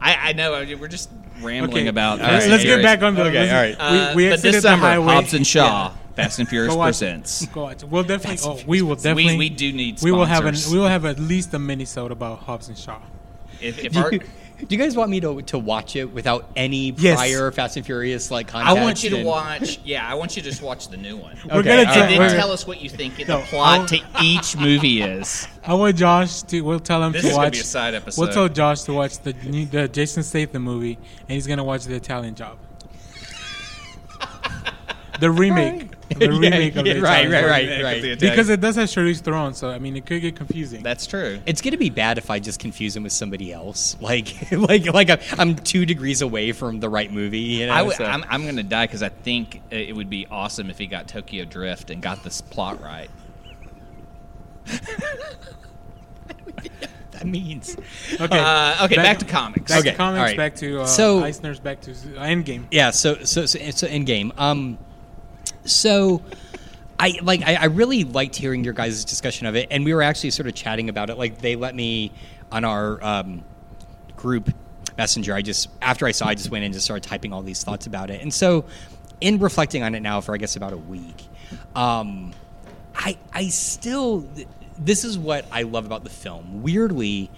[0.00, 1.08] I, I know I mean, we're just
[1.40, 2.20] rambling Okay, about.
[2.20, 2.84] all Fast let's get Furious.
[2.84, 3.22] back on the.
[3.24, 4.10] Okay, let's- all right.
[4.10, 5.14] Uh, we we but this the summer, highway.
[5.14, 5.94] Hobbs and Shaw, Yeah.
[6.18, 7.46] Fast and Furious Go presents.
[7.46, 7.84] Go watch.
[7.84, 8.38] We'll definitely.
[8.44, 9.38] Oh, we will definitely.
[9.38, 10.54] we do need We will have an.
[10.70, 13.00] We will have at least a minisode about Hobbs and Shaw.
[13.60, 16.48] If, if Do our, you, do you guys want me to to watch it without
[16.54, 17.16] any Yes.
[17.16, 19.80] prior Fast and Furious like I want you to watch.
[19.84, 21.36] Yeah, I want you to just watch the new one.
[21.44, 23.80] We're Okay, gonna tell- And right, then we're- tell us what you think the plot
[23.80, 25.46] I'll- to each movie is.
[25.64, 26.60] I want Josh to.
[26.62, 27.42] We'll tell him This to is watch.
[27.44, 28.20] gonna be a side episode.
[28.22, 30.98] We'll tell Josh to watch the new, the Jason Statham movie,
[31.28, 32.58] and he's gonna watch the Italian Job.
[35.20, 35.90] the remake.
[36.08, 38.02] The Yeah, remake of yeah, the right, Italian right, right, right.
[38.18, 40.82] the Because it does have Charlize Theron, so I mean, it could get confusing.
[40.82, 41.38] That's true.
[41.44, 43.96] It's gonna be bad if I just confuse him with somebody else.
[44.00, 47.40] Like, like, like I'm, I'm two degrees away from the right movie.
[47.40, 49.94] You know, I w- so- I'm, I'm going to die because I think uh, it
[49.94, 53.10] would be awesome if he got Tokyo Drift and got this plot right.
[57.12, 57.76] that means.
[58.20, 58.38] okay.
[58.38, 59.70] Uh, okay, back, to comics.
[59.70, 60.18] Back Okay, to comics.
[60.20, 60.36] all right.
[60.36, 61.60] Back to uh, So- Eisner's.
[61.60, 61.94] Back to uh,
[62.24, 62.64] Endgame.
[62.70, 62.90] Yeah.
[62.90, 64.32] So, so, so, so in game.
[64.38, 64.78] Um,
[65.68, 66.22] so.
[67.00, 67.42] I like.
[67.46, 70.48] I, I really liked hearing your guys' discussion of it, and we were actually sort
[70.48, 71.16] of chatting about it.
[71.16, 72.10] Like they let me
[72.50, 73.44] on our um,
[74.16, 74.52] group
[74.96, 75.34] messenger.
[75.34, 77.62] I just after I saw, I just went in and just started typing all these
[77.62, 78.20] thoughts about it.
[78.20, 78.64] And so,
[79.20, 81.24] in reflecting on it now for I guess about a week,
[81.74, 82.32] um,
[82.94, 84.28] I I still
[84.78, 86.62] this is what I love about the film.
[86.62, 87.30] Weirdly,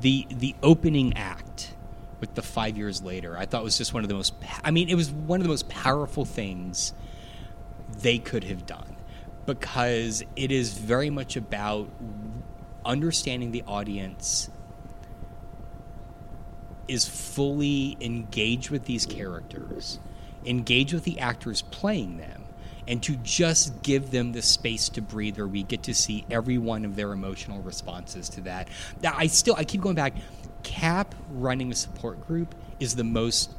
[0.00, 1.74] the the opening act
[2.20, 3.36] with the five years later.
[3.36, 4.34] I thought was just one of the most.
[4.62, 6.92] I mean, it was one of the most powerful things
[8.00, 8.96] they could have done
[9.46, 11.88] because it is very much about
[12.84, 14.50] understanding the audience
[16.88, 19.98] is fully engaged with these characters,
[20.44, 22.44] engaged with the actors playing them,
[22.88, 26.58] and to just give them the space to breathe where we get to see every
[26.58, 28.68] one of their emotional responses to that.
[29.02, 30.14] Now, I still I keep going back.
[30.62, 33.50] Cap running a support group is the most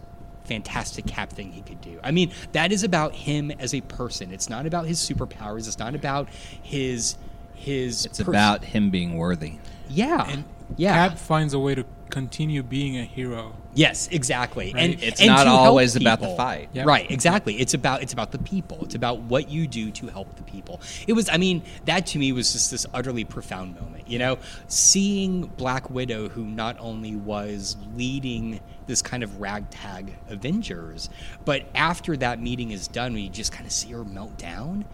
[0.48, 2.00] fantastic cap thing he could do.
[2.04, 4.32] I mean, that is about him as a person.
[4.34, 5.68] It's not about his superpowers.
[5.68, 6.30] It's not about
[6.62, 7.18] his
[7.54, 9.56] his It's pers- about him being worthy.
[9.90, 10.26] yeah.
[10.30, 10.44] And
[10.76, 11.10] yeah.
[11.10, 13.54] Cap finds a way to continue being a hero.
[13.74, 14.74] Yes, exactly.
[14.74, 14.84] Right.
[14.84, 16.70] And It's and not always about the fight.
[16.74, 16.86] Yep.
[16.86, 17.60] Right, exactly.
[17.60, 18.80] It's about it's about the people.
[18.82, 20.82] It's about what you do to help the people.
[21.08, 24.40] It was I mean, that to me was just this utterly profound moment, you know?
[24.68, 31.10] Seeing Black Widow who not only was leading this kind of ragtag Avengers,
[31.46, 34.86] but after that meeting is done, we just kind of see her melt down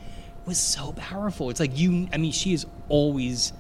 [0.46, 1.50] was so powerful.
[1.50, 3.54] It's like you I mean, she is always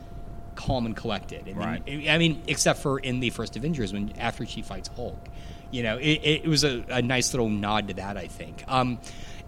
[0.55, 1.41] calm and collected.
[1.41, 2.09] I mean, Right.
[2.09, 5.29] I mean, except for in the first Avengers when after she fights Hulk,
[5.71, 8.17] you know, it, it was a, a nice little nod to that.
[8.17, 8.63] I think.
[8.67, 8.99] Um,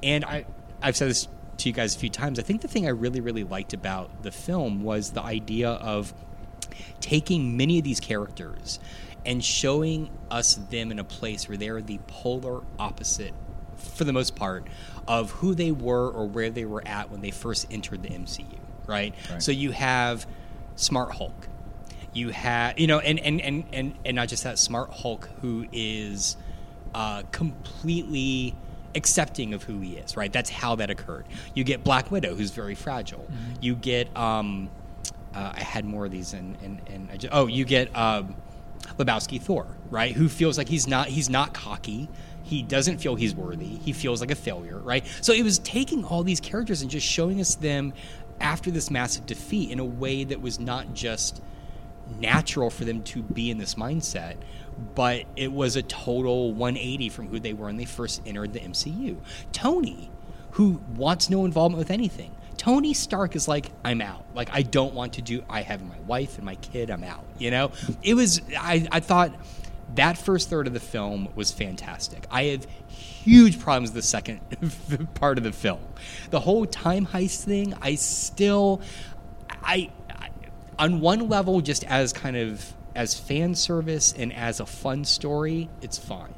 [0.04, 0.46] and I
[0.82, 1.28] I've said this
[1.58, 2.40] to you guys a few times.
[2.40, 6.14] I think the thing I really really liked about the film was the idea of
[7.00, 8.80] taking many of these characters
[9.26, 13.34] and showing us them in a place where they're the polar opposite
[13.78, 14.68] for the most part
[15.08, 18.46] of who they were or where they were at when they first entered the MCU,
[18.88, 19.14] right?
[19.32, 19.42] Right.
[19.42, 20.26] So you have
[20.76, 21.48] Smart Hulk.
[22.14, 25.66] You have, you know, and and and and, and not just that Smart Hulk who
[25.72, 26.38] is
[26.94, 28.56] uh, completely
[28.96, 30.32] accepting of who he is, right?
[30.32, 31.26] That's how that occurred.
[31.54, 33.28] You get Black Widow, who's very fragile.
[33.60, 34.70] You get, um,
[35.34, 38.36] uh, I had more of these, and and, and I just, oh, you get um,
[38.98, 40.14] Lebowski Thor, right?
[40.14, 42.10] Who feels like he's not he's not cocky.
[42.44, 43.66] He doesn't feel he's worthy.
[43.66, 45.06] He feels like a failure, right?
[45.22, 47.92] So it was taking all these characters and just showing us them
[48.40, 51.42] after this massive defeat in a way that was not just
[52.20, 54.36] natural for them to be in this mindset,
[54.94, 58.60] but it was a total 180 from who they were when they first entered the
[58.60, 59.18] MCU.
[59.52, 60.12] Tony,
[60.52, 62.36] who wants no involvement with anything.
[62.58, 64.26] Tony Stark is like, I'm out.
[64.34, 65.44] Like, I don't want to do.
[65.50, 66.90] I have my wife and my kid.
[66.90, 67.26] I'm out.
[67.38, 67.72] You know,
[68.02, 68.42] it was.
[68.58, 69.34] I, I thought
[69.96, 72.26] that first third of the film was fantastic.
[72.32, 72.68] I have
[73.26, 74.40] huge problems with the second
[75.16, 75.82] part of the film.
[76.30, 78.82] The whole time heist thing, I still,
[79.50, 80.30] I, I,
[80.78, 85.70] on one level, just as kind of as fan service and as a fun story,
[85.82, 86.36] it's fine.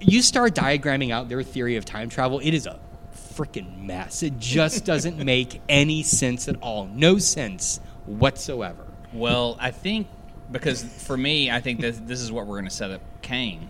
[0.00, 2.78] You start diagramming out their theory of time travel, it is a
[3.34, 4.22] freaking mess.
[4.22, 6.86] It just doesn't make any sense at all.
[6.86, 8.84] No sense whatsoever.
[9.14, 10.08] Well, I think
[10.52, 13.68] because for me, I think that this is what we're going to set up Kang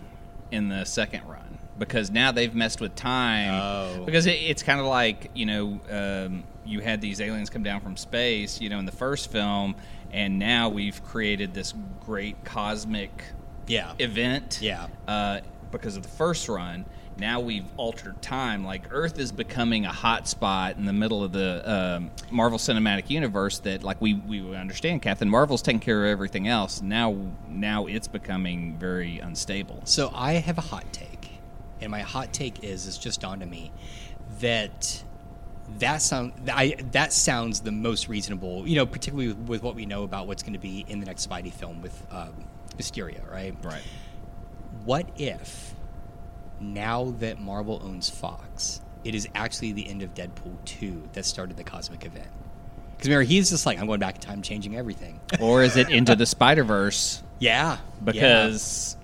[0.51, 3.53] in the second run because now they've messed with time.
[3.53, 4.03] Oh.
[4.05, 7.81] Because it, it's kind of like you know um, you had these aliens come down
[7.81, 9.75] from space, you know, in the first film,
[10.11, 11.73] and now we've created this
[12.05, 13.23] great cosmic
[13.67, 13.93] Yeah.
[13.99, 14.59] event.
[14.61, 14.87] Yeah.
[15.07, 15.39] Uh,
[15.71, 16.85] because of the first run,
[17.19, 18.63] now we've altered time.
[18.63, 23.09] Like Earth is becoming a hot spot in the middle of the um, Marvel Cinematic
[23.09, 23.59] Universe.
[23.59, 26.81] That like we we understand, Captain Marvel's taking care of everything else.
[26.81, 27.15] Now
[27.47, 29.81] now it's becoming very unstable.
[29.85, 31.29] So I have a hot take,
[31.81, 33.71] and my hot take is it's just dawned on me
[34.39, 35.03] that
[35.77, 38.67] that sound I, that sounds the most reasonable.
[38.67, 41.05] You know, particularly with, with what we know about what's going to be in the
[41.05, 42.33] next Spidey film with um,
[42.77, 43.55] Mysterio, right?
[43.63, 43.81] Right.
[44.85, 45.75] What if
[46.59, 51.57] now that Marvel owns Fox, it is actually the end of Deadpool two that started
[51.57, 52.27] the cosmic event?
[52.91, 55.19] Because remember, he's just like, I'm going back in time, changing everything.
[55.39, 58.97] Or is it into the Spider Verse Yeah, because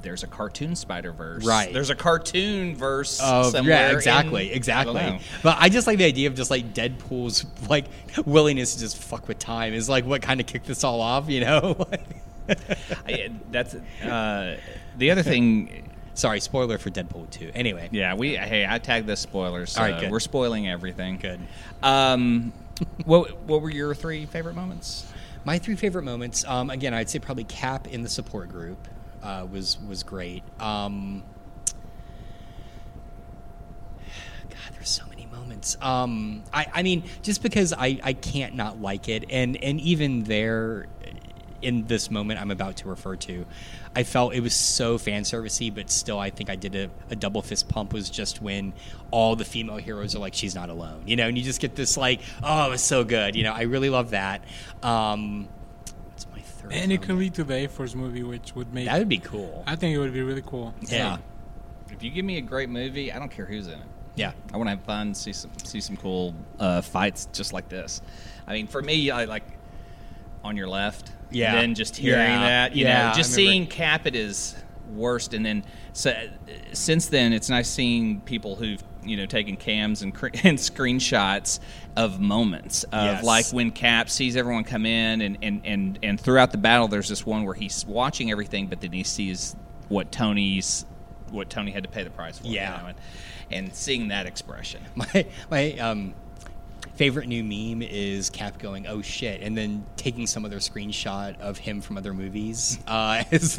[0.00, 1.44] there's a cartoon Spider Verse.
[1.44, 1.72] Right.
[1.72, 3.90] There's a cartoon verse Of, somewhere.
[3.90, 4.94] yeah, exactly, in- exactly.
[4.94, 5.18] know.
[5.42, 7.86] But I just like the idea of just like Deadpool's like
[8.26, 11.28] willingness to just fuck with time is like what kind of kicked this all off,
[11.28, 11.84] you know?
[13.06, 14.56] I, that's uh,
[14.98, 15.88] the other thing.
[16.14, 17.50] Sorry, spoiler for Deadpool two.
[17.54, 19.76] Anyway, Yeah, we hey, I tagged the spoilers.
[19.76, 20.10] All right, good.
[20.10, 21.16] We're spoiling everything.
[21.16, 21.40] Good.
[21.82, 22.52] Um,
[23.04, 25.06] what what were your three favorite moments?
[25.44, 26.44] my three favorite moments.
[26.44, 28.88] Um, again, I'd say probably Cap in the support group
[29.22, 30.42] uh, was was great.
[30.60, 31.22] Um,
[34.48, 35.76] God, there's so many moments.
[35.80, 40.24] Um, I, I mean, just because I, I can't not like it, and and even
[40.24, 40.86] there,
[41.62, 43.46] in this moment I'm about to refer to,
[43.94, 47.16] I felt it was so fan servicey, but still, I think I did a, a
[47.16, 47.92] double fist pump.
[47.92, 48.72] Was just when
[49.10, 51.74] all the female heroes are like, she's not alone, you know, and you just get
[51.74, 53.52] this like, oh, it was so good, you know.
[53.52, 54.42] I really love that.
[54.82, 55.48] Um,
[56.10, 56.72] what's my third.
[56.72, 57.20] And it could moment.
[57.20, 58.86] lead to the A Force movie, which would make.
[58.86, 59.64] That would be cool.
[59.66, 60.74] I think it would be really cool.
[60.82, 61.18] yeah.
[61.90, 63.86] If you give me a great movie, I don't care who's in it.
[64.14, 64.32] Yeah.
[64.52, 68.02] I want to have fun, see some see some cool uh, fights just like this.
[68.46, 69.44] I mean, for me, I like
[70.44, 71.10] on your left.
[71.30, 71.54] Yeah.
[71.60, 72.40] Then just hearing Yeah.
[72.40, 74.54] that, you Yeah, know, just seeing Cap at his
[74.94, 75.64] worst, and then
[75.94, 76.14] so,
[76.72, 81.58] since then, it's nice seeing people who've you know taken cams and, cr- and screenshots
[81.96, 83.24] of moments of Yes.
[83.24, 87.08] like when Cap sees everyone come in, and, and and and throughout the battle, there's
[87.08, 89.56] this one where he's watching everything, but then he sees
[89.88, 90.84] what Tony's
[91.30, 92.46] what Tony had to pay the price for.
[92.46, 92.76] you Yeah.
[92.82, 92.98] know, and,
[93.50, 94.82] and seeing that expression.
[94.94, 96.14] My my um,
[96.94, 101.58] favorite new meme is Cap going, "Oh shit," and then taking some other screenshot of
[101.58, 103.58] him from other movies uh, is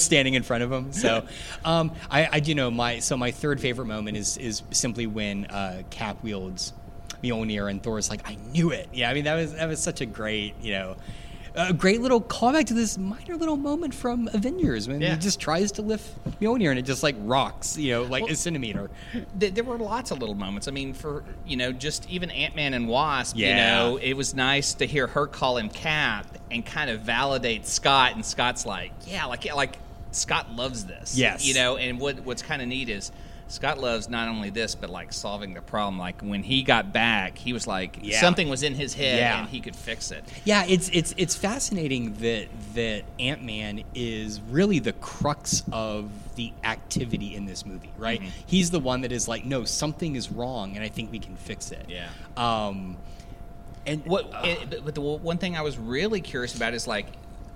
[0.00, 0.92] standing in front of him.
[0.92, 1.26] So,
[1.64, 5.46] um, I, I do know my so my third favorite moment is is simply when
[5.46, 6.72] uh, Cap wields
[7.22, 10.00] Mjolnir and Thor's like, "I knew it." Yeah, I mean that was that was such
[10.00, 10.96] a great you know.
[11.54, 15.14] A great little callback to this minor little moment from Avengers when Yeah.
[15.14, 16.08] he just tries to lift
[16.40, 18.90] Mjolnir and it just like rocks, you know, like Well- a centimeter.
[19.38, 20.66] Th- there were lots of little moments.
[20.66, 23.36] I mean, for you know, just even Ant Man and Wasp.
[23.36, 23.48] yeah.
[23.48, 27.66] You know, it was nice to hear her call him Cap and kind of validate
[27.66, 28.14] Scott.
[28.14, 29.76] And Scott's like, yeah, like yeah, like
[30.10, 31.16] Scott loves this.
[31.18, 31.44] Yes.
[31.46, 31.76] you know.
[31.76, 33.12] And what what's kind of neat is
[33.52, 35.98] Scott loves not only this but like solving the problem.
[35.98, 38.18] Like when he got back, he was like Yeah.
[38.18, 39.40] something was in his head Yeah.
[39.40, 40.24] and he could fix it.
[40.44, 46.50] Yeah, it's it's it's fascinating that that Ant Man is really the crux of the
[46.64, 48.20] activity in this movie, right?
[48.20, 48.30] Mm-hmm.
[48.46, 51.36] He's the one that is like, no, something is wrong, and I think we can
[51.36, 51.84] fix it.
[51.88, 52.08] Yeah.
[52.38, 52.96] Um,
[53.86, 54.30] and What?
[54.44, 57.04] it- but- the one thing I was really curious about is like,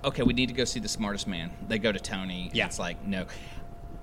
[0.05, 1.49] okay, we need to go see the smartest man.
[1.67, 2.43] They go to Tony.
[2.45, 2.67] and Yeah.
[2.67, 3.25] It's like no.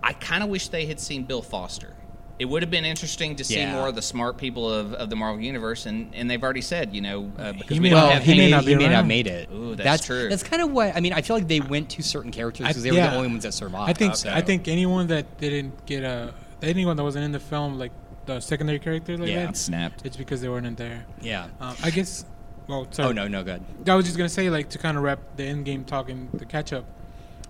[0.04, 1.94] I kind of wish they had seen Bill Foster.
[2.38, 3.72] It would have been interesting to see Yeah.
[3.74, 6.92] more of the smart people of, of the Marvel universe, and, and they've already said,
[6.92, 8.64] you know, uh, because He we may don't not- have he he may, may not
[8.64, 9.48] be he may not made it.
[9.52, 10.28] Ooh, that's true.
[10.28, 11.12] That's kind of what I mean.
[11.12, 13.54] I feel like they went to certain characters because they were the only ones that
[13.54, 13.88] survived.
[13.88, 14.30] I think so.
[14.30, 17.92] I think anyone that didn't get a anyone that wasn't in the film, like
[18.26, 19.46] the secondary character, like Yeah.
[19.46, 20.04] that, snapped.
[20.04, 21.04] it's because they weren't in there.
[21.22, 21.46] Yeah.
[21.60, 22.24] Um, I guess.
[22.66, 23.10] Well, sorry.
[23.10, 23.62] Oh no, no good.
[23.86, 26.30] I was just gonna say, like, to kind of wrap the end game talk and
[26.32, 26.84] the catch up.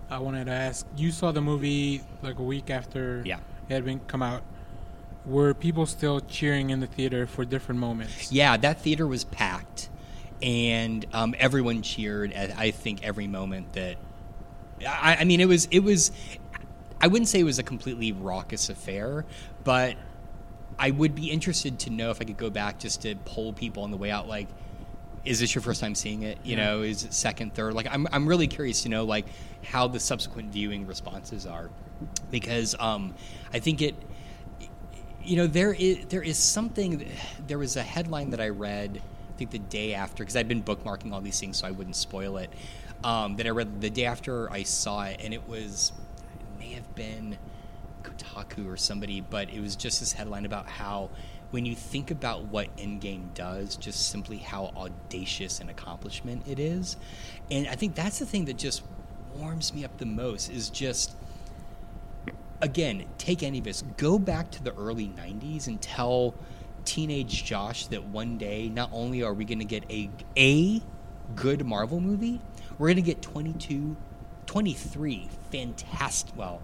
[0.09, 3.39] I wanted to ask: You saw the movie like a week after Yeah.
[3.69, 4.43] it had been come out.
[5.25, 8.31] Were people still cheering in the theater for different moments?
[8.31, 9.89] Yeah, that theater was packed,
[10.41, 13.97] and um, everyone cheered at I think every moment that.
[14.87, 16.11] I, I mean, it was it was.
[17.01, 19.25] I wouldn't say it was a completely raucous affair,
[19.63, 19.95] but
[20.77, 23.83] I would be interested to know if I could go back just to poll people
[23.83, 24.47] on the way out, like.
[25.25, 26.37] Is this your first time seeing it?
[26.43, 27.73] You know, is it second, third?
[27.73, 29.25] Like, I'm, I'm really curious to know, like,
[29.63, 31.71] how the subsequent viewing responses are,
[32.29, 33.15] because um,
[33.51, 33.95] I think it,
[35.25, 37.09] you know there is there is something
[37.47, 39.01] there was a headline that i read
[39.33, 41.95] i think the day after because I'd been bookmarking all these things so i wouldn't
[41.95, 42.51] spoil it
[43.03, 45.91] um, that i read the day after i saw it and it was
[46.39, 47.37] it may have been
[48.03, 51.09] kotaku or somebody but it was just this headline about how
[51.51, 56.97] when you think about what endgame does just simply how audacious an accomplishment it is.
[57.51, 58.83] And i think that's the thing that just
[59.35, 61.15] warms me up the most is just
[62.61, 66.33] again, take any of us, go back to the early 90s and tell
[66.83, 70.81] teenage Josh that one day not only are we going to get a a
[71.35, 72.39] good Marvel movie,
[72.77, 73.95] we're going to get 22
[74.45, 75.29] 23
[75.59, 76.61] fantastic well,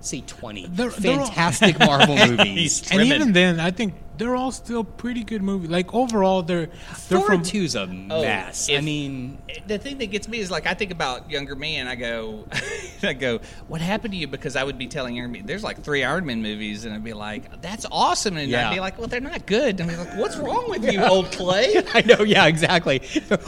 [0.00, 2.90] say 20 They're- they're all- fantastic Marvel movies.
[2.90, 5.70] And even then, I think they're all still pretty good movies.
[5.70, 7.86] Like overall, they're they're Thor from 2's a oh,
[8.22, 8.68] mess.
[8.68, 11.76] I if- mean, the thing that gets me is like I think about younger me
[11.76, 12.46] and I go,
[13.02, 14.26] I go, what happened to you?
[14.28, 17.02] Because I would be telling younger me, there's like three Iron Man movies, and I'd
[17.02, 18.68] be like, that's awesome, and Yeah.
[18.68, 21.02] I'd be like, well, they're not good, and I'd be like, what's wrong with you,
[21.02, 21.82] old Clay?
[21.94, 23.00] I know, yeah, exactly.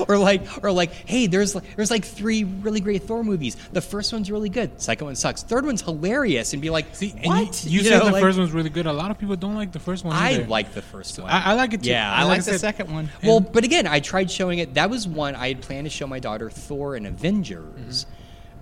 [0.08, 3.56] or like, or like, hey, there's there's like three really great Thor movies.
[3.72, 4.80] The first one's really good.
[4.84, 5.42] Second one sucks.
[5.42, 7.64] Third one's hilarious, and be like, See, and what?
[7.64, 8.84] You, you, know, said the like- first one's really good.
[8.86, 10.14] A lot of people don't like the first one.
[10.14, 11.30] I like the first one.
[11.30, 11.90] I, I like it too.
[11.90, 13.08] Yeah, I And like I the second one.
[13.22, 14.74] well, but again, I tried showing it.
[14.74, 18.06] That was one I had planned to show my daughter Thor and Avengers.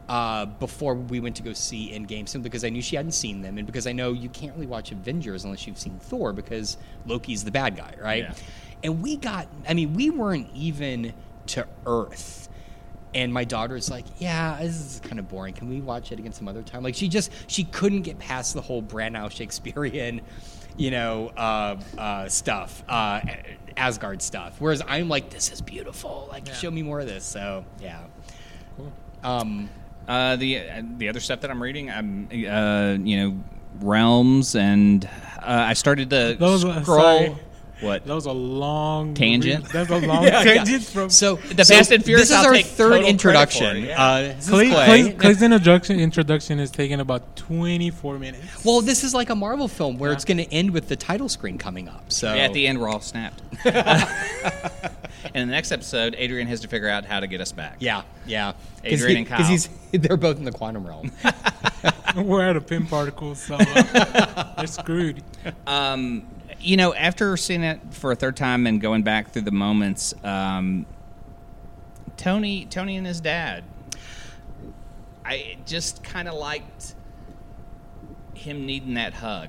[0.08, 3.40] Uh, before we went to go see Endgame, simply because I knew she hadn't seen
[3.40, 6.76] them, and because I know you can't really watch Avengers unless you've seen Thor, because
[7.06, 8.24] Loki's the bad guy, right?
[8.24, 8.34] Yeah.
[8.84, 11.14] And we got, I mean, we weren't even
[11.46, 12.48] to Earth.
[13.14, 15.54] And my daughter's like, yeah, this is kind of boring.
[15.54, 16.82] Can we watch it again some other time?
[16.82, 20.22] Like, she just, she couldn't get past the whole Branagh Shakespearean,
[20.78, 23.20] you know, uh, uh, stuff, uh,
[23.76, 24.56] Asgard stuff.
[24.58, 26.26] Whereas I'm like, this is beautiful.
[26.30, 27.24] Like, show me more of this.
[27.24, 28.00] So, yeah.
[28.76, 28.92] Cool.
[29.22, 29.68] Um,
[30.08, 33.44] Uh, the uh, the other stuff that I'm reading, I'm uh, you know
[33.80, 35.04] realms, and
[35.38, 36.84] uh, I started to Those scroll.
[36.84, 37.36] sorry.
[37.82, 38.06] What?
[38.06, 39.64] That was a long Tangent?
[39.68, 40.54] That's a long Yeah, yeah.
[40.54, 43.66] tangent from So The so Fast and Furious, This is I'll our third introduction.
[43.66, 44.02] credit for it, yeah.
[44.04, 44.84] uh, this is Clay, Clay.
[45.02, 48.64] Clay, Clay's introduction introduction is taking about 24 minutes.
[48.64, 51.28] Well, this is like a Marvel film where it's going to end with the title
[51.28, 52.10] screen coming up.
[52.12, 53.42] So Yeah, at the end, we're all snapped.
[53.64, 57.76] and in the next episode, Adrian has to figure out how to get us back.
[57.80, 58.52] Yeah, yeah.
[58.84, 59.44] Adrian and Kyle.
[59.44, 61.10] he's they're both in the quantum realm.
[62.16, 65.22] We're out of Pym particles, so uh, they're screwed.
[65.66, 66.26] Um,
[66.62, 70.14] you know, after seeing it for a third time and going back through the moments,
[70.24, 70.86] um,
[72.16, 73.64] Tony, Tony and his dad,
[75.24, 76.94] I just kind of liked
[78.34, 79.48] him needing that hug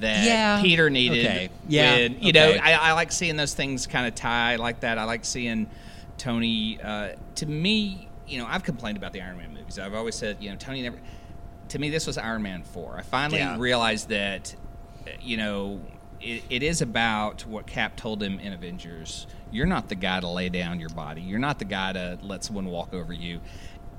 [0.00, 0.60] that Yeah.
[0.62, 1.24] Peter needed.
[1.26, 1.50] Okay.
[1.68, 1.96] Yeah.
[1.96, 4.98] when- you know, I, I like seeing those things kind of tie like that.
[4.98, 5.68] I like seeing
[6.18, 6.80] Tony.
[6.82, 9.78] Uh, to me, you know, I've complained about the Iron Man movies.
[9.78, 10.98] I've always said, you know, Tony never.
[11.70, 12.96] To me, this was Iron Man four.
[12.98, 13.56] I finally Yeah.
[13.58, 14.54] realized that,
[15.06, 15.80] uh, you know,
[16.20, 19.26] it, it is about what Cap told him in Avengers.
[19.50, 21.22] You're not the guy to lay down your body.
[21.22, 23.40] You're not the guy to let someone walk over you.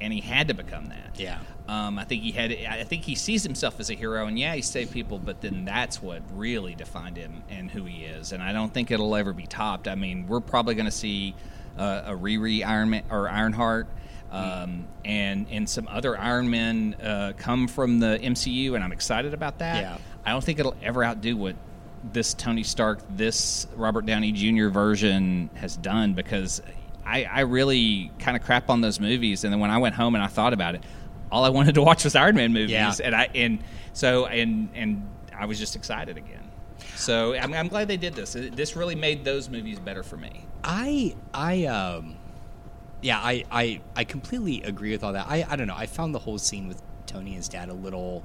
[0.01, 1.20] And he had to become that.
[1.20, 1.39] Yeah.
[1.67, 2.51] Um, I think he had.
[2.51, 5.65] I think he sees himself as a hero, and yeah, he saved people, but then
[5.65, 8.32] that's what really defined him and who he is.
[8.32, 9.88] And I don't think it'll ever be topped.
[9.89, 11.36] I mean, we're probably going to see
[11.78, 13.88] uh, a Riri Iron Man or Ironheart,
[14.32, 19.34] um, and and some other Iron Men uh, come from the MCU, and I'm excited
[19.34, 19.84] about that.
[19.84, 19.97] Yeah.
[20.26, 21.55] I don't think it'll ever outdo what
[22.04, 24.70] this Tony Stark, this Robert Downey Jr.
[24.70, 26.62] version has done because
[27.06, 29.43] I, I really kind of crap on those movies.
[29.43, 30.84] And then when I went home and I thought about it,
[31.32, 32.72] all I wanted to watch was Iron Man movies.
[32.72, 32.93] Yeah.
[33.04, 36.50] And I and so and and I was just excited again.
[36.95, 38.34] So I'm, I'm glad they did this.
[38.34, 40.45] This really made those movies better for me.
[40.64, 42.16] I I um
[43.02, 45.28] yeah, I, I I completely agree with all that.
[45.28, 45.76] I I don't know.
[45.78, 48.24] I found the whole scene with Tony and his dad a little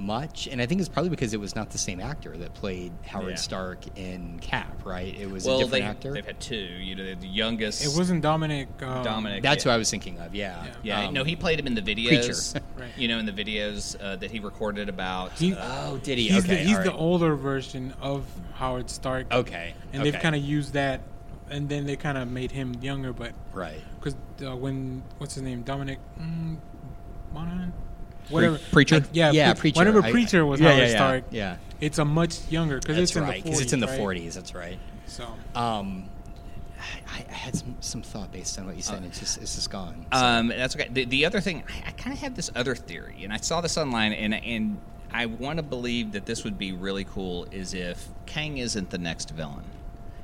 [0.00, 2.92] much, and I think it's probably because it was not the same actor that played
[3.06, 3.36] Howard Yeah.
[3.36, 5.14] Stark in Cap, right?
[5.14, 6.12] It was a different they, actor.
[6.12, 6.56] they've had two.
[6.56, 7.84] You know, the youngest.
[7.84, 8.68] It wasn't Dominic.
[8.82, 9.42] Um, Dominic.
[9.42, 9.70] That's yeah.
[9.70, 10.34] who I was thinking of.
[10.34, 10.66] Yeah.
[10.82, 12.60] Yeah, Um, no, he played him in the videos.
[12.80, 12.88] Right.
[12.96, 15.32] You know, in the videos uh, that he recorded about.
[15.32, 16.28] He- uh, Oh, did he?
[16.28, 16.56] He's, okay.
[16.56, 18.24] the, he's all the older version of
[18.54, 19.30] Howard Stark.
[19.30, 19.74] Okay.
[19.92, 20.10] And okay.
[20.10, 21.02] they've kind of used that,
[21.50, 23.12] and then they kind of made him younger.
[23.12, 23.80] But right.
[23.98, 26.56] because uh, when what's his name, Dominic mm,
[27.34, 27.72] Monaghan,
[28.30, 28.96] whatever Preacher?
[28.96, 29.78] I- yeah, Yeah, Pre- Preacher.
[29.78, 30.94] Whenever Preacher was yeah, Howard yeah, yeah.
[30.96, 31.56] Stark, Yeah.
[31.80, 33.42] it's a much younger because it's in right.
[33.44, 33.60] the 40s.
[33.62, 34.00] It's in the right?
[34.00, 34.34] 40s.
[34.34, 34.78] That's right.
[35.06, 35.24] So
[35.54, 36.08] Um,
[37.08, 39.02] I, I had some, some thought based on what you said.
[39.04, 40.06] it's just it's just gone.
[40.12, 40.88] So- Um, that's okay.
[40.90, 43.60] The, the other thing, I, I kind of have this other theory, and I saw
[43.60, 44.78] this online, and and
[45.12, 47.46] I want to believe that this would be really cool.
[47.50, 49.64] Is if Kang isn't the next villain.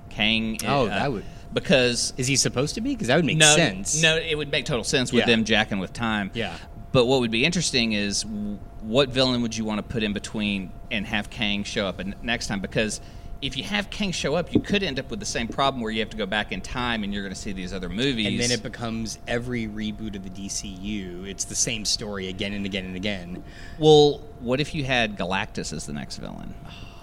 [0.08, 0.58] Kang.
[0.66, 2.90] Oh, uh, that would- because Is he supposed to be?
[2.94, 4.00] Because that would make no, sense.
[4.02, 5.26] No, it would make total sense with Yeah.
[5.26, 6.30] them jacking with time.
[6.34, 6.56] Yeah.
[6.92, 8.24] But what would be interesting is
[8.80, 12.46] what villain would you want to put in between and have Kang show up next
[12.46, 12.60] time?
[12.60, 13.00] Because
[13.42, 15.90] if you have Kang show up, you could end up with the same problem where
[15.92, 18.26] you have to go back in time and you're going to see these other movies.
[18.26, 21.28] And then it becomes every reboot of the DCU.
[21.28, 23.44] It's the same story again and again and again.
[23.78, 26.54] Well, what if you had Galactus as the next villain,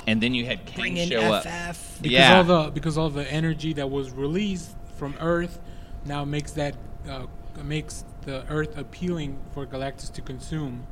[0.08, 1.44] and then you had Kang Bring in show up?
[1.44, 2.38] Because Yeah.
[2.38, 5.60] all the because all the energy that was released from Earth
[6.06, 6.76] now makes that
[7.08, 7.26] uh,
[7.64, 10.86] makes the Earth appealing for Galactus to consume.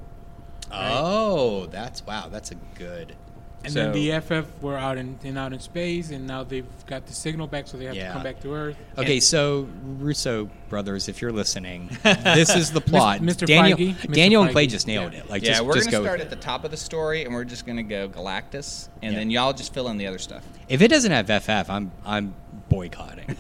[0.72, 2.28] Oh, that's wow.
[2.32, 3.16] That's a good.
[3.64, 6.66] And So- then the FF were out in, in out in space, and now they've
[6.88, 8.08] got the signal back, so they have Yeah.
[8.08, 8.76] to come back to Earth.
[8.98, 13.20] Okay, so Russo brothers, if you're listening, this is the plot.
[13.20, 13.46] Mr.
[13.46, 13.96] Daniel, Feige?
[13.98, 14.14] Mr.
[14.16, 15.20] Daniel and Clay just nailed Yeah.
[15.20, 15.30] it.
[15.30, 16.16] Like, yeah, just, we're just going to go.
[16.16, 19.14] start at the top of the story, and we're just going to go Galactus, and
[19.14, 19.20] Yeah.
[19.20, 20.44] then y'all just fill in the other stuff.
[20.68, 22.34] If it doesn't have FF, I'm I'm
[22.72, 23.36] boycotting.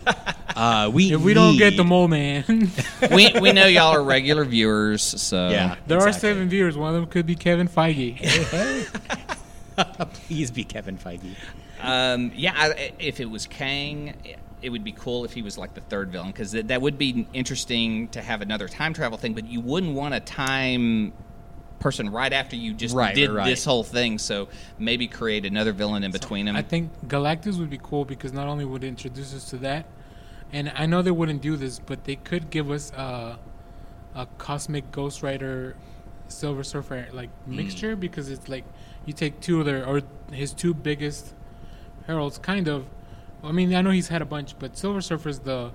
[0.55, 2.43] uh, we If we don't get the mole man,
[3.11, 6.77] we we know y'all are regular viewers, so yeah, there are seven viewers.
[6.77, 8.19] One of them could be Kevin Feige.
[10.27, 11.36] Please be Kevin Feige.
[11.82, 14.13] Um, yeah, I, if it was Kang,
[14.61, 16.97] it would be cool if he was like the third villain because that, that would
[16.97, 19.34] be interesting to have another time travel thing.
[19.34, 21.13] But you wouldn't want a time
[21.82, 23.49] person right after you just Right, did right, right.
[23.49, 24.17] this whole thing.
[24.19, 24.47] So
[24.79, 26.55] maybe create another villain in between them.
[26.55, 29.86] I think Galactus would be cool because not only would it introduce us to that,
[30.53, 33.36] and I know they wouldn't do this, but they could give us uh,
[34.15, 35.75] a cosmic Ghost Rider,
[36.27, 37.55] Silver Surfer like Hmm.
[37.57, 38.63] mixture because it's like
[39.05, 40.01] you take two of their or
[40.32, 41.34] his two biggest
[42.07, 42.86] heralds, kind of.
[43.43, 45.71] I mean, I know he's had a bunch, but Silver Surfer is the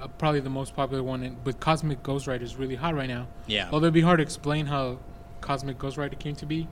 [0.00, 3.08] uh, probably the most popular one, and, but Cosmic Ghost Rider is really hot right
[3.08, 3.26] now.
[3.46, 3.68] Yeah.
[3.70, 4.98] Although it'd be hard to explain how
[5.40, 6.68] Cosmic Ghost Rider came to be,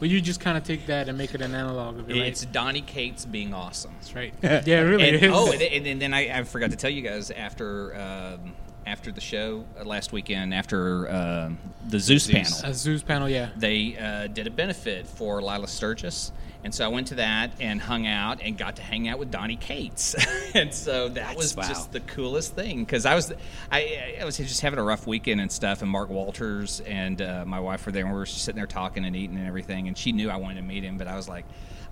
[0.00, 2.14] but you just kind of take that and make it an analog of it.
[2.14, 2.26] Right?
[2.26, 3.92] It's Donny Cates being awesome.
[4.00, 4.34] That's right.
[4.42, 5.32] yeah, it really and, is.
[5.32, 8.54] oh, and, and, and then I, I forgot to tell you guys after um,
[8.86, 11.58] after the show uh, last weekend, after um
[11.88, 12.60] the Zeus, Zeus.
[12.60, 13.50] panel, a Zeus panel, yeah.
[13.56, 16.32] they uh, did a benefit for Lila Sturgis,
[16.64, 19.32] And so I went to that and hung out and got to hang out with
[19.32, 20.14] Donny Cates,
[20.54, 21.66] and so that was wow.
[21.66, 23.32] just the coolest thing because I was
[23.70, 27.44] I, I was just having a rough weekend and stuff, and Mark Walters and uh,
[27.44, 29.88] my wife were there, and we were just sitting there talking and eating and everything,
[29.88, 31.44] and she knew I wanted to meet him, but I was like.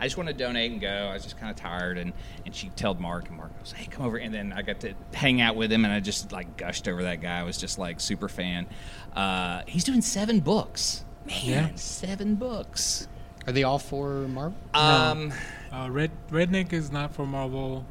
[0.03, 0.89] I just want to donate and go.
[0.89, 2.15] I was just kind of tired, and,
[2.47, 4.95] and she told Mark, and Mark was, "Hey, come over." And then I got to
[5.13, 7.39] hang out with him, and I just like gushed over that guy.
[7.39, 8.67] I was just like super fan.
[9.15, 11.69] Uh, he's doing seven books, man, Yeah.
[11.75, 13.09] seven books.
[13.47, 14.57] Are they all for Marvel?
[14.75, 15.33] Um,
[15.73, 17.85] Uh, Red Redneck is not for Marvel.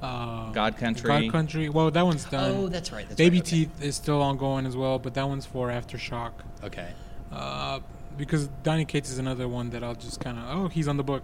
[0.00, 1.08] Uh, God Country.
[1.08, 1.68] God Country.
[1.68, 2.52] Well, that one's done.
[2.52, 3.04] Oh, that's right.
[3.06, 3.56] That's Baby right, okay.
[3.64, 6.32] Teeth is still ongoing as well, but that one's for Aftershock.
[6.64, 6.88] Okay.
[7.32, 7.80] Uh,
[8.16, 11.04] because Donny Cates is another one that I'll just kind of oh he's on the
[11.04, 11.22] book,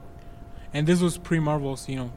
[0.74, 2.12] and this was pre Marvel, so you know,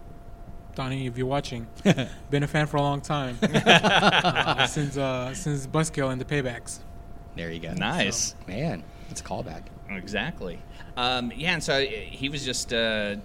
[0.76, 1.68] Donny, if you're watching,
[2.30, 6.80] been a fan for a long time uh, since uh, since Buzzkill and the Paybacks.
[7.36, 7.74] There you go.
[7.74, 8.36] nice.
[8.48, 9.64] Man, it's a callback.
[9.90, 10.60] Exactly.
[11.00, 13.16] Um, yeah, and so uh, he was just, uh,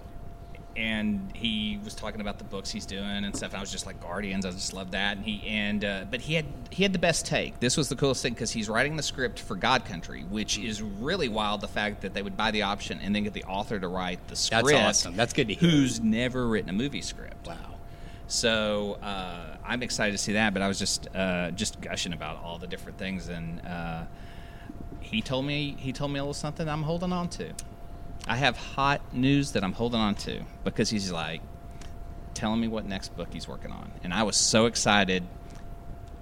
[0.76, 3.50] and he was talking about the books he's doing and stuff.
[3.50, 4.46] And I was just like Guardians.
[4.46, 5.16] I just love that.
[5.16, 7.58] And he and uh, but he had he had the best take.
[7.60, 10.82] This was the coolest thing because he's writing the script for God Country, which is
[10.82, 11.60] really wild.
[11.62, 14.26] The fact that they would buy the option and then get the author to write
[14.28, 14.68] the script.
[14.68, 15.16] That's awesome.
[15.16, 15.68] That's good to hear.
[15.68, 17.46] Who's never written a movie script?
[17.46, 17.56] Wow.
[18.28, 20.54] So uh, I'm excited to see that.
[20.54, 24.04] But I was just uh, just gushing about all the different things, and uh,
[25.14, 27.52] he told me he told me a little something I'm holding on to.
[28.26, 31.42] I have hot news that I'm holding on to because he's like
[32.32, 35.24] telling me what next book he's working on, and I was so excited.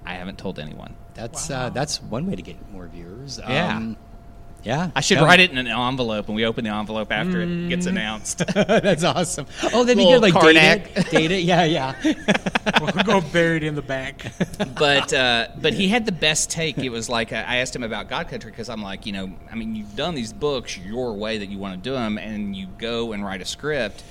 [0.04, 0.94] I haven't told anyone.
[1.14, 3.38] That's uh, that's one way to get more viewers.
[3.38, 3.76] Yeah.
[3.76, 3.96] Um,
[4.62, 4.90] yeah.
[4.94, 5.24] I should No.
[5.24, 8.38] write it in an envelope, and we open the envelope after it gets announced.
[8.54, 9.46] that's awesome.
[9.72, 10.22] Oh, that'd be good.
[10.22, 11.10] Like card date it.
[11.10, 11.42] Date it.
[11.42, 11.94] Yeah, yeah.
[12.80, 14.32] We'll go buried in the back.
[14.78, 16.78] but uh, but he had the best take.
[16.78, 19.32] It was like uh, I asked him about God Country because I'm like, you know,
[19.50, 22.54] I mean, you've done these books your way that you want to do them, and
[22.54, 24.02] you go and write a script.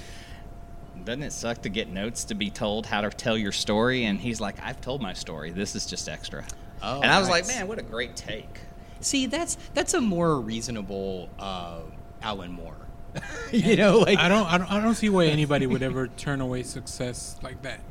[1.04, 4.06] Doesn't it suck to get notes to be told how to tell your story?
[4.06, 5.50] And he's like, I've told my story.
[5.50, 6.46] This is just extra.
[6.84, 8.60] Oh, and I was like, man, what a great take.
[9.02, 11.80] See, that's that's a more reasonable uh,
[12.22, 12.76] Alan Moore.
[13.52, 16.40] you know, like I don't, I don't, I don't see why anybody would ever turn
[16.40, 17.82] away success like that.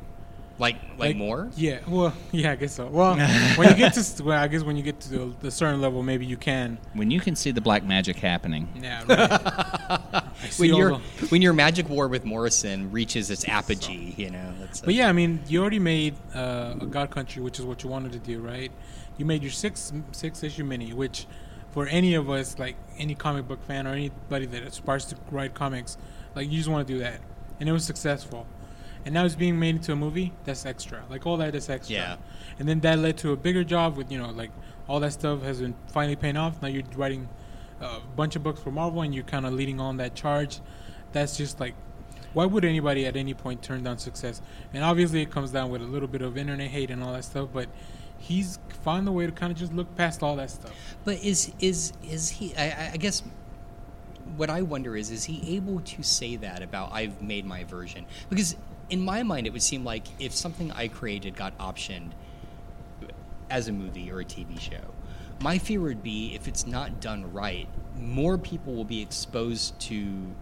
[0.61, 1.49] Like like Moore.
[1.57, 2.85] Yeah, well, yeah, I guess so.
[2.87, 3.15] Well,
[3.57, 6.03] when you get to, well, I guess when you get to the, the certain level,
[6.03, 6.77] maybe you can.
[6.93, 8.69] When you can see the black magic happening.
[8.81, 10.23] Yeah, right.
[10.43, 10.89] I see When all your
[11.19, 14.53] the- when your Magic War with Morrison reaches its apogee, you know.
[14.59, 17.83] That's But yeah, I mean, you already made uh, a God Country, which is what
[17.83, 18.71] you wanted to do, right?
[19.17, 21.25] You made your six six issue mini, which
[21.71, 25.55] for any of us, like any comic book fan or anybody that aspires to write
[25.55, 25.97] comics,
[26.35, 27.19] like you just want to do that,
[27.59, 28.45] and it was successful.
[29.05, 30.31] And now it's being made into a movie.
[30.43, 31.03] That's extra.
[31.09, 31.95] Like all that is extra.
[31.95, 32.15] Yeah.
[32.59, 34.51] And then that led to a bigger job with you know like
[34.87, 36.61] all that stuff has been finally paying off.
[36.61, 37.27] Now you're writing
[37.79, 40.59] a bunch of books for Marvel, and you're kind of leading on that charge.
[41.13, 41.73] That's just like
[42.33, 44.41] why would anybody at any point turn down success?
[44.73, 47.25] And obviously, it comes down with a little bit of internet hate and all that
[47.25, 47.49] stuff.
[47.51, 47.67] But
[48.17, 50.71] he's found a way to kind of just look past all that stuff.
[51.03, 52.55] But is is is he?
[52.55, 53.23] I, I- I guess
[54.37, 58.05] what I wonder is, is he able to say that about I've made my version?
[58.29, 58.55] Because
[58.91, 62.11] in my mind, it would seem like if something I created got optioned
[63.49, 64.93] as a movie or a TV show,
[65.41, 67.67] my fear would be if it's not done right,
[67.97, 70.35] more people will be exposed to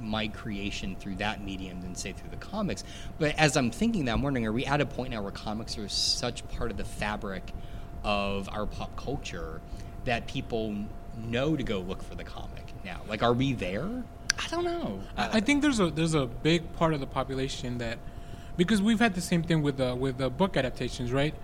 [0.00, 2.84] my creation through that medium than say through the comics.
[3.18, 5.76] But as I'm thinking that, I'm wondering, are we at a point now where comics
[5.76, 7.52] are such part of the fabric
[8.04, 9.60] of our pop culture
[10.04, 10.76] that people
[11.16, 13.00] know to go look for the comic now?
[13.08, 14.04] Like, are we there?
[14.38, 15.00] I don't know.
[15.16, 17.98] I I think there's a there's a big part of the population that
[18.56, 21.34] because we've had the same thing with the with the book adaptations, right?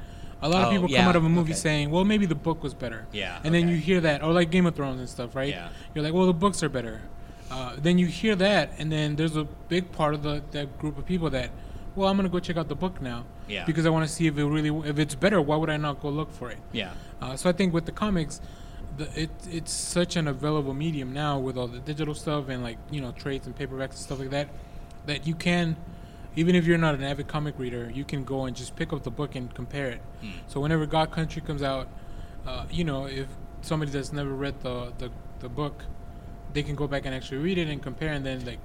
[0.43, 1.61] A lot of Oh, people yeah, come out of a movie okay.
[1.61, 4.51] saying, "Well, maybe the book was better." Yeah, and then you hear that, or like
[4.51, 5.49] Game of Thrones and stuff, right?
[5.51, 5.69] Yeah.
[5.95, 7.01] You're like, "Well, the books are better."
[7.51, 10.99] Uh, then you hear that, and then there's a big part of the that group
[10.99, 11.51] of people that,
[11.95, 13.65] well, I'm gonna go check out the book now, Yeah.
[13.67, 15.41] because I want to see if it really if it's better.
[15.41, 16.59] Why would I not go look for it?
[16.73, 16.91] Yeah.
[17.21, 18.41] Uh, so I think with the comics,
[18.97, 22.79] the, it it's such an available medium now with all the digital stuff and like
[22.91, 24.49] you know trades and paperbacks and stuff like that,
[25.07, 25.77] that you can,
[26.37, 29.03] even if you're not an avid comic reader, you can go and just pick up
[29.03, 30.01] the book and compare it.
[30.47, 31.89] So whenever God Country comes out,
[32.47, 33.29] uh, you know if
[33.63, 35.85] somebody that's never read the, the the book,
[36.53, 38.59] they can go back and actually read it and compare and then like,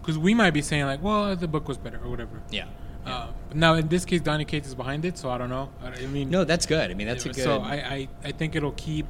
[0.00, 2.40] because we might be saying like, well, the book was better or whatever.
[2.50, 2.66] Yeah.
[3.06, 5.70] Uh, now in this case, Donny Cates is behind it, so I don't know.
[5.82, 6.90] I, I mean, No, that's good.
[6.90, 7.42] I mean, that's a good.
[7.42, 9.06] so I, I, I think it'll keep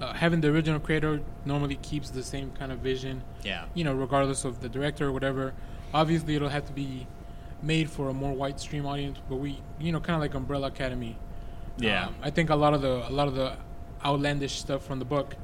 [0.00, 3.22] uh, having the original creator normally keeps the same kind of vision.
[3.44, 3.66] Yeah.
[3.74, 5.52] You know, regardless of the director or whatever.
[5.92, 7.06] Obviously, it'll have to be
[7.62, 10.68] made for a more white stream audience, but we, you know, kind of like Umbrella
[10.68, 11.18] Academy.
[11.78, 12.06] Yeah.
[12.06, 13.56] Um, I think a lot of the a lot of the
[14.04, 15.36] outlandish stuff from the book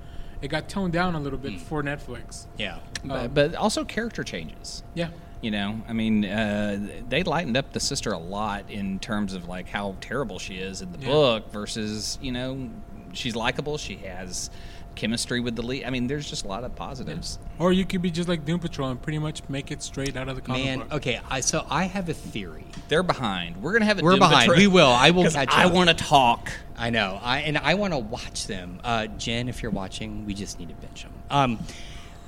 [0.42, 1.58] it got toned down a little bit Hmm.
[1.58, 2.46] for Netflix.
[2.58, 2.78] Yeah.
[3.04, 4.82] but, but also character changes.
[4.94, 5.08] Yeah.
[5.40, 6.78] You know, I mean, uh,
[7.08, 10.82] they lightened up the sister a lot in terms of like how terrible she is
[10.82, 11.06] in the Yeah.
[11.08, 12.70] book versus you know
[13.16, 13.78] she's likable.
[13.78, 14.50] She has
[14.94, 15.84] chemistry with the lead.
[15.84, 17.38] I mean, there's just a lot of positives.
[17.58, 20.28] Or you could be just like Doom Patrol and pretty much make it straight out
[20.28, 20.92] of the comic Man, book.
[20.94, 21.20] okay.
[21.28, 22.64] I, so I have a theory.
[22.88, 23.62] They're behind.
[23.62, 24.48] We're gonna have a We're Doom behind.
[24.48, 24.86] Patrol- We will.
[24.88, 26.50] I will catch I want to talk.
[26.78, 27.18] I know.
[27.22, 28.80] I and I want to watch them.
[28.82, 31.12] Uh, Jen, if you're watching, we just need to bench them.
[31.30, 31.58] Um,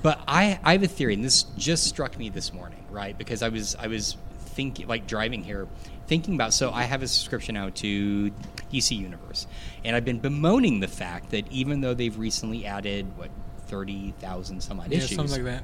[0.01, 3.17] but I, I have a theory, and this just struck me this morning, right?
[3.17, 5.67] Because I was I was thinking, like driving here,
[6.09, 6.53] thinking about.
[6.53, 8.31] So I have a subscription now to
[8.73, 9.47] DC Universe,
[9.85, 13.29] and I've been bemoaning the fact that even though they've recently added what
[13.67, 15.63] thirty thousand some odd yeah, issues, something like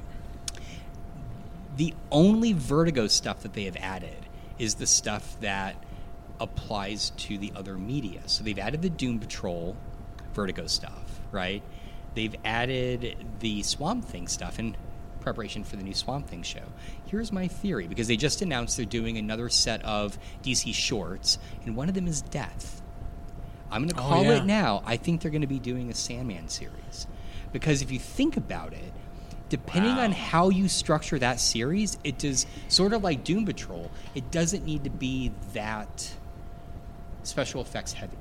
[1.76, 4.16] the only Vertigo stuff that they have added
[4.58, 5.76] is the stuff that
[6.40, 8.20] applies to the other media.
[8.26, 9.76] So they've added the Doom Patrol
[10.32, 11.62] Vertigo stuff, right?
[12.14, 14.76] They've added the Swamp Thing stuff in
[15.26, 16.62] preparation for the new Swamp Thing show.
[17.06, 21.74] Here's my theory because they just announced they're doing another set of DC shorts, and
[21.74, 22.80] one of them is Death.
[23.68, 24.34] I'm going to Oh, call yeah.
[24.36, 24.84] it now.
[24.86, 27.08] I think they're going to be doing a Sandman series.
[27.52, 28.92] Because if you think about it,
[29.48, 33.90] depending on how you structure that series, it does sort of like Doom Patrol.
[34.14, 36.08] It doesn't need to be that
[37.24, 38.16] special effects heavy,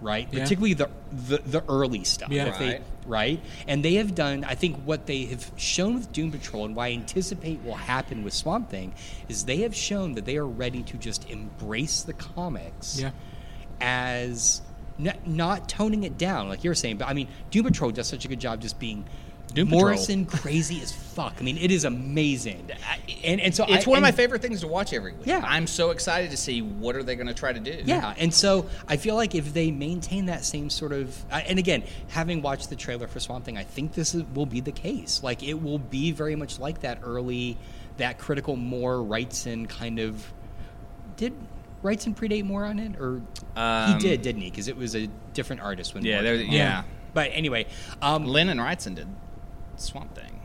[0.00, 0.28] right?
[0.32, 0.42] Yeah.
[0.42, 2.30] Particularly the, the the early stuff.
[2.30, 2.46] Yeah.
[2.46, 2.82] If they- Right.
[3.06, 3.40] right.
[3.66, 4.44] And they have done.
[4.44, 8.22] I think what they have shown with Doom Patrol and why I anticipate will happen
[8.24, 8.94] with Swamp Thing
[9.28, 13.10] is they have shown that they are ready to just embrace the comics Yeah.
[13.80, 14.62] as
[14.98, 16.98] n- not toning it down like you're saying.
[16.98, 19.04] But I mean, Doom Patrol does such a good job just being.
[19.50, 19.80] Doom Patrol.
[19.82, 21.34] Morrison crazy as fuck.
[21.38, 22.70] I mean, it is amazing,
[23.24, 25.26] and and so It's I, one of my favorite things to watch every week.
[25.26, 25.42] Yeah.
[25.44, 27.82] I'm so excited to see what are they going to try to do.
[27.84, 31.82] Yeah, and so I feel like if they maintain that same sort of, and again,
[32.08, 35.22] having watched the trailer for Swamp Thing, I think this is, will be the case.
[35.22, 37.56] Like it will be very much like that early,
[37.96, 40.32] that critical Moore Wrightson kind of.
[41.16, 41.34] Did
[41.82, 43.20] Wrightson predate Moore on it, or
[43.56, 44.50] Um, he did, didn't he?
[44.50, 46.04] Because it was a different artist when.
[46.04, 46.84] yeah, there- yeah.
[47.12, 47.66] But anyway,
[48.00, 49.08] um, Lynn and Wrightson did
[49.80, 50.40] Swamp Thing.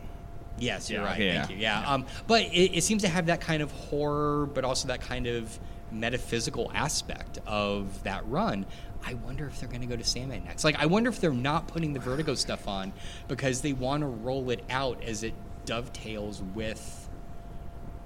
[0.58, 1.20] Yes, you're Yeah, right.
[1.20, 1.56] yeah, Thank you.
[1.62, 1.80] Yeah.
[1.82, 1.92] yeah.
[1.92, 5.26] Um, but it, it seems to have that kind of horror, but also that kind
[5.26, 5.58] of
[5.92, 8.64] metaphysical aspect of that run.
[9.04, 10.64] I wonder if they're going to go to Sandman next.
[10.64, 12.92] Like, I wonder if they're not putting the Vertigo stuff on
[13.28, 15.34] because they want to roll it out as it
[15.66, 17.08] dovetails with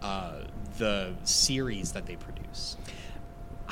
[0.02, 0.40] uh,
[0.78, 2.76] the series that they produce.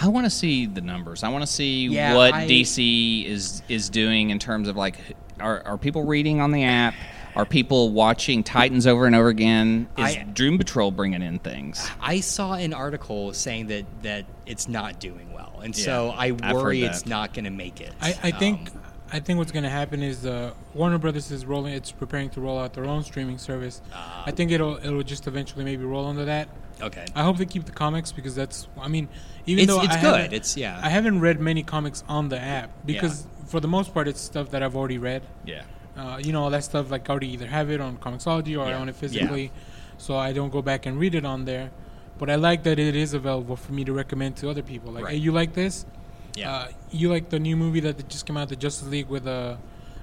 [0.00, 1.24] I want to see the numbers.
[1.24, 4.96] I want to see Yeah, what I- DC is is doing in terms of like,
[5.40, 6.94] are are people reading on the app?
[7.38, 9.86] Are people watching Titans over and over again?
[9.96, 11.88] Is I- Doom Patrol bringing in things?
[12.00, 16.24] I saw an article saying that, that it's not doing well, and so Yeah, I
[16.42, 17.92] I've worry it's not going to make it.
[18.00, 18.82] I, I think Um,
[19.12, 21.72] I think what's going to happen is uh, Warner Brothers is rolling.
[21.74, 23.80] It's preparing to roll out their own streaming service.
[23.94, 24.24] Ah.
[24.26, 26.48] I think it'll it'll just eventually maybe roll under that.
[26.82, 27.06] okay.
[27.14, 28.66] I hope they keep the comics because that's.
[28.78, 29.08] I mean,
[29.46, 30.14] even It's- though it's I good.
[30.16, 30.80] haven't- It's- yeah.
[30.82, 34.50] I haven't read many comics on the app because for the most part it's stuff
[34.50, 35.22] that I've already read.
[35.46, 35.62] Yeah.
[35.98, 38.64] Uh, you know, all that stuff like I already either have it on Comixology or
[38.64, 39.00] I own it Yeah.
[39.00, 39.50] physically,
[39.98, 41.70] so I don't go back and read it on there.
[42.18, 44.92] But I like that it is available for me to recommend to other people.
[44.92, 45.12] Like, Right.
[45.12, 45.86] hey, you like this?
[46.34, 46.50] Yeah.
[46.52, 49.56] Uh, you like the new movie that just came out, the Justice League with uh,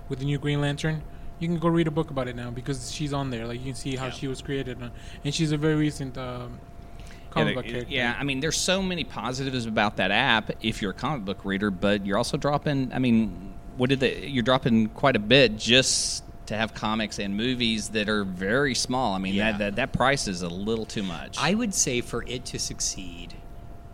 [0.09, 1.01] with the new Green Lantern?
[1.39, 3.45] You can go read a book about it now because she's on there.
[3.47, 4.11] Like you can see how Yeah.
[4.11, 4.89] she was created, uh,
[5.23, 6.59] and she's a very recent um,
[6.99, 7.93] Yeah, comic book character.
[7.93, 11.43] yeah, I mean, there's so many positives about that app if you're a comic book
[11.43, 12.91] reader, but you're also dropping.
[12.93, 14.26] I mean, what did they?
[14.28, 19.13] You're dropping quite a bit just to have comics and movies that are very small.
[19.15, 19.51] I mean, Yeah.
[19.53, 21.38] that, that that price is a little too much.
[21.39, 23.34] I would say for it to succeed,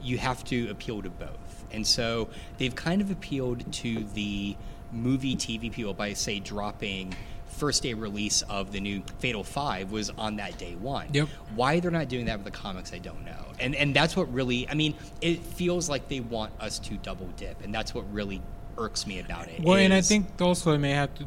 [0.01, 1.63] you have to appeal to both.
[1.71, 4.57] And so they've kind of appealed to the
[4.91, 7.15] movie TV people by, say, dropping
[7.47, 11.07] first day release of the new Fatal Five was on that day one.
[11.13, 11.29] Yep.
[11.55, 13.45] Why they're not doing that with the comics, I don't know.
[13.59, 17.27] And and that's what really, I mean, it feels like they want us to double
[17.37, 18.41] dip, and that's what really
[18.81, 19.61] irks me about it.
[19.63, 21.25] Well, and I think also it may have to.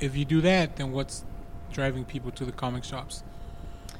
[0.00, 1.24] If you do that, then what's
[1.72, 3.22] driving people to the comic shops?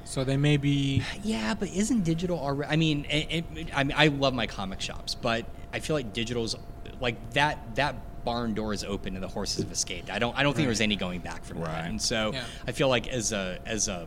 [0.04, 1.02] So they may be.
[1.22, 2.72] Yeah, but isn't digital already?
[2.72, 6.12] I mean, it, it, I mean, I love my comic shops, but I feel like
[6.12, 6.56] digital's
[7.00, 7.74] like that.
[7.76, 7.94] That
[8.24, 10.10] barn door is open and the horses have escaped.
[10.10, 10.36] I don't.
[10.36, 11.66] I don't think there's any going back from Right.
[11.72, 11.88] that.
[11.88, 12.44] And so Yeah.
[12.66, 14.06] I feel like as a as a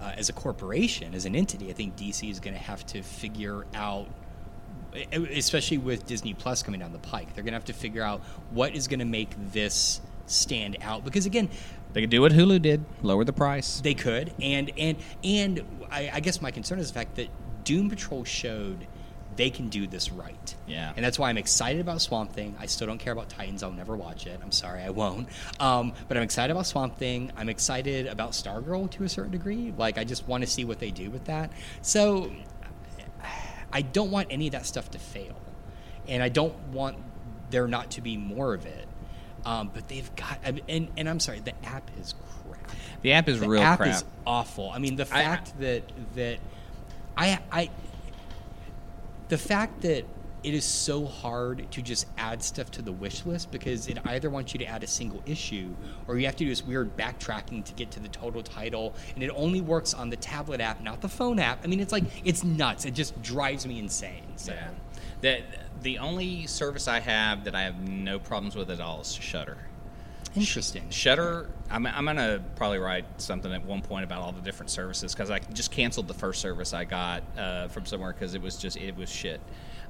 [0.00, 3.02] uh, as a corporation, as an entity, I think DC is going to have to
[3.02, 4.06] figure out.
[5.12, 8.20] Especially with Disney Plus coming down the pike, they're going to have to figure out
[8.50, 11.04] what is going to make this stand out.
[11.04, 11.48] Because again,
[11.92, 13.80] they could do what Hulu did: lower the price.
[13.80, 17.28] they could, and and and I, I guess my concern is the fact that
[17.64, 18.86] Doom Patrol showed
[19.38, 20.54] they can do this right.
[20.66, 20.92] Yeah.
[20.96, 22.56] And that's why I'm excited about Swamp Thing.
[22.58, 23.62] I still don't care about Titans.
[23.62, 24.38] I'll never watch it.
[24.42, 25.28] I'm sorry, I won't.
[25.60, 27.30] Um, but I'm excited about Swamp Thing.
[27.36, 29.72] I'm excited about Stargirl to a certain degree.
[29.78, 31.52] Like, I just want to see what they do with that.
[31.82, 32.32] So,
[33.72, 35.36] I don't want any of that stuff to fail.
[36.06, 36.96] And I don't want
[37.50, 38.86] there not to be more of it.
[39.44, 42.14] Um, but they've got, I mean, and, and I'm sorry, the app is
[42.48, 42.70] crap.
[43.02, 43.94] The app is The real app crap.
[43.94, 44.70] is awful.
[44.70, 45.82] I mean, the I- fact that
[46.16, 46.38] that
[47.16, 47.70] I I
[49.28, 50.04] the fact that
[50.48, 54.30] it is so hard to just add stuff to the wish list because it either
[54.30, 55.68] wants you to add a single issue
[56.06, 59.22] or you have to do this weird backtracking to get to the total title and
[59.22, 62.04] it only works on the tablet app not the phone app i mean it's like
[62.24, 64.70] it's nuts it just drives me insane so Yeah.
[65.20, 65.42] The,
[65.82, 69.58] the only service I have that I have no problems with at all is Shudder.
[70.36, 71.50] interesting Shudder.
[71.70, 75.30] I'm, I'm gonna probably write something at one point about all the different services because
[75.30, 78.76] I just canceled the first service I got uh, from somewhere because it was just
[78.76, 79.40] it was shit.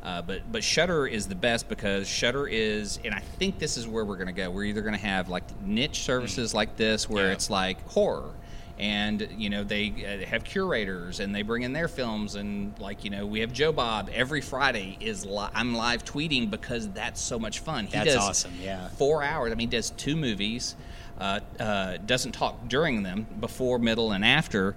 [0.02, 3.86] Uh, but but Shudder is the best because Shudder is, and I think this is
[3.88, 4.50] where we're gonna go.
[4.50, 7.32] We're either gonna have like niche services like this where Yeah.
[7.32, 8.30] it's like horror.
[8.78, 13.02] And you know they uh, have curators, and they bring in their films, and like
[13.02, 17.20] you know we have Joe Bob every Friday is li- I'm live tweeting because that's
[17.20, 17.86] so much fun.
[17.86, 18.86] He That's does awesome, yeah.
[18.90, 19.50] four hours.
[19.50, 20.76] I mean, he does two movies,
[21.18, 24.76] uh, uh, doesn't talk during them, before, middle, and after,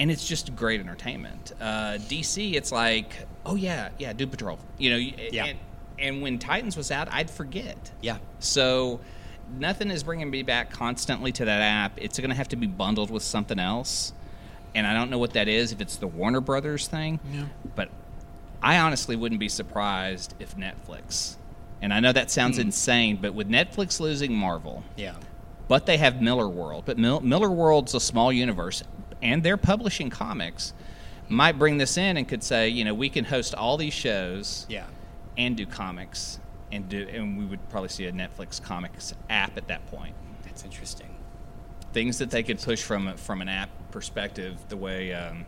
[0.00, 1.52] and it's just great entertainment.
[1.60, 3.12] Uh, DC, it's like,
[3.46, 4.58] oh yeah, yeah, Doom Patrol.
[4.78, 5.44] You know, Yeah.
[5.44, 5.58] and,
[5.98, 7.92] and when Titans was out, I'd forget.
[8.00, 9.00] yeah So
[9.58, 11.92] nothing is bringing me back constantly to that app.
[11.96, 14.12] It's going to have to be bundled with something else,
[14.74, 15.70] and I don't know what that is.
[15.72, 17.44] If it's the Warner Brothers thing, Yeah.
[17.76, 17.90] but
[18.62, 21.36] I honestly wouldn't be surprised if Netflix.
[21.82, 22.62] And I know that sounds Hmm.
[22.62, 25.14] insane, but with Netflix losing Marvel, yeah
[25.68, 26.84] but they have Millarworld.
[26.84, 28.82] But Mil- Millarworld's a small universe,
[29.22, 30.72] and they're publishing comics.
[31.28, 34.66] Might bring this in and could say, you know, we can host all these shows
[34.68, 34.86] yeah
[35.36, 36.38] and do comics,
[36.72, 40.14] and do, and we would probably see a Netflix comics app at that point.
[40.44, 41.14] that's interesting
[41.92, 45.46] Things that they could push from from an app perspective, the way, um,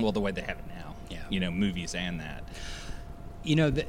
[0.00, 0.94] well, the way they have it now.
[1.10, 1.18] Yeah.
[1.30, 2.42] You know, movies and that.
[3.44, 3.88] you know that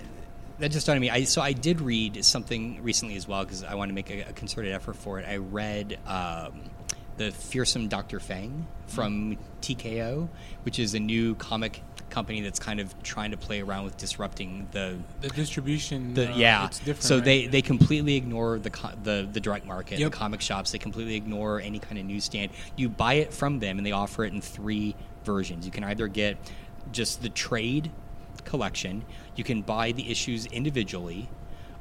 [0.59, 1.09] that just dawned on me.
[1.09, 4.21] I so I did read something recently as well because I want to make a,
[4.29, 5.25] a concerted effort for it.
[5.27, 6.68] I read um,
[7.19, 10.29] the fearsome Doctor Fang from TKO,
[10.63, 14.67] which is a new comic company that's kind of trying to play around with disrupting
[14.71, 16.65] the The distribution, the, uh, yeah.
[16.65, 17.03] it's different.
[17.03, 17.25] so right?
[17.25, 20.11] they, they completely ignore the co- the the direct market, Yep.
[20.11, 20.71] the comic shops.
[20.71, 22.51] They completely ignore any kind of newsstand.
[22.77, 25.65] You buy it from them, and they offer it in three versions.
[25.65, 26.37] You can either get
[26.93, 27.91] just the trade
[28.45, 29.03] collection,
[29.35, 31.29] you can buy the issues individually,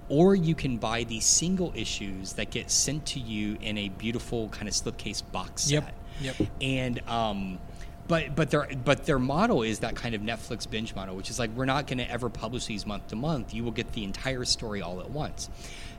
[0.09, 4.49] or you can buy the single issues that get sent to you in a beautiful
[4.49, 5.95] kind of slipcase box set.
[6.21, 6.49] Yep, yep.
[6.61, 7.59] And um,
[8.09, 11.39] but but their but their model is that kind of Netflix binge model, which is
[11.39, 13.53] like we're not going to ever publish these month to month.
[13.55, 15.51] You will get the entire story all at once.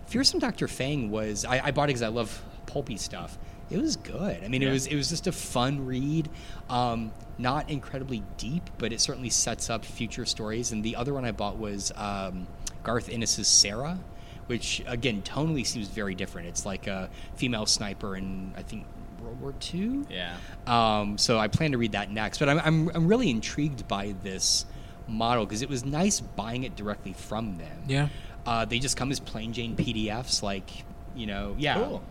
[0.07, 3.37] Fearsome Doctor Fang was I, I bought it because I love pulpy stuff.
[3.69, 4.43] It was good.
[4.43, 6.29] I mean, it was it was just a fun read.
[6.69, 10.71] Um, not incredibly deep, but it certainly sets up future stories.
[10.71, 12.47] And the other one I bought was um,
[12.83, 13.99] Garth Ennis's Sara,
[14.47, 16.47] which again tonally seems very different.
[16.47, 18.85] It's like a female sniper in I think
[19.21, 20.05] World War II.
[20.09, 20.37] Yeah.
[20.67, 22.39] Um, so I plan to read that next.
[22.39, 24.65] But I'm, I'm, I'm really intrigued by this
[25.07, 27.83] model because it was nice buying it directly from them.
[27.87, 28.09] Yeah.
[28.45, 30.69] Uh, they just come as plain Jane PDFs, like
[31.15, 31.75] you know, yeah.
[31.75, 32.03] Cool.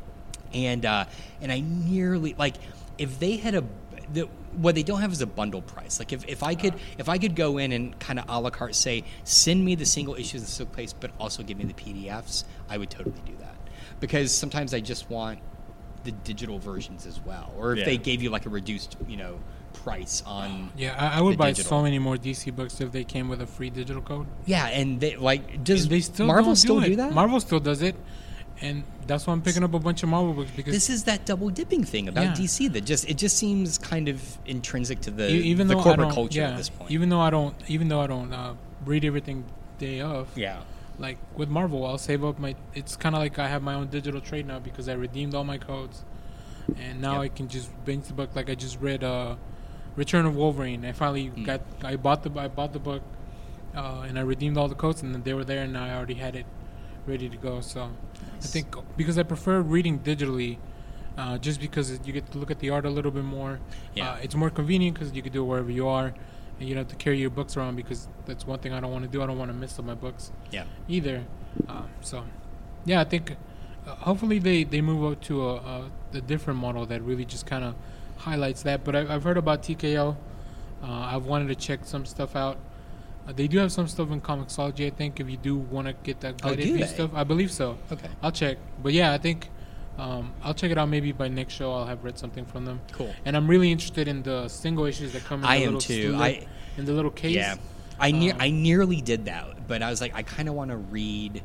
[0.53, 1.07] And uh,
[1.40, 2.55] and I nearly like
[2.97, 3.65] if they had a
[4.12, 5.98] the, what they don't have is a bundle price.
[5.98, 8.50] Like if, if I could if I could go in and kind of a la
[8.50, 11.74] carte say send me the single issues in silk place, but also give me the
[11.74, 13.56] PDFs, I would totally do that
[14.00, 15.40] because sometimes I just want
[16.04, 17.52] the digital versions as well.
[17.58, 17.84] Or if Yeah.
[17.86, 19.38] they gave you like a reduced you know
[19.74, 21.68] price on Yeah, I, I would the buy digital.
[21.70, 24.26] so many more DC books if they came with a free digital code.
[24.46, 27.12] yeah, and they like does And they still Marvel don't still do, do that?
[27.12, 27.94] Marvel still does it,
[28.60, 31.24] and that's why I'm picking up a bunch of Marvel books because this is that
[31.26, 32.32] double dipping thing about Yeah.
[32.44, 36.40] DC that just it just seems kind of intrinsic to the even the corporate culture
[36.40, 36.90] yeah, at this point.
[36.90, 38.55] even though I don't, even though I don't uh,
[38.85, 39.44] read everything
[39.78, 40.60] day of, yeah.
[40.98, 42.55] like with Marvel, I'll save up my.
[42.74, 45.44] It's kind of like I have my own digital trade now because I redeemed all
[45.44, 46.05] my codes,
[46.76, 47.20] and now Yep.
[47.22, 48.30] I can just binge the book.
[48.35, 49.36] Like I just read uh,
[49.97, 50.85] Return of Wolverine.
[50.85, 51.44] I finally Hmm.
[51.44, 51.60] got.
[51.85, 52.32] I bought the.
[52.40, 53.02] I bought the book,
[53.76, 56.14] uh, and I redeemed all the codes, and then they were there, and I already
[56.14, 56.47] had it
[57.06, 57.60] ready to go.
[57.60, 57.90] So
[58.39, 60.59] I think because I prefer reading digitally.
[61.16, 63.59] Uh, just because you get to look at the art a little bit more,
[63.93, 64.12] Yeah.
[64.12, 66.15] uh, it's more convenient because you can do it wherever you are,
[66.60, 68.93] and you don't have to carry your books around because that's one thing I don't
[68.93, 69.20] want to do.
[69.20, 70.62] I don't want to miss all my books Yeah.
[70.86, 71.24] either.
[71.69, 72.23] Um, so,
[72.85, 73.35] yeah, I think
[73.85, 77.47] uh, hopefully they, they move up to a, a, a different model that really just
[77.47, 77.74] kind of
[78.19, 78.85] highlights that.
[78.85, 80.15] But I, I've heard about TKO.
[80.85, 82.59] Uh, I've wanted to check some stuff out.
[83.28, 84.86] Uh, they do have some stuff in Comixology.
[84.86, 87.76] I think if you do want to get that Oh, do stuff, I believe so.
[87.92, 88.09] Okay.
[88.22, 88.56] I'll check.
[88.82, 89.50] But yeah, I think
[89.98, 90.88] um, I'll check it out.
[90.88, 92.80] Maybe by next show, I'll have read something from them.
[92.92, 93.14] Cool.
[93.26, 95.80] And I'm really interested in the single issues that come in I the am little
[95.80, 96.14] too.
[96.16, 96.46] I-
[96.78, 97.34] in the little case.
[97.34, 97.56] Yeah,
[97.98, 100.70] I ne- Um, I nearly did that, but I was like, I kind of want
[100.70, 101.42] to read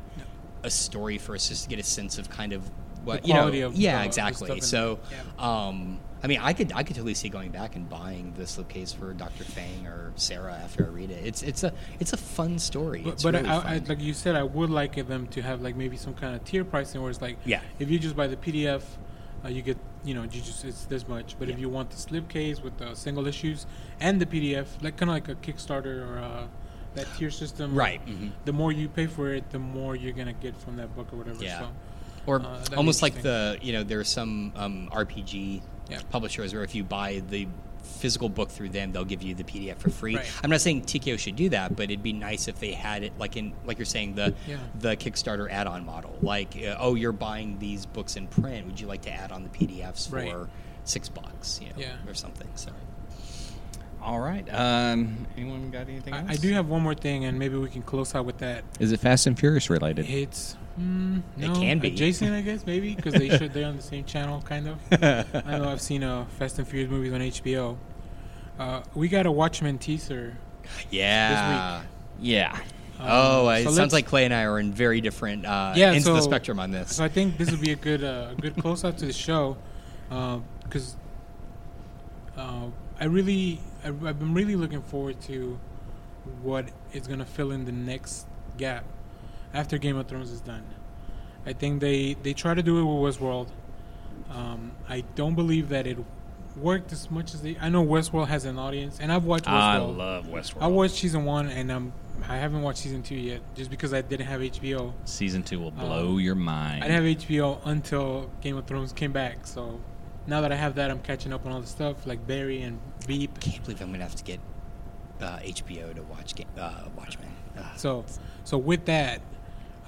[0.62, 2.62] a story first just to get a sense of kind of
[3.02, 3.48] what you know.
[3.74, 4.60] yeah, the- exactly.
[4.60, 5.44] so, there.
[5.44, 8.96] um, I mean, I could I could totally see going back and buying the slipcase
[8.96, 11.20] for Doctor Fang or Sara after I read it.
[11.22, 13.02] It's it's a it's a fun story.
[13.04, 15.76] But, but really I, I, like you said, I would like them to have like
[15.76, 17.60] maybe some kind of tier pricing where it's like, Yeah.
[17.78, 18.80] if you just buy the PDF,
[19.44, 21.36] uh, you get you know you just it's this much.
[21.38, 23.66] But if you want the slipcase with the single issues
[24.00, 26.46] and the PDF, like kind of like a Kickstarter or uh,
[26.94, 28.30] that tier system, Right, mhm.
[28.46, 31.16] The more you pay for it, the more you're gonna get from that book or
[31.16, 31.44] whatever.
[31.44, 31.60] Yeah.
[31.60, 31.68] So,
[32.24, 36.00] or uh, almost like the you know there are some um, RPG Yeah.
[36.10, 37.46] publishers where if you buy the
[37.82, 40.16] physical book through them they'll give you the PDF for free.
[40.16, 40.26] Right.
[40.42, 43.12] I'm not saying TKO should do that, but it'd be nice if they had it
[43.18, 44.56] like in like you're saying the Yeah.
[44.78, 46.16] the Kickstarter add-on model.
[46.22, 49.42] Like uh, oh you're buying these books in print, would you like to add on
[49.42, 50.48] the PDFs for Right.
[50.84, 51.96] 6 bucks, you know, Yeah.
[52.08, 52.48] or something.
[52.54, 52.70] So
[54.02, 54.46] All right.
[54.52, 56.26] Um, anyone got anything else?
[56.28, 58.62] I, I do have one more thing, and maybe we can close out with that.
[58.78, 60.08] Is it Fast and Furious related?
[60.10, 61.88] It's mm, It no, can be.
[61.88, 63.52] adjacent, I guess, maybe because they should.
[63.52, 64.78] They're on the same channel, kind of.
[65.46, 67.76] I know I've seen uh, Fast and Furious movies on HBO.
[68.58, 70.36] Uh, we got a Watchmen teaser.
[70.90, 71.82] yeah.
[72.20, 72.56] Yeah.
[72.98, 75.90] Um, oh, uh, it sounds like Clay and I are in very different uh, Yeah,
[75.90, 76.94] ends of the spectrum on this.
[76.94, 79.56] So I think this would be a good uh, good close out to the show
[80.08, 80.96] because
[82.36, 82.66] uh,
[83.00, 85.58] I really I, I've been really looking forward to
[86.42, 88.26] what is going to fill in the next
[88.56, 88.84] gap
[89.54, 90.64] after Game of Thrones is done.
[91.46, 93.48] I think they they try to do it with Westworld.
[94.30, 95.98] Um, I don't believe that it
[96.56, 97.56] worked as much as they.
[97.60, 99.52] I know Westworld has an audience, and I've watched Westworld.
[99.52, 100.62] I love Westworld.
[100.62, 101.92] I watched season one, and um,
[102.28, 104.92] I haven't watched season two yet, just because I didn't have HBO.
[105.04, 106.82] Season two will blow Um, your mind.
[106.82, 109.46] I didn't have HBO until Game of Thrones came back.
[109.46, 109.80] So
[110.26, 112.78] now that I have that, I'm catching up on all the stuff like Barry and
[113.06, 113.38] Veep.
[113.40, 114.40] can't believe I'm gonna have to get
[115.20, 117.28] uh, HBO to watch uh, Watchmen.
[117.58, 117.64] Ugh.
[117.76, 118.04] So,
[118.44, 119.20] so with that,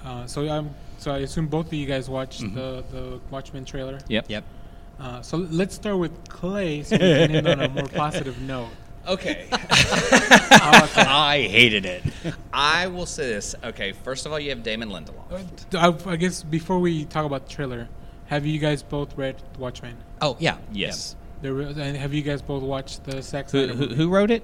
[0.05, 2.53] uh, so I'm so I assume both of you guys watched Mhm.
[2.55, 3.99] the the Watchmen trailer.
[4.07, 4.25] Yep.
[4.29, 4.43] Yep.
[4.99, 8.69] Uh, so let's start with Clay, so we can end on a more positive note.
[9.07, 9.45] Okay.
[9.51, 11.07] How about that?
[11.07, 12.03] I hated it.
[12.51, 13.55] I will say this.
[13.63, 15.23] Okay, first of all, you have Damon Lindelof.
[15.75, 17.87] I, I guess before we talk about the trailer,
[18.25, 19.95] have you guys both read Watchmen?
[20.21, 20.57] Oh yeah.
[20.73, 21.15] Yes.
[21.43, 23.51] The, re- and have you guys both watched the Sex?
[23.51, 24.43] Who, who, who wrote it?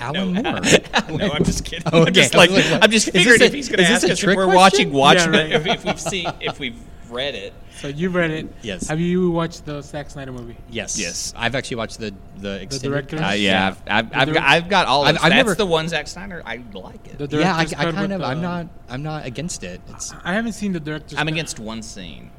[0.00, 0.42] Alan Moore.
[1.18, 1.84] no, I'm just kidding.
[1.92, 2.38] Oh, I'm just okay.
[2.38, 4.08] Like, like, I'm just is this figuring a- if he's going to is this ask
[4.08, 4.54] a us if we're question?
[4.56, 5.52] watching Watchmen, Yeah, right.
[5.52, 6.78] if, if we've seen, if we've
[7.10, 7.52] read it.
[7.76, 8.54] So you read it.
[8.62, 8.88] Yes.
[8.88, 10.56] Have you watched the Zack Snyder movie?
[10.70, 10.98] Yes.
[10.98, 11.34] Yes.
[11.36, 12.88] I've actually watched the the extended.
[12.88, 13.20] director's.
[13.20, 15.34] Uh, yeah, I've, I've, The I've, dir- got, I've got all of I've- I've That's
[15.34, 16.42] never- the one Zack Snyder.
[16.46, 17.18] I like it.
[17.18, 18.22] The Yeah, I, I kind with of.
[18.22, 18.68] I'm not.
[18.88, 19.80] I'm not against it.
[19.90, 21.18] It's I haven't seen the director's.
[21.18, 22.30] I'm against one scene.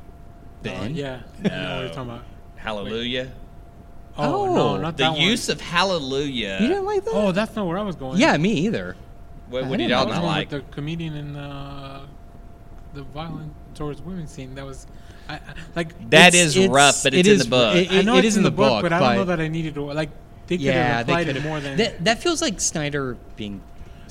[0.63, 0.95] the Uh, end.
[0.95, 1.22] yeah.
[1.43, 2.23] I know what you're talking about.
[2.55, 3.31] Hallelujah.
[4.17, 6.57] Oh, Oh, no, not The that use of Hallelujah.
[6.61, 7.11] You didn't like that?
[7.13, 8.17] Oh, that's not where I was going.
[8.19, 8.95] yeah, me either.
[9.49, 10.49] What, what did y'all not like?
[10.49, 12.05] the comedian in uh,
[12.93, 14.55] the violent towards women scene.
[14.55, 14.87] That was,
[15.29, 15.39] I, I,
[15.75, 17.75] like That It's- is it's- rough, but it's it in is- the book.
[17.75, 19.47] it- I know it it's is in the book, but I don't know that I
[19.49, 20.09] needed to like.
[20.47, 22.05] They could Yeah, have they applied could it more than that.
[22.05, 23.61] That feels like Snyder being.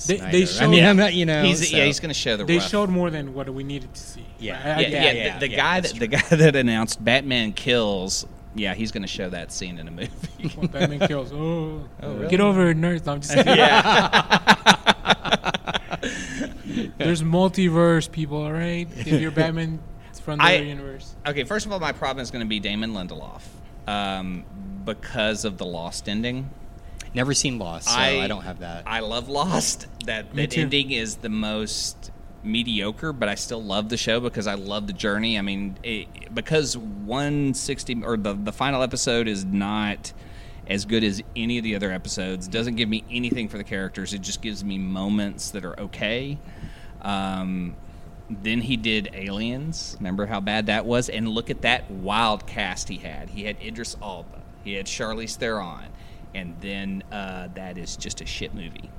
[0.05, 0.31] They- Snyder.
[0.31, 1.13] they I showed- mean, I'm not.
[1.13, 1.43] You know.
[1.43, 2.69] he's, so- yeah, he's going to show the they rough.
[2.69, 4.25] showed more than what we needed to see.
[4.39, 4.61] Yeah.
[4.63, 6.55] I, I yeah, get yeah, yeah, the, the yeah, guy that's that the guy that
[6.55, 8.25] announced Batman kills.
[8.55, 10.09] Yeah, he's going to show that scene in a movie.
[10.55, 11.31] When Batman kills.
[11.33, 12.27] Oh, really?
[12.29, 13.07] get over it, nerds.
[13.07, 13.55] I'm just kidding.
[16.97, 18.37] There's multiverse, people.
[18.43, 19.79] All right, if you're Batman
[20.23, 21.15] from the I- universe.
[21.25, 23.41] okay, first of all, my problem is going to be Damon Lindelof
[23.87, 24.43] um,
[24.85, 26.49] because of the Lost ending.
[27.13, 28.83] Never seen Lost, so I, I- don't have that.
[28.87, 29.87] I love Lost.
[30.05, 32.11] That Me that ending is the most
[32.45, 35.37] mediocre, but I still love the show because I love the journey.
[35.37, 40.13] I mean, it, because 160 or the the final episode is not
[40.67, 42.47] as good as any of the other episodes.
[42.47, 44.13] Doesn't give me anything for the characters.
[44.13, 46.37] It just gives me moments that are okay.
[47.01, 47.75] Um,
[48.29, 49.95] then he did Aliens.
[49.99, 51.09] Remember how bad that was?
[51.09, 53.29] And look at that wild cast he had.
[53.29, 54.41] He had Idris Elba.
[54.63, 55.89] He had Charlize Theron.
[56.33, 58.89] And then uh, that is just a shit movie.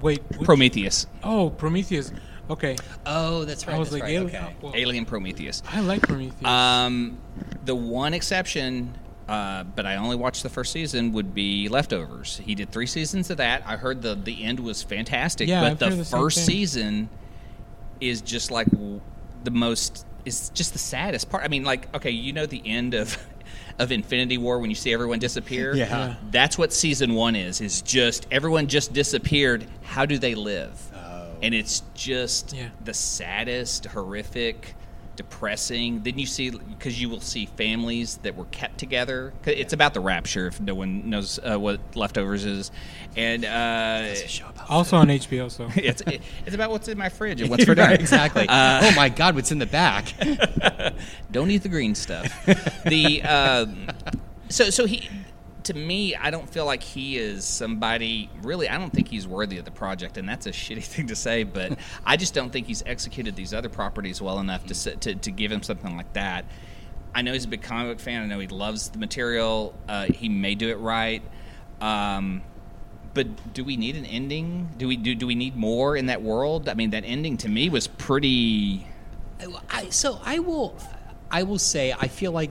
[0.00, 1.06] Wait, which- Prometheus.
[1.22, 2.10] Oh, Prometheus.
[2.50, 3.76] Okay, oh, that's right.
[3.76, 4.14] I was that's like, right.
[4.14, 4.44] Alien.
[4.44, 4.54] okay.
[4.60, 5.62] well, Alien Prometheus.
[5.68, 6.44] I like Prometheus.
[6.44, 7.18] Um,
[7.64, 8.98] the one exception,
[9.28, 12.40] uh, but I only watched the first season, would be Leftovers.
[12.44, 13.62] He did three seasons of that.
[13.66, 16.38] I heard the the end was fantastic, Yeah, but I've the heard the same first
[16.38, 16.46] thing.
[16.46, 17.08] season
[18.00, 18.66] is just like
[19.44, 20.06] the most.
[20.24, 21.44] It's just the saddest part.
[21.44, 23.16] I mean, like, okay, you know the end of
[23.78, 25.74] of Infinity War when you see everyone disappear.
[25.74, 25.86] Yeah.
[25.88, 26.14] Yeah.
[26.30, 27.60] That's what season one is.
[27.60, 29.66] Is just everyone just disappeared.
[29.82, 30.89] How do they live?
[31.42, 32.68] And it's just Yeah.
[32.84, 34.74] the saddest, horrific,
[35.16, 36.02] depressing.
[36.02, 39.32] Then you see because you will see families that were kept together.
[39.42, 40.46] 'Cause It's about the rapture.
[40.46, 42.70] If no one knows uh, what leftovers is,
[43.16, 46.88] and uh, It's a show about Also on HBO, so it's it, it's about what's
[46.88, 47.88] in my fridge and what's for dinner.
[47.88, 48.46] Right, exactly.
[48.48, 50.14] Uh, oh my God, what's in the back?
[51.30, 52.32] Don't eat the green stuff.
[52.84, 53.88] the um,
[54.48, 55.08] so so he
[55.64, 58.30] to me, I don't feel like he is somebody.
[58.42, 61.16] Really, I don't think he's worthy of the project, and that's a shitty thing to
[61.16, 61.44] say.
[61.44, 65.30] But I just don't think he's executed these other properties well enough to to, to
[65.30, 66.44] give him something like that.
[67.14, 68.22] I know he's a big comic book fan.
[68.22, 69.74] I know he loves the material.
[69.88, 71.22] Uh, he may do it right.
[71.80, 72.42] Um,
[73.14, 74.68] but do we need an ending?
[74.76, 76.68] Do we do, do we need more in that world?
[76.68, 78.86] I mean, that ending to me was pretty.
[79.70, 80.76] I, so I will,
[81.30, 82.50] I will say I feel like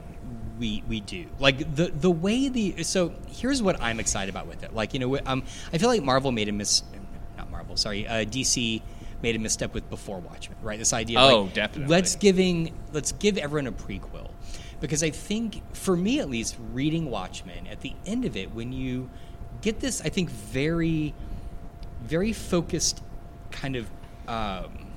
[0.60, 4.64] we we do like the the way the so here's what I'm excited about with
[4.64, 4.74] it.
[4.74, 6.84] Like you know, um, I feel like Marvel made a mis,
[7.38, 8.82] not Marvel, sorry, uh, DC
[9.22, 10.78] made a misstep with Before Watchmen, right?
[10.78, 11.20] This idea.
[11.20, 11.94] Of Oh, like, definitely.
[11.94, 14.32] Let's giving let's give everyone a prequel
[14.80, 18.72] because I think for me at least, reading Watchmen at the end of it, when
[18.72, 19.10] you
[19.62, 21.14] get this, I think very
[22.02, 23.02] very focused
[23.52, 23.90] kind of.
[24.28, 24.90] Um,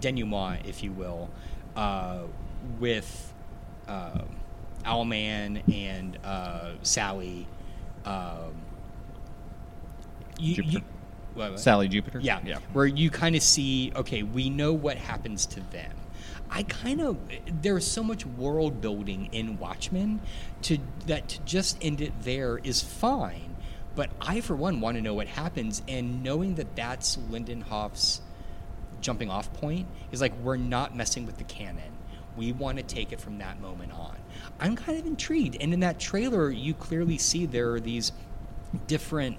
[0.00, 1.30] denouement, if you will,
[1.74, 2.20] uh,
[2.78, 3.32] with
[3.88, 4.22] uh,
[4.86, 7.46] Owlman and uh, Sally.
[8.04, 8.54] Um,
[10.38, 10.72] you, Jupiter.
[10.78, 10.84] you-
[11.34, 11.60] what- what?
[11.60, 12.18] Sally Jupiter.
[12.20, 12.58] Yeah, yeah.
[12.72, 15.92] Where you kind of see, okay, we know what happens to them.
[16.48, 17.18] I kind of
[17.60, 20.20] there's so much world building in Watchmen
[20.62, 23.56] to that to just end it there is fine.
[23.96, 28.20] But I, for one, want to know what happens, and knowing that that's Lindelof's
[29.00, 31.92] jumping off point is like we're not messing with the canon.
[32.36, 34.16] We want to take it from that moment on.
[34.60, 38.12] I'm kind of intrigued, and in that trailer, you clearly see there are these
[38.86, 39.36] different.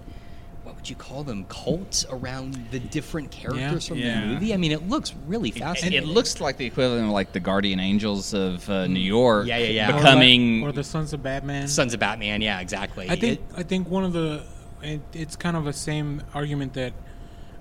[0.64, 1.45] What would you call them?
[1.45, 4.19] Cults around the different characters from Yeah.
[4.19, 4.53] the movie.
[4.53, 6.03] I mean, it looks really And fascinating.
[6.03, 9.45] it looks like the equivalent of like the guardian angels of uh, New York.
[9.45, 9.48] Mm.
[9.48, 9.89] Yeah, yeah, yeah.
[9.89, 11.69] Or like- Becoming or the Sons of Batman.
[11.69, 12.41] Sons of Batman.
[12.41, 13.10] Yeah, exactly.
[13.10, 14.44] I think It- I think one of the
[14.84, 16.91] it, it's kind of the same argument that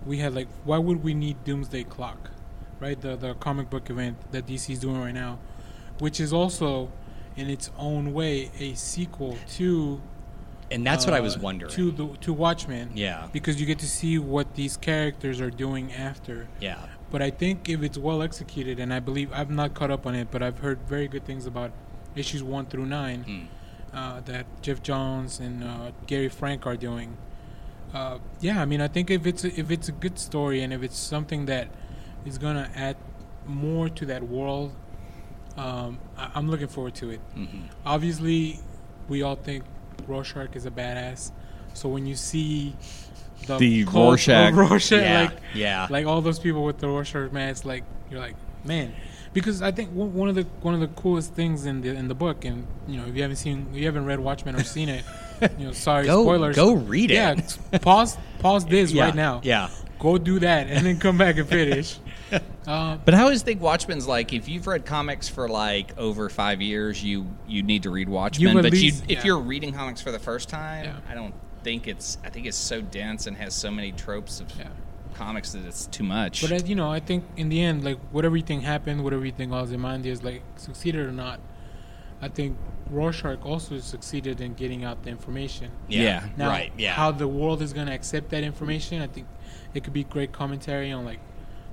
[0.05, 2.31] we had like why would we need Doomsday Clock,
[2.81, 3.01] right?
[3.01, 5.39] The the comic book event that DC is doing right now,
[6.01, 6.91] which is also
[7.37, 10.01] in its own way a sequel to
[10.71, 11.71] and that's what I uh, was wondering.
[11.73, 12.91] to the to Watchmen.
[12.95, 13.29] Yeah.
[13.33, 16.49] because you get to see what these characters are doing after.
[16.61, 16.79] yeah.
[17.09, 20.17] But I think if it's well executed, and I believe I've not caught up on
[20.17, 21.71] it, but I've heard very good things about
[22.17, 23.97] issues one through nine Hmm.
[23.97, 27.17] uh, that Geoff Johns and uh, Gary Frank are doing.
[27.95, 30.73] Uh, yeah, I mean, I think if it's a, if it's a good story and
[30.73, 31.69] if it's something that
[32.25, 32.97] is gonna add
[33.47, 34.75] more to that world,
[35.57, 37.21] um, I- I'm looking forward to it.
[37.37, 37.59] Mm-hmm.
[37.85, 38.61] Obviously,
[39.09, 39.65] we all think
[40.07, 41.31] Rorschach is a badass.
[41.75, 42.75] So when you see
[43.47, 44.51] the, The cult Rorschach.
[44.53, 45.87] of Rorschach, Yeah, like yeah.
[45.91, 48.35] like all those people with the Rorschach masks, like you're like,
[48.65, 48.93] man,
[49.33, 52.09] because I think one one of the one of the coolest things in the in
[52.09, 54.63] the book, and you know, if you haven't seen, if you haven't read Watchmen or
[54.65, 55.05] seen it,
[55.59, 56.57] you know, sorry, Go- spoilers.
[56.57, 57.15] go read it.
[57.15, 59.41] Yeah, pause pause this Yeah, right now.
[59.45, 59.69] yeah.
[59.99, 61.99] go do that, and then come back and finish.
[62.67, 66.61] um, But I always think Watchmen's like if you've read comics for like over five
[66.61, 68.57] years, you you need to read Watchmen.
[68.57, 69.25] You but least- you, if yeah.
[69.25, 70.97] you're reading comics for the first time, Yeah.
[71.09, 72.19] I don't think it's.
[72.25, 74.69] I think it's so dense and has so many tropes of Yeah.
[75.15, 76.43] comics that it's too much.
[76.43, 79.25] But uh, you know, I think in the end, like whatever you think happened, whatever
[79.25, 81.41] you think Ozymandias like succeeded or not,
[82.23, 82.57] I think
[82.91, 85.71] Rorschach also succeeded in getting out the information.
[85.89, 86.25] Yeah.
[86.37, 86.73] Now, right.
[86.79, 86.93] Yeah.
[86.93, 89.27] How the world is going to accept that information, I think
[89.75, 91.19] it could be great commentary on like,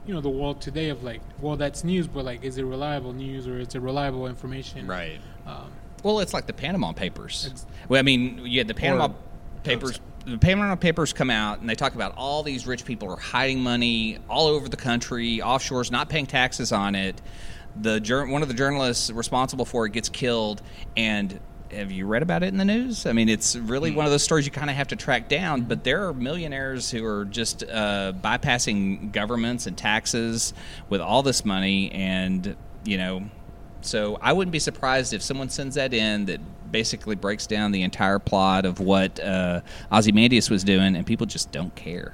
[0.05, 3.13] you know, the world today of like, well, that's news, but like, is it reliable
[3.13, 4.87] news or is it reliable information?
[4.87, 5.19] right.
[5.45, 5.71] Um,
[6.03, 7.65] Well, it's like the Panama Papers.
[7.87, 9.15] Well, I mean, yeah the Panama Or-
[9.63, 9.99] Papers.
[10.25, 13.59] The Panama Papers come out and they talk about all these rich people are hiding
[13.59, 17.21] money all over the country, offshores, not paying taxes on it.
[17.81, 17.99] The
[18.29, 20.61] one of the journalists responsible for it gets killed,
[20.95, 21.39] and
[21.73, 23.05] have you read about it in the news?
[23.05, 25.61] I mean, it's really one of those stories you kind of have to track down.
[25.61, 30.53] But there are millionaires who are just uh, bypassing governments and taxes
[30.89, 32.55] with all this money, and
[32.85, 33.23] you know,
[33.81, 36.39] so I wouldn't be surprised if someone sends that in that
[36.71, 41.51] basically breaks down the entire plot of what uh, Ozymandias was doing, and people just
[41.51, 42.13] don't care.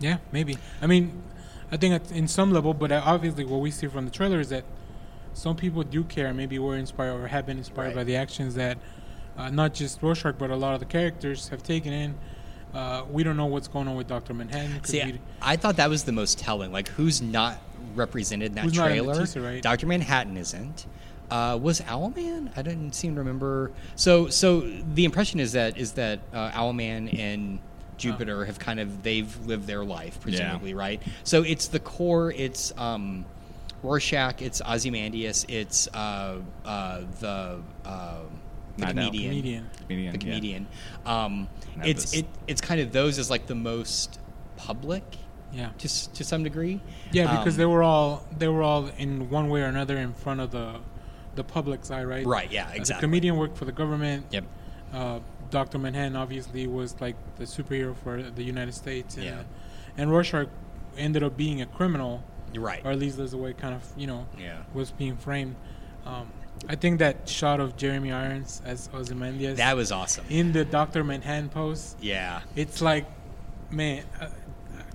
[0.00, 0.58] yeah, maybe.
[0.80, 1.22] I mean,
[1.70, 4.64] I think in some level, but obviously what we see from the trailer is that
[5.34, 6.32] some people do care.
[6.34, 7.94] Maybe were inspired or have been inspired Right.
[7.96, 8.78] by the actions that
[9.36, 12.14] uh, not just Rorschach, but a lot of the characters have taken in.
[12.74, 14.82] Uh, we don't know what's going on with Doctor Manhattan.
[14.84, 16.72] See, we- I thought that was the most telling.
[16.72, 17.58] Like, who's not
[17.94, 19.20] represented in that Who's not in trailer?
[19.20, 19.62] teaser, right?
[19.62, 20.86] Doctor Manhattan isn't.
[21.30, 22.50] Uh, was Owlman?
[22.56, 23.70] I didn't seem to remember.
[23.96, 24.60] So, so
[24.94, 27.58] the impression is that is that uh, Owlman and
[27.96, 31.00] Jupiter have kind of they've lived their life, presumably, right?
[31.24, 32.32] So it's the core.
[32.32, 33.24] It's um,
[33.82, 34.42] Rorschach.
[34.42, 35.44] It's Ozymandias.
[35.48, 38.18] It's uh, uh, the uh,
[38.76, 39.30] the Night comedian.
[39.30, 39.70] Comedian.
[39.78, 40.32] Comedian, The yeah.
[40.34, 40.66] comedian.
[41.04, 41.48] Um,
[41.84, 44.18] it's it, it's kind of those as like the most
[44.56, 45.04] public,
[45.52, 45.70] Yeah.
[45.78, 46.80] to to some degree.
[47.12, 50.12] Yeah, because Um, they were all they were all in one way or another in
[50.14, 50.76] front of the
[51.34, 52.26] the public's eye, right?
[52.26, 53.00] Right, yeah, Uh, exactly.
[53.00, 54.26] The comedian worked for the government.
[54.30, 54.44] Yep.
[54.92, 59.16] Uh, Doctor Manhattan obviously was like the superhero for the United States.
[59.16, 59.42] And, Yeah.
[59.96, 60.48] And Rorschach
[60.96, 62.22] ended up being a criminal, You're
[62.56, 62.80] right.
[62.84, 64.58] or at least there's a way kind of you know Yeah.
[64.74, 65.56] was being framed.
[66.06, 66.28] Um,
[66.68, 70.24] I think that shot of Jeremy Irons as Ozymandias That was awesome.
[70.28, 71.96] in the Doctor Manhattan pose.
[72.00, 72.40] Yeah.
[72.56, 73.04] It's like,
[73.70, 74.26] man, uh,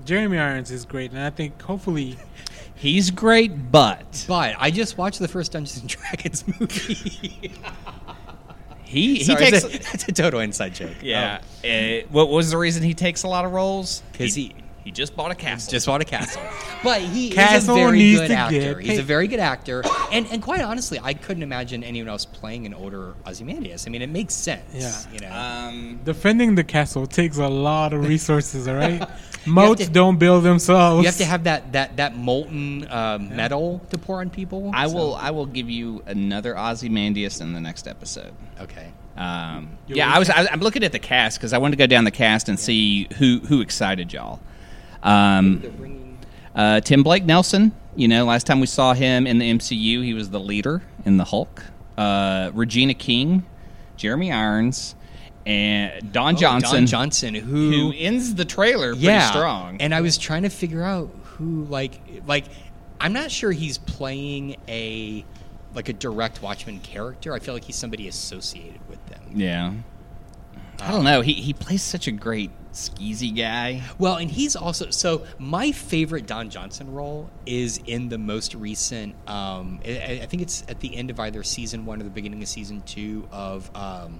[0.05, 2.17] Jeremy Irons is great, and I think hopefully.
[2.75, 7.51] He's great, but But I just watched the first Dungeons and Dragons movie.
[8.83, 9.63] he he Sorry, takes.
[9.63, 10.95] that's, a, that's a total inside joke.
[11.01, 11.41] yeah.
[11.65, 14.03] Uh, what was the reason he takes a lot of roles?
[14.13, 14.55] 'Cause he, he-
[14.87, 15.69] he just bought a castle.
[15.71, 16.41] just bought a castle.
[16.83, 18.73] But he Castle is a very needs good to actor.
[18.75, 19.83] get He's a very good actor.
[20.11, 23.85] And and quite honestly, I couldn't imagine anyone else playing an older Ozymandias.
[23.87, 24.63] I mean, it makes sense.
[24.73, 25.13] Yeah.
[25.13, 25.35] You know.
[25.35, 29.07] um, Defending the castle takes a lot of resources, all right?
[29.45, 31.01] Moats to- don't build themselves.
[31.01, 34.71] you have to have that that that molten uh, metal to pour on people.
[34.73, 38.33] I so- will I will give you another Ozymandias in the next episode.
[38.61, 38.91] Okay.
[39.17, 41.87] Um, yeah, I was I, I'm looking at the cast because I wanted to go
[41.87, 44.39] down the cast and see who who excited y'all.
[45.03, 46.17] Um,
[46.55, 50.13] uh, Tim Blake Nelson, you know, last time we saw him in the MCU, he
[50.13, 51.63] was the leader in the Hulk.
[51.97, 53.45] Uh, Regina King,
[53.95, 54.95] Jeremy Irons,
[55.45, 59.77] and Don Oh, Johnson, Don Johnson, who, who ends the trailer pretty yeah, strong.
[59.81, 62.45] And I was trying to figure out who like like
[62.99, 65.23] I'm not sure he's playing a
[65.73, 67.33] like a direct Watchmen character.
[67.33, 69.21] I feel like he's somebody associated with them.
[69.35, 69.73] yeah,
[70.79, 71.21] I don't know.
[71.21, 73.81] He he plays such a great skeezy guy.
[73.97, 79.15] Well, and he's also so my favorite Don Johnson role is in the most recent.
[79.27, 82.41] Um, I, I think it's at the end of either season one or the beginning
[82.41, 84.19] of season two of um,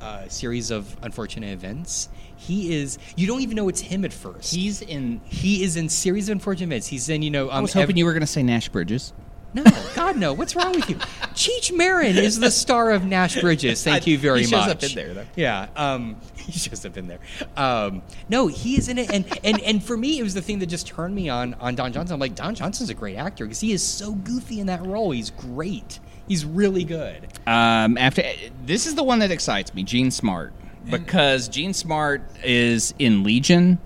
[0.00, 2.08] a series of unfortunate events.
[2.36, 2.98] He is.
[3.16, 4.54] You don't even know it's him at first.
[4.54, 5.20] He's in.
[5.24, 6.86] he is in series of unfortunate events.
[6.86, 7.22] He's in.
[7.22, 7.50] You know.
[7.50, 9.12] Um, I was hoping ev- you were going to say Nash Bridges.
[9.52, 9.64] No,
[9.96, 10.32] God no.
[10.32, 10.96] What's wrong with you?
[11.34, 13.82] Cheech Marin is the star of Nash Bridges.
[13.82, 14.76] Thank you very He shows much.
[14.76, 15.26] up in there, though.
[15.34, 17.18] Yeah, um, he shows up in there.
[17.56, 20.60] Um, no, he is in it, and, and and for me, it was the thing
[20.60, 22.14] that just turned me on on Don Johnson.
[22.14, 25.10] I'm like, Don Johnson's a great actor because he is so goofy in that role.
[25.10, 25.98] He's great.
[26.28, 27.26] He's really good.
[27.46, 28.22] Um, after
[28.64, 30.52] this is the one that excites me, Jean Smart,
[30.88, 33.78] because Jean Smart is in Legion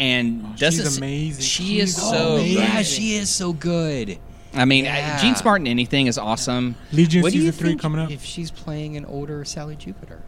[0.00, 0.84] and doesn't.
[0.84, 1.42] she's s- amazing.
[1.42, 2.36] She She's is so.
[2.36, 2.56] amazing.
[2.58, 4.18] Oh, yeah, she is so good.
[4.54, 5.20] I mean, Yeah.
[5.20, 6.76] Jean Smart in anything is awesome.
[6.92, 8.10] Legion what do season you three think coming up.
[8.10, 10.20] if she's playing an older Sally Jupiter?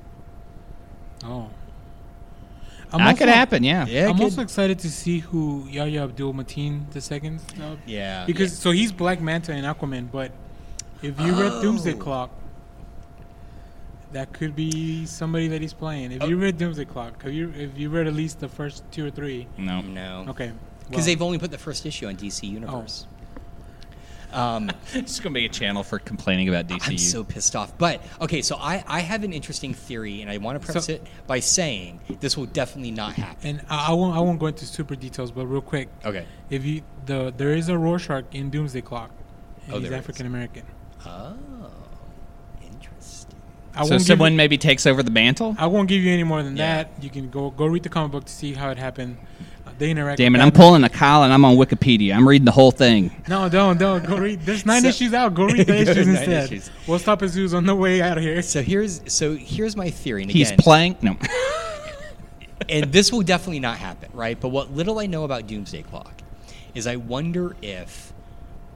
[1.24, 1.48] oh,
[2.92, 3.86] I'm That could also- happen, yeah.
[3.86, 7.40] Yeah, I'm it also excited to see who Yahya Abdul Mateen the second.
[7.86, 8.24] Yeah.
[8.26, 10.30] because so he's Black Manta and Aquaman, but
[11.02, 11.96] if you read Doomsday Oh.
[11.96, 12.30] Clock,
[14.12, 16.12] that could be somebody that he's playing.
[16.12, 16.26] If Oh.
[16.26, 19.10] you read Doomsday Clock, have you if you read at least the first two or
[19.10, 19.48] three?
[19.58, 20.52] No, no, Okay,
[20.84, 23.06] because well, they've only put the first issue on DC Universe.
[24.34, 26.90] Um, it's going to be a channel for complaining about DCU.
[26.90, 27.76] I'm so pissed off.
[27.78, 30.94] But okay, so I, I have an interesting theory, and I want to preface So-
[30.94, 33.58] it by saying this will definitely not happen.
[33.60, 36.26] and I, I won't I won't go into super details, but real quick, Okay.
[36.50, 39.10] if you the there is a Rorschach in Doomsday Clock,
[39.66, 39.92] and Oh, he's.
[39.92, 40.64] African American.
[41.06, 41.36] Oh,
[42.62, 43.36] interesting.
[43.76, 45.54] I so someone you, maybe takes over the mantle.
[45.58, 46.84] I won't give you any more than Yeah.
[46.84, 47.02] that.
[47.02, 49.16] You can go go read the comic book to see how it happened.
[49.78, 50.18] They interact.
[50.18, 50.40] Damn it!
[50.40, 52.14] I'm pulling a Kyle and I'm on Wikipedia.
[52.14, 53.10] I'm reading the whole thing.
[53.28, 54.06] No, don't, don't.
[54.06, 54.40] Go read.
[54.42, 55.34] There's nine So- issues out.
[55.34, 56.44] Go read the Go issues read nine instead.
[56.52, 56.70] issues.
[56.86, 58.40] We'll stop at zoos on the way out of here.
[58.42, 60.22] So here's so here's my theory.
[60.22, 60.96] And He's again, playing.
[61.02, 61.16] No,
[62.68, 64.38] and this will definitely not happen, right?
[64.40, 66.22] But what little I know about Doomsday Clock
[66.74, 68.12] is I wonder if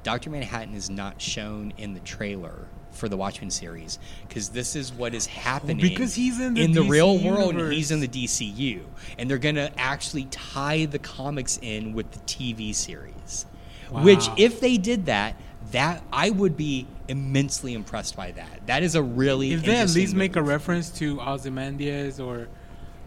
[0.02, 2.66] Doctor Manhattan is not shown in the trailer
[2.98, 3.98] for the Watchmen series
[4.28, 7.74] because this is what is happening because he's in the DC real world and universe.
[7.74, 8.82] he's in the DCU,
[9.18, 13.46] and they're gonna actually tie the comics in with the TV series.
[13.90, 15.34] Which, if they did that,
[15.70, 18.66] that I would be immensely impressed by that.
[18.66, 22.48] That is a really If they at interesting least make a reference to Ozymandias or,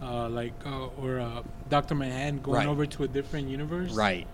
[0.02, 2.68] uh, like, uh, or uh, Doctor Manhattan going Right.
[2.68, 4.26] over to a different universe, right,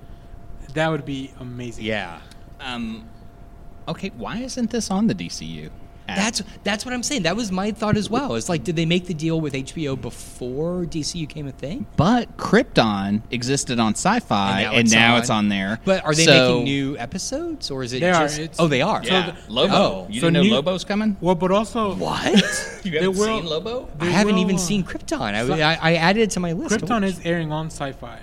[0.73, 1.83] That would be amazing.
[1.85, 2.19] yeah.
[2.61, 3.07] um,
[3.87, 4.09] okay.
[4.17, 5.69] Why isn't this on the DCU?
[6.07, 7.23] That's that's what I'm saying.
[7.23, 8.35] That was my thought as well.
[8.35, 11.85] It's like, did they make the deal with HBO before DCU came a thing?
[11.97, 15.19] But Krypton existed on Sci-Fi, And now and it's now on.
[15.19, 15.79] it's on there.
[15.83, 18.21] But are they So- making new episodes, or is it They are.
[18.23, 18.39] just?
[18.39, 19.01] It's- oh, they are.
[19.03, 19.73] Yeah, the- Lobo.
[19.75, 20.07] Oh.
[20.09, 21.17] you So didn't know new- Lobo's coming?
[21.19, 22.23] Well, but also What?
[22.85, 23.89] You They haven't will- seen Lobo?
[23.99, 25.19] I haven't will, even uh, seen Krypton.
[25.19, 26.73] I, so- I, I added it to my list.
[26.73, 28.19] Krypton is airing on Sci-Fi,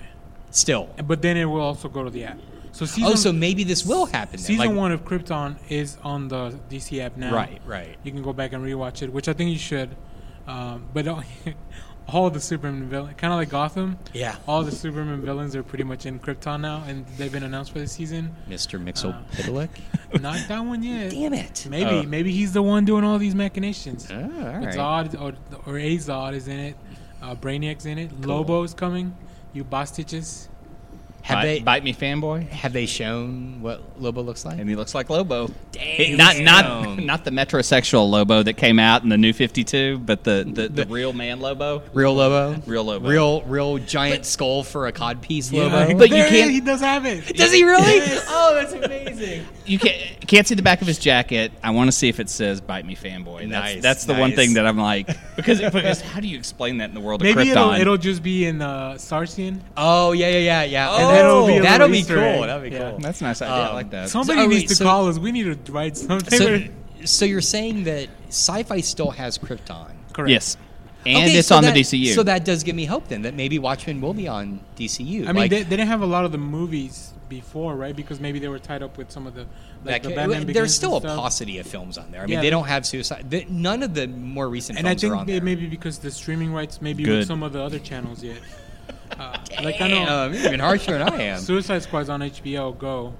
[0.49, 0.89] still.
[1.05, 2.39] but then it will also go to the app.
[2.75, 4.37] So season Oh, so maybe this will happen.
[4.37, 7.33] Season like, one of Krypton is on the DC app now.
[7.33, 7.95] Right, right.
[8.03, 9.95] You can go back and rewatch it, which I think you should.
[10.45, 11.23] Um, but all,
[12.09, 13.97] all the Superman villains, kind of like Gotham.
[14.11, 14.35] Yeah.
[14.45, 17.79] All the Superman villains are pretty much in Krypton now, and they've been announced for
[17.79, 18.35] the season.
[18.49, 18.75] Mr.
[18.75, 21.11] Uh, Mixel Not that one yet.
[21.11, 21.67] Damn it.
[21.69, 22.03] Maybe, Oh.
[22.03, 24.11] maybe he's the one doing all these machinations.
[24.11, 24.75] Oh, all right.
[24.75, 25.33] Zod or,
[25.65, 26.75] or a Zod is in it.
[27.21, 28.19] Uh, Brainiac's in it.
[28.19, 29.15] Lobo's coming.
[29.53, 30.49] You Bostiches.
[31.25, 32.47] Have bite, they bite me, fanboy.
[32.49, 34.59] have they shown what Lobo looks like?
[34.59, 35.49] And he looks like Lobo.
[35.71, 36.17] Damn.
[36.17, 40.23] Not not not the metrosexual Lobo that came out in the new Fifty Two, but
[40.23, 41.81] the, the, the, The- real man Lobo.
[41.93, 42.61] Real Lobo.
[42.67, 43.09] Real Lobo.
[43.09, 45.97] Real real giant skull for a codpiece Lobo.
[45.97, 47.35] But you can't- He does have it.
[47.35, 47.95] Does he really?
[47.97, 48.25] Yes.
[48.29, 49.45] Oh, that's amazing.
[49.65, 51.51] You can't can't see the back of his jacket.
[51.63, 54.33] I want to see if it says "Bite Me, fanboy." That's, Nice, that's the one
[54.33, 57.25] thing that I'm like because because how do you explain that in the world of
[57.35, 59.59] Maybe it'll, it'll just be in uh, Starsian.
[59.75, 60.89] Oh yeah yeah yeah yeah.
[60.91, 62.17] Oh, that'll be a that'll be cool.
[62.19, 62.41] egg.
[62.41, 62.89] That'll be Yeah.
[62.91, 62.99] cool.
[62.99, 63.53] that's a nice idea.
[63.55, 64.09] I Um, like that.
[64.09, 65.17] Somebody So- oh, needs wait, to so- call us.
[65.19, 66.37] We need to write something.
[66.39, 66.59] So,
[67.05, 69.91] so you're saying that sci-fi still has Krypton?
[70.13, 70.29] Correct.
[70.31, 70.57] yes,
[71.05, 72.13] and Okay, it's so on that- the DCU.
[72.13, 75.23] So that does give me hope then that maybe Watchmen will be on DCU.
[75.23, 77.95] I mean, Like, they, they didn't have a lot of the movies before, right?
[77.95, 79.49] Because maybe they were tied up with some of the like
[79.83, 81.17] that the could- Batman there's still a and stuff.
[81.17, 82.21] paucity of films on there.
[82.21, 83.25] I mean, Yeah, they don't have Suicide.
[83.29, 85.41] The, none of the more recent And I films are think on it there.
[85.41, 87.19] may be because the streaming rights maybe Good.
[87.19, 88.37] with some of the other channels yet.
[89.11, 91.39] Uh, like I know Damn, you're even harsher than I am.
[91.39, 93.13] Suicide Squad's on HBO Go,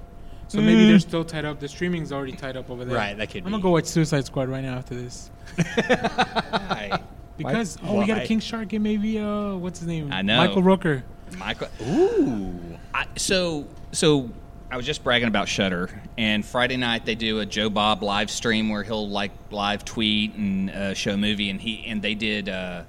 [0.48, 1.60] so maybe they're still tied up.
[1.60, 2.96] The streaming's already tied up over there.
[2.96, 3.50] Right, that could I'm be.
[3.52, 7.00] gonna go watch Suicide Squad right now after this Why?
[7.38, 8.22] because oh, we got why?
[8.24, 10.12] a King Shark and maybe uh, what's his name?
[10.12, 10.36] I know.
[10.36, 11.02] Michael Rooker.
[11.38, 11.68] Michael.
[11.82, 12.78] Ooh.
[12.94, 14.30] I, so so
[14.70, 18.30] I was just bragging about Shudder, and Friday night they do a Joe Bob live
[18.30, 22.14] stream where he'll like live tweet and uh, show a movie, and he and they
[22.14, 22.82] did uh,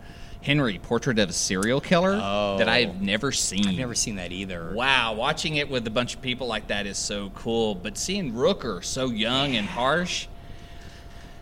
[0.47, 2.57] Henry Portrait of a Serial Killer Oh.
[2.57, 3.67] that I've never seen.
[3.67, 4.71] I've never seen that either.
[4.73, 7.75] Wow, watching it with a bunch of people like that is so cool.
[7.75, 10.27] But seeing Rooker so young and harsh.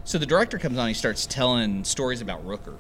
[0.06, 2.78] So the director comes on, he starts telling stories about Rooker.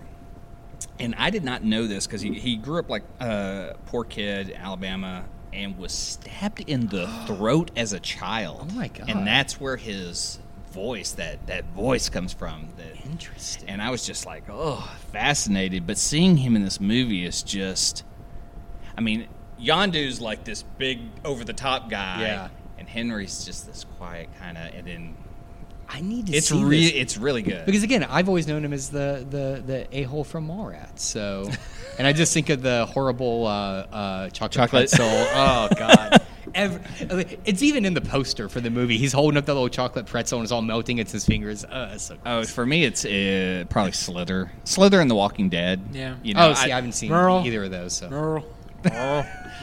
[0.99, 4.51] And I did not know this because he, he grew up like a poor kid,
[4.51, 8.69] Alabama, and was stabbed in the throat as a child.
[8.71, 9.11] Oh my God.
[9.11, 10.39] And that's where his
[10.75, 12.67] voice, that, that voice comes from.
[12.77, 13.69] That, Interesting.
[13.69, 15.87] and I was just like, oh, fascinated.
[15.87, 18.03] But seeing him in this movie is just,
[18.97, 19.27] I mean,
[19.59, 22.49] Yondu's like this big, over the top guy, Yeah.
[22.77, 25.15] and Henry's just this quiet kind of, and then
[25.87, 26.93] I need to it's see really, this.
[26.95, 27.65] it's really good.
[27.65, 30.99] Because again, I've always known him as the the, the a hole from Mallrats.
[30.99, 31.49] So,
[31.99, 34.89] and I just think of the horrible uh, uh, chocolate, Chocolate.
[34.89, 35.05] pretzel.
[35.07, 36.21] Oh God.
[36.55, 36.79] Ever,
[37.45, 38.97] it's even in the poster for the movie.
[38.97, 40.97] He's holding up the little chocolate pretzel and it's all melting.
[40.99, 41.65] It's his fingers.
[41.65, 45.81] Uh, so oh, for me, it's uh, probably Slither, Slither and The Walking Dead.
[45.91, 46.15] Yeah.
[46.23, 47.45] you know, oh, see, I, haven't seen Merle.
[47.45, 47.93] either of those.
[47.93, 48.45] So Earl.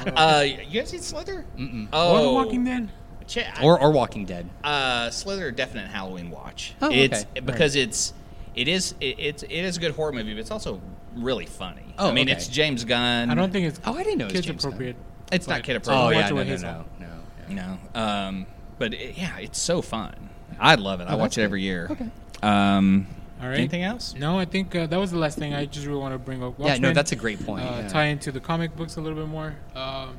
[0.07, 1.45] Uh, you guys seen Slither?
[1.57, 1.85] Mm-mm.
[1.87, 2.89] What Oh, Walking Dead?
[3.27, 4.49] Che- or or Walking Dead.
[4.65, 6.75] Uh, Slither, definite Halloween watch.
[6.83, 7.05] Oh, okay.
[7.05, 8.13] it's because it's
[8.55, 10.81] it is it, it's it is a good horror movie, but it's also
[11.15, 11.95] really funny.
[11.99, 12.37] Oh, I mean, okay.
[12.37, 13.31] it's James Gunn.
[13.31, 14.95] I don't think it's Oh, I didn't know it was kids James Gunn.
[15.33, 15.37] Appropriate.
[15.37, 16.05] it's not but- kid Oh appropriate.
[16.05, 16.85] watch yeah, it no, with no, no, own.
[17.01, 17.09] no.
[17.49, 18.47] You know, um,
[18.79, 20.15] but it, yeah, it's so fun.
[20.61, 21.05] I love it.
[21.09, 21.89] I Oh, watch that's it every year.
[21.91, 22.07] Okay.
[22.43, 23.07] Um,
[23.41, 23.59] All right.
[23.59, 24.15] Anything else?
[24.15, 25.53] No, I think uh, that was the last thing.
[25.55, 26.55] I just really want to bring up.
[26.59, 27.65] Yeah, no, that's a great point.
[27.65, 27.89] Uh, yeah.
[27.89, 29.55] Tie into the comic books a little bit more.
[29.75, 30.17] Um,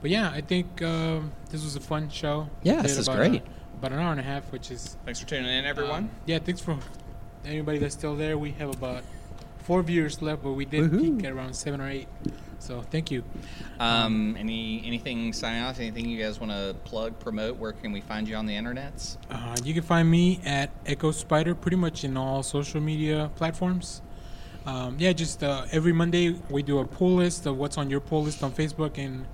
[0.00, 2.48] but yeah, I think um, this was a fun show.
[2.62, 3.42] Yeah, We this did is great.
[3.42, 6.04] A, about an hour and a half, which is Thanks for tuning in, everyone.
[6.04, 6.78] um, yeah, thanks for
[7.44, 8.38] anybody that's still there.
[8.38, 9.02] We have about
[9.64, 11.16] four viewers left, but we did Woohoo.
[11.18, 12.08] peak at around seven or eight.
[12.58, 13.22] So thank you.
[13.78, 15.78] Um, any anything sign off?
[15.78, 17.56] Anything you guys want to plug, promote?
[17.56, 19.16] Where can we find you on the internets?
[19.30, 24.02] Uh, you can find me at Echo Spider pretty much in all social media platforms.
[24.64, 28.00] Um, yeah, just uh, every Monday we do a pull list of what's on your
[28.00, 29.26] pull list on Facebook and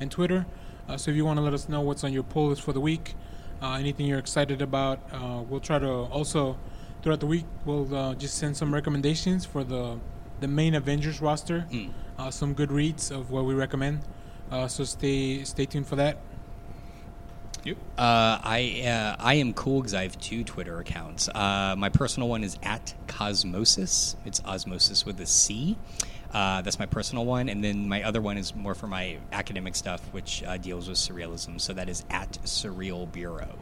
[0.00, 0.46] and Twitter.
[0.88, 2.72] Uh, so if you want to let us know what's on your pull list for
[2.72, 3.14] the week,
[3.62, 6.58] uh, anything you're excited about, uh, we'll try to also
[7.02, 9.98] throughout the week we'll uh, just send some recommendations for the
[10.40, 11.66] the main Avengers roster.
[11.70, 11.90] Mm.
[12.18, 14.00] Uh, some good reads of what we recommend.
[14.50, 16.18] Uh, so stay stay tuned for that.
[17.62, 17.76] You.
[17.98, 21.28] Uh, I uh, I am cool because I have two Twitter accounts.
[21.28, 24.16] Uh, my personal one is at Cosmosis.
[24.24, 25.76] It's Osmosis with a C.
[26.32, 29.74] Uh, that's my personal one, and then my other one is more for my academic
[29.74, 31.60] stuff, which uh, deals with surrealism.
[31.60, 33.58] So that is at Surreal Bureau.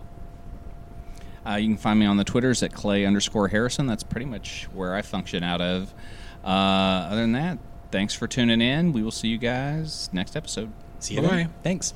[1.46, 3.86] Uh, you can find me on the Twitters at Clay underscore Harrison.
[3.86, 5.94] That's pretty much where I function out of.
[6.48, 7.58] Uh, other than that,
[7.90, 8.94] thanks for tuning in.
[8.94, 10.72] We will see you guys next episode.
[10.98, 11.22] See you.
[11.22, 11.48] Bye.
[11.62, 11.92] Thanks.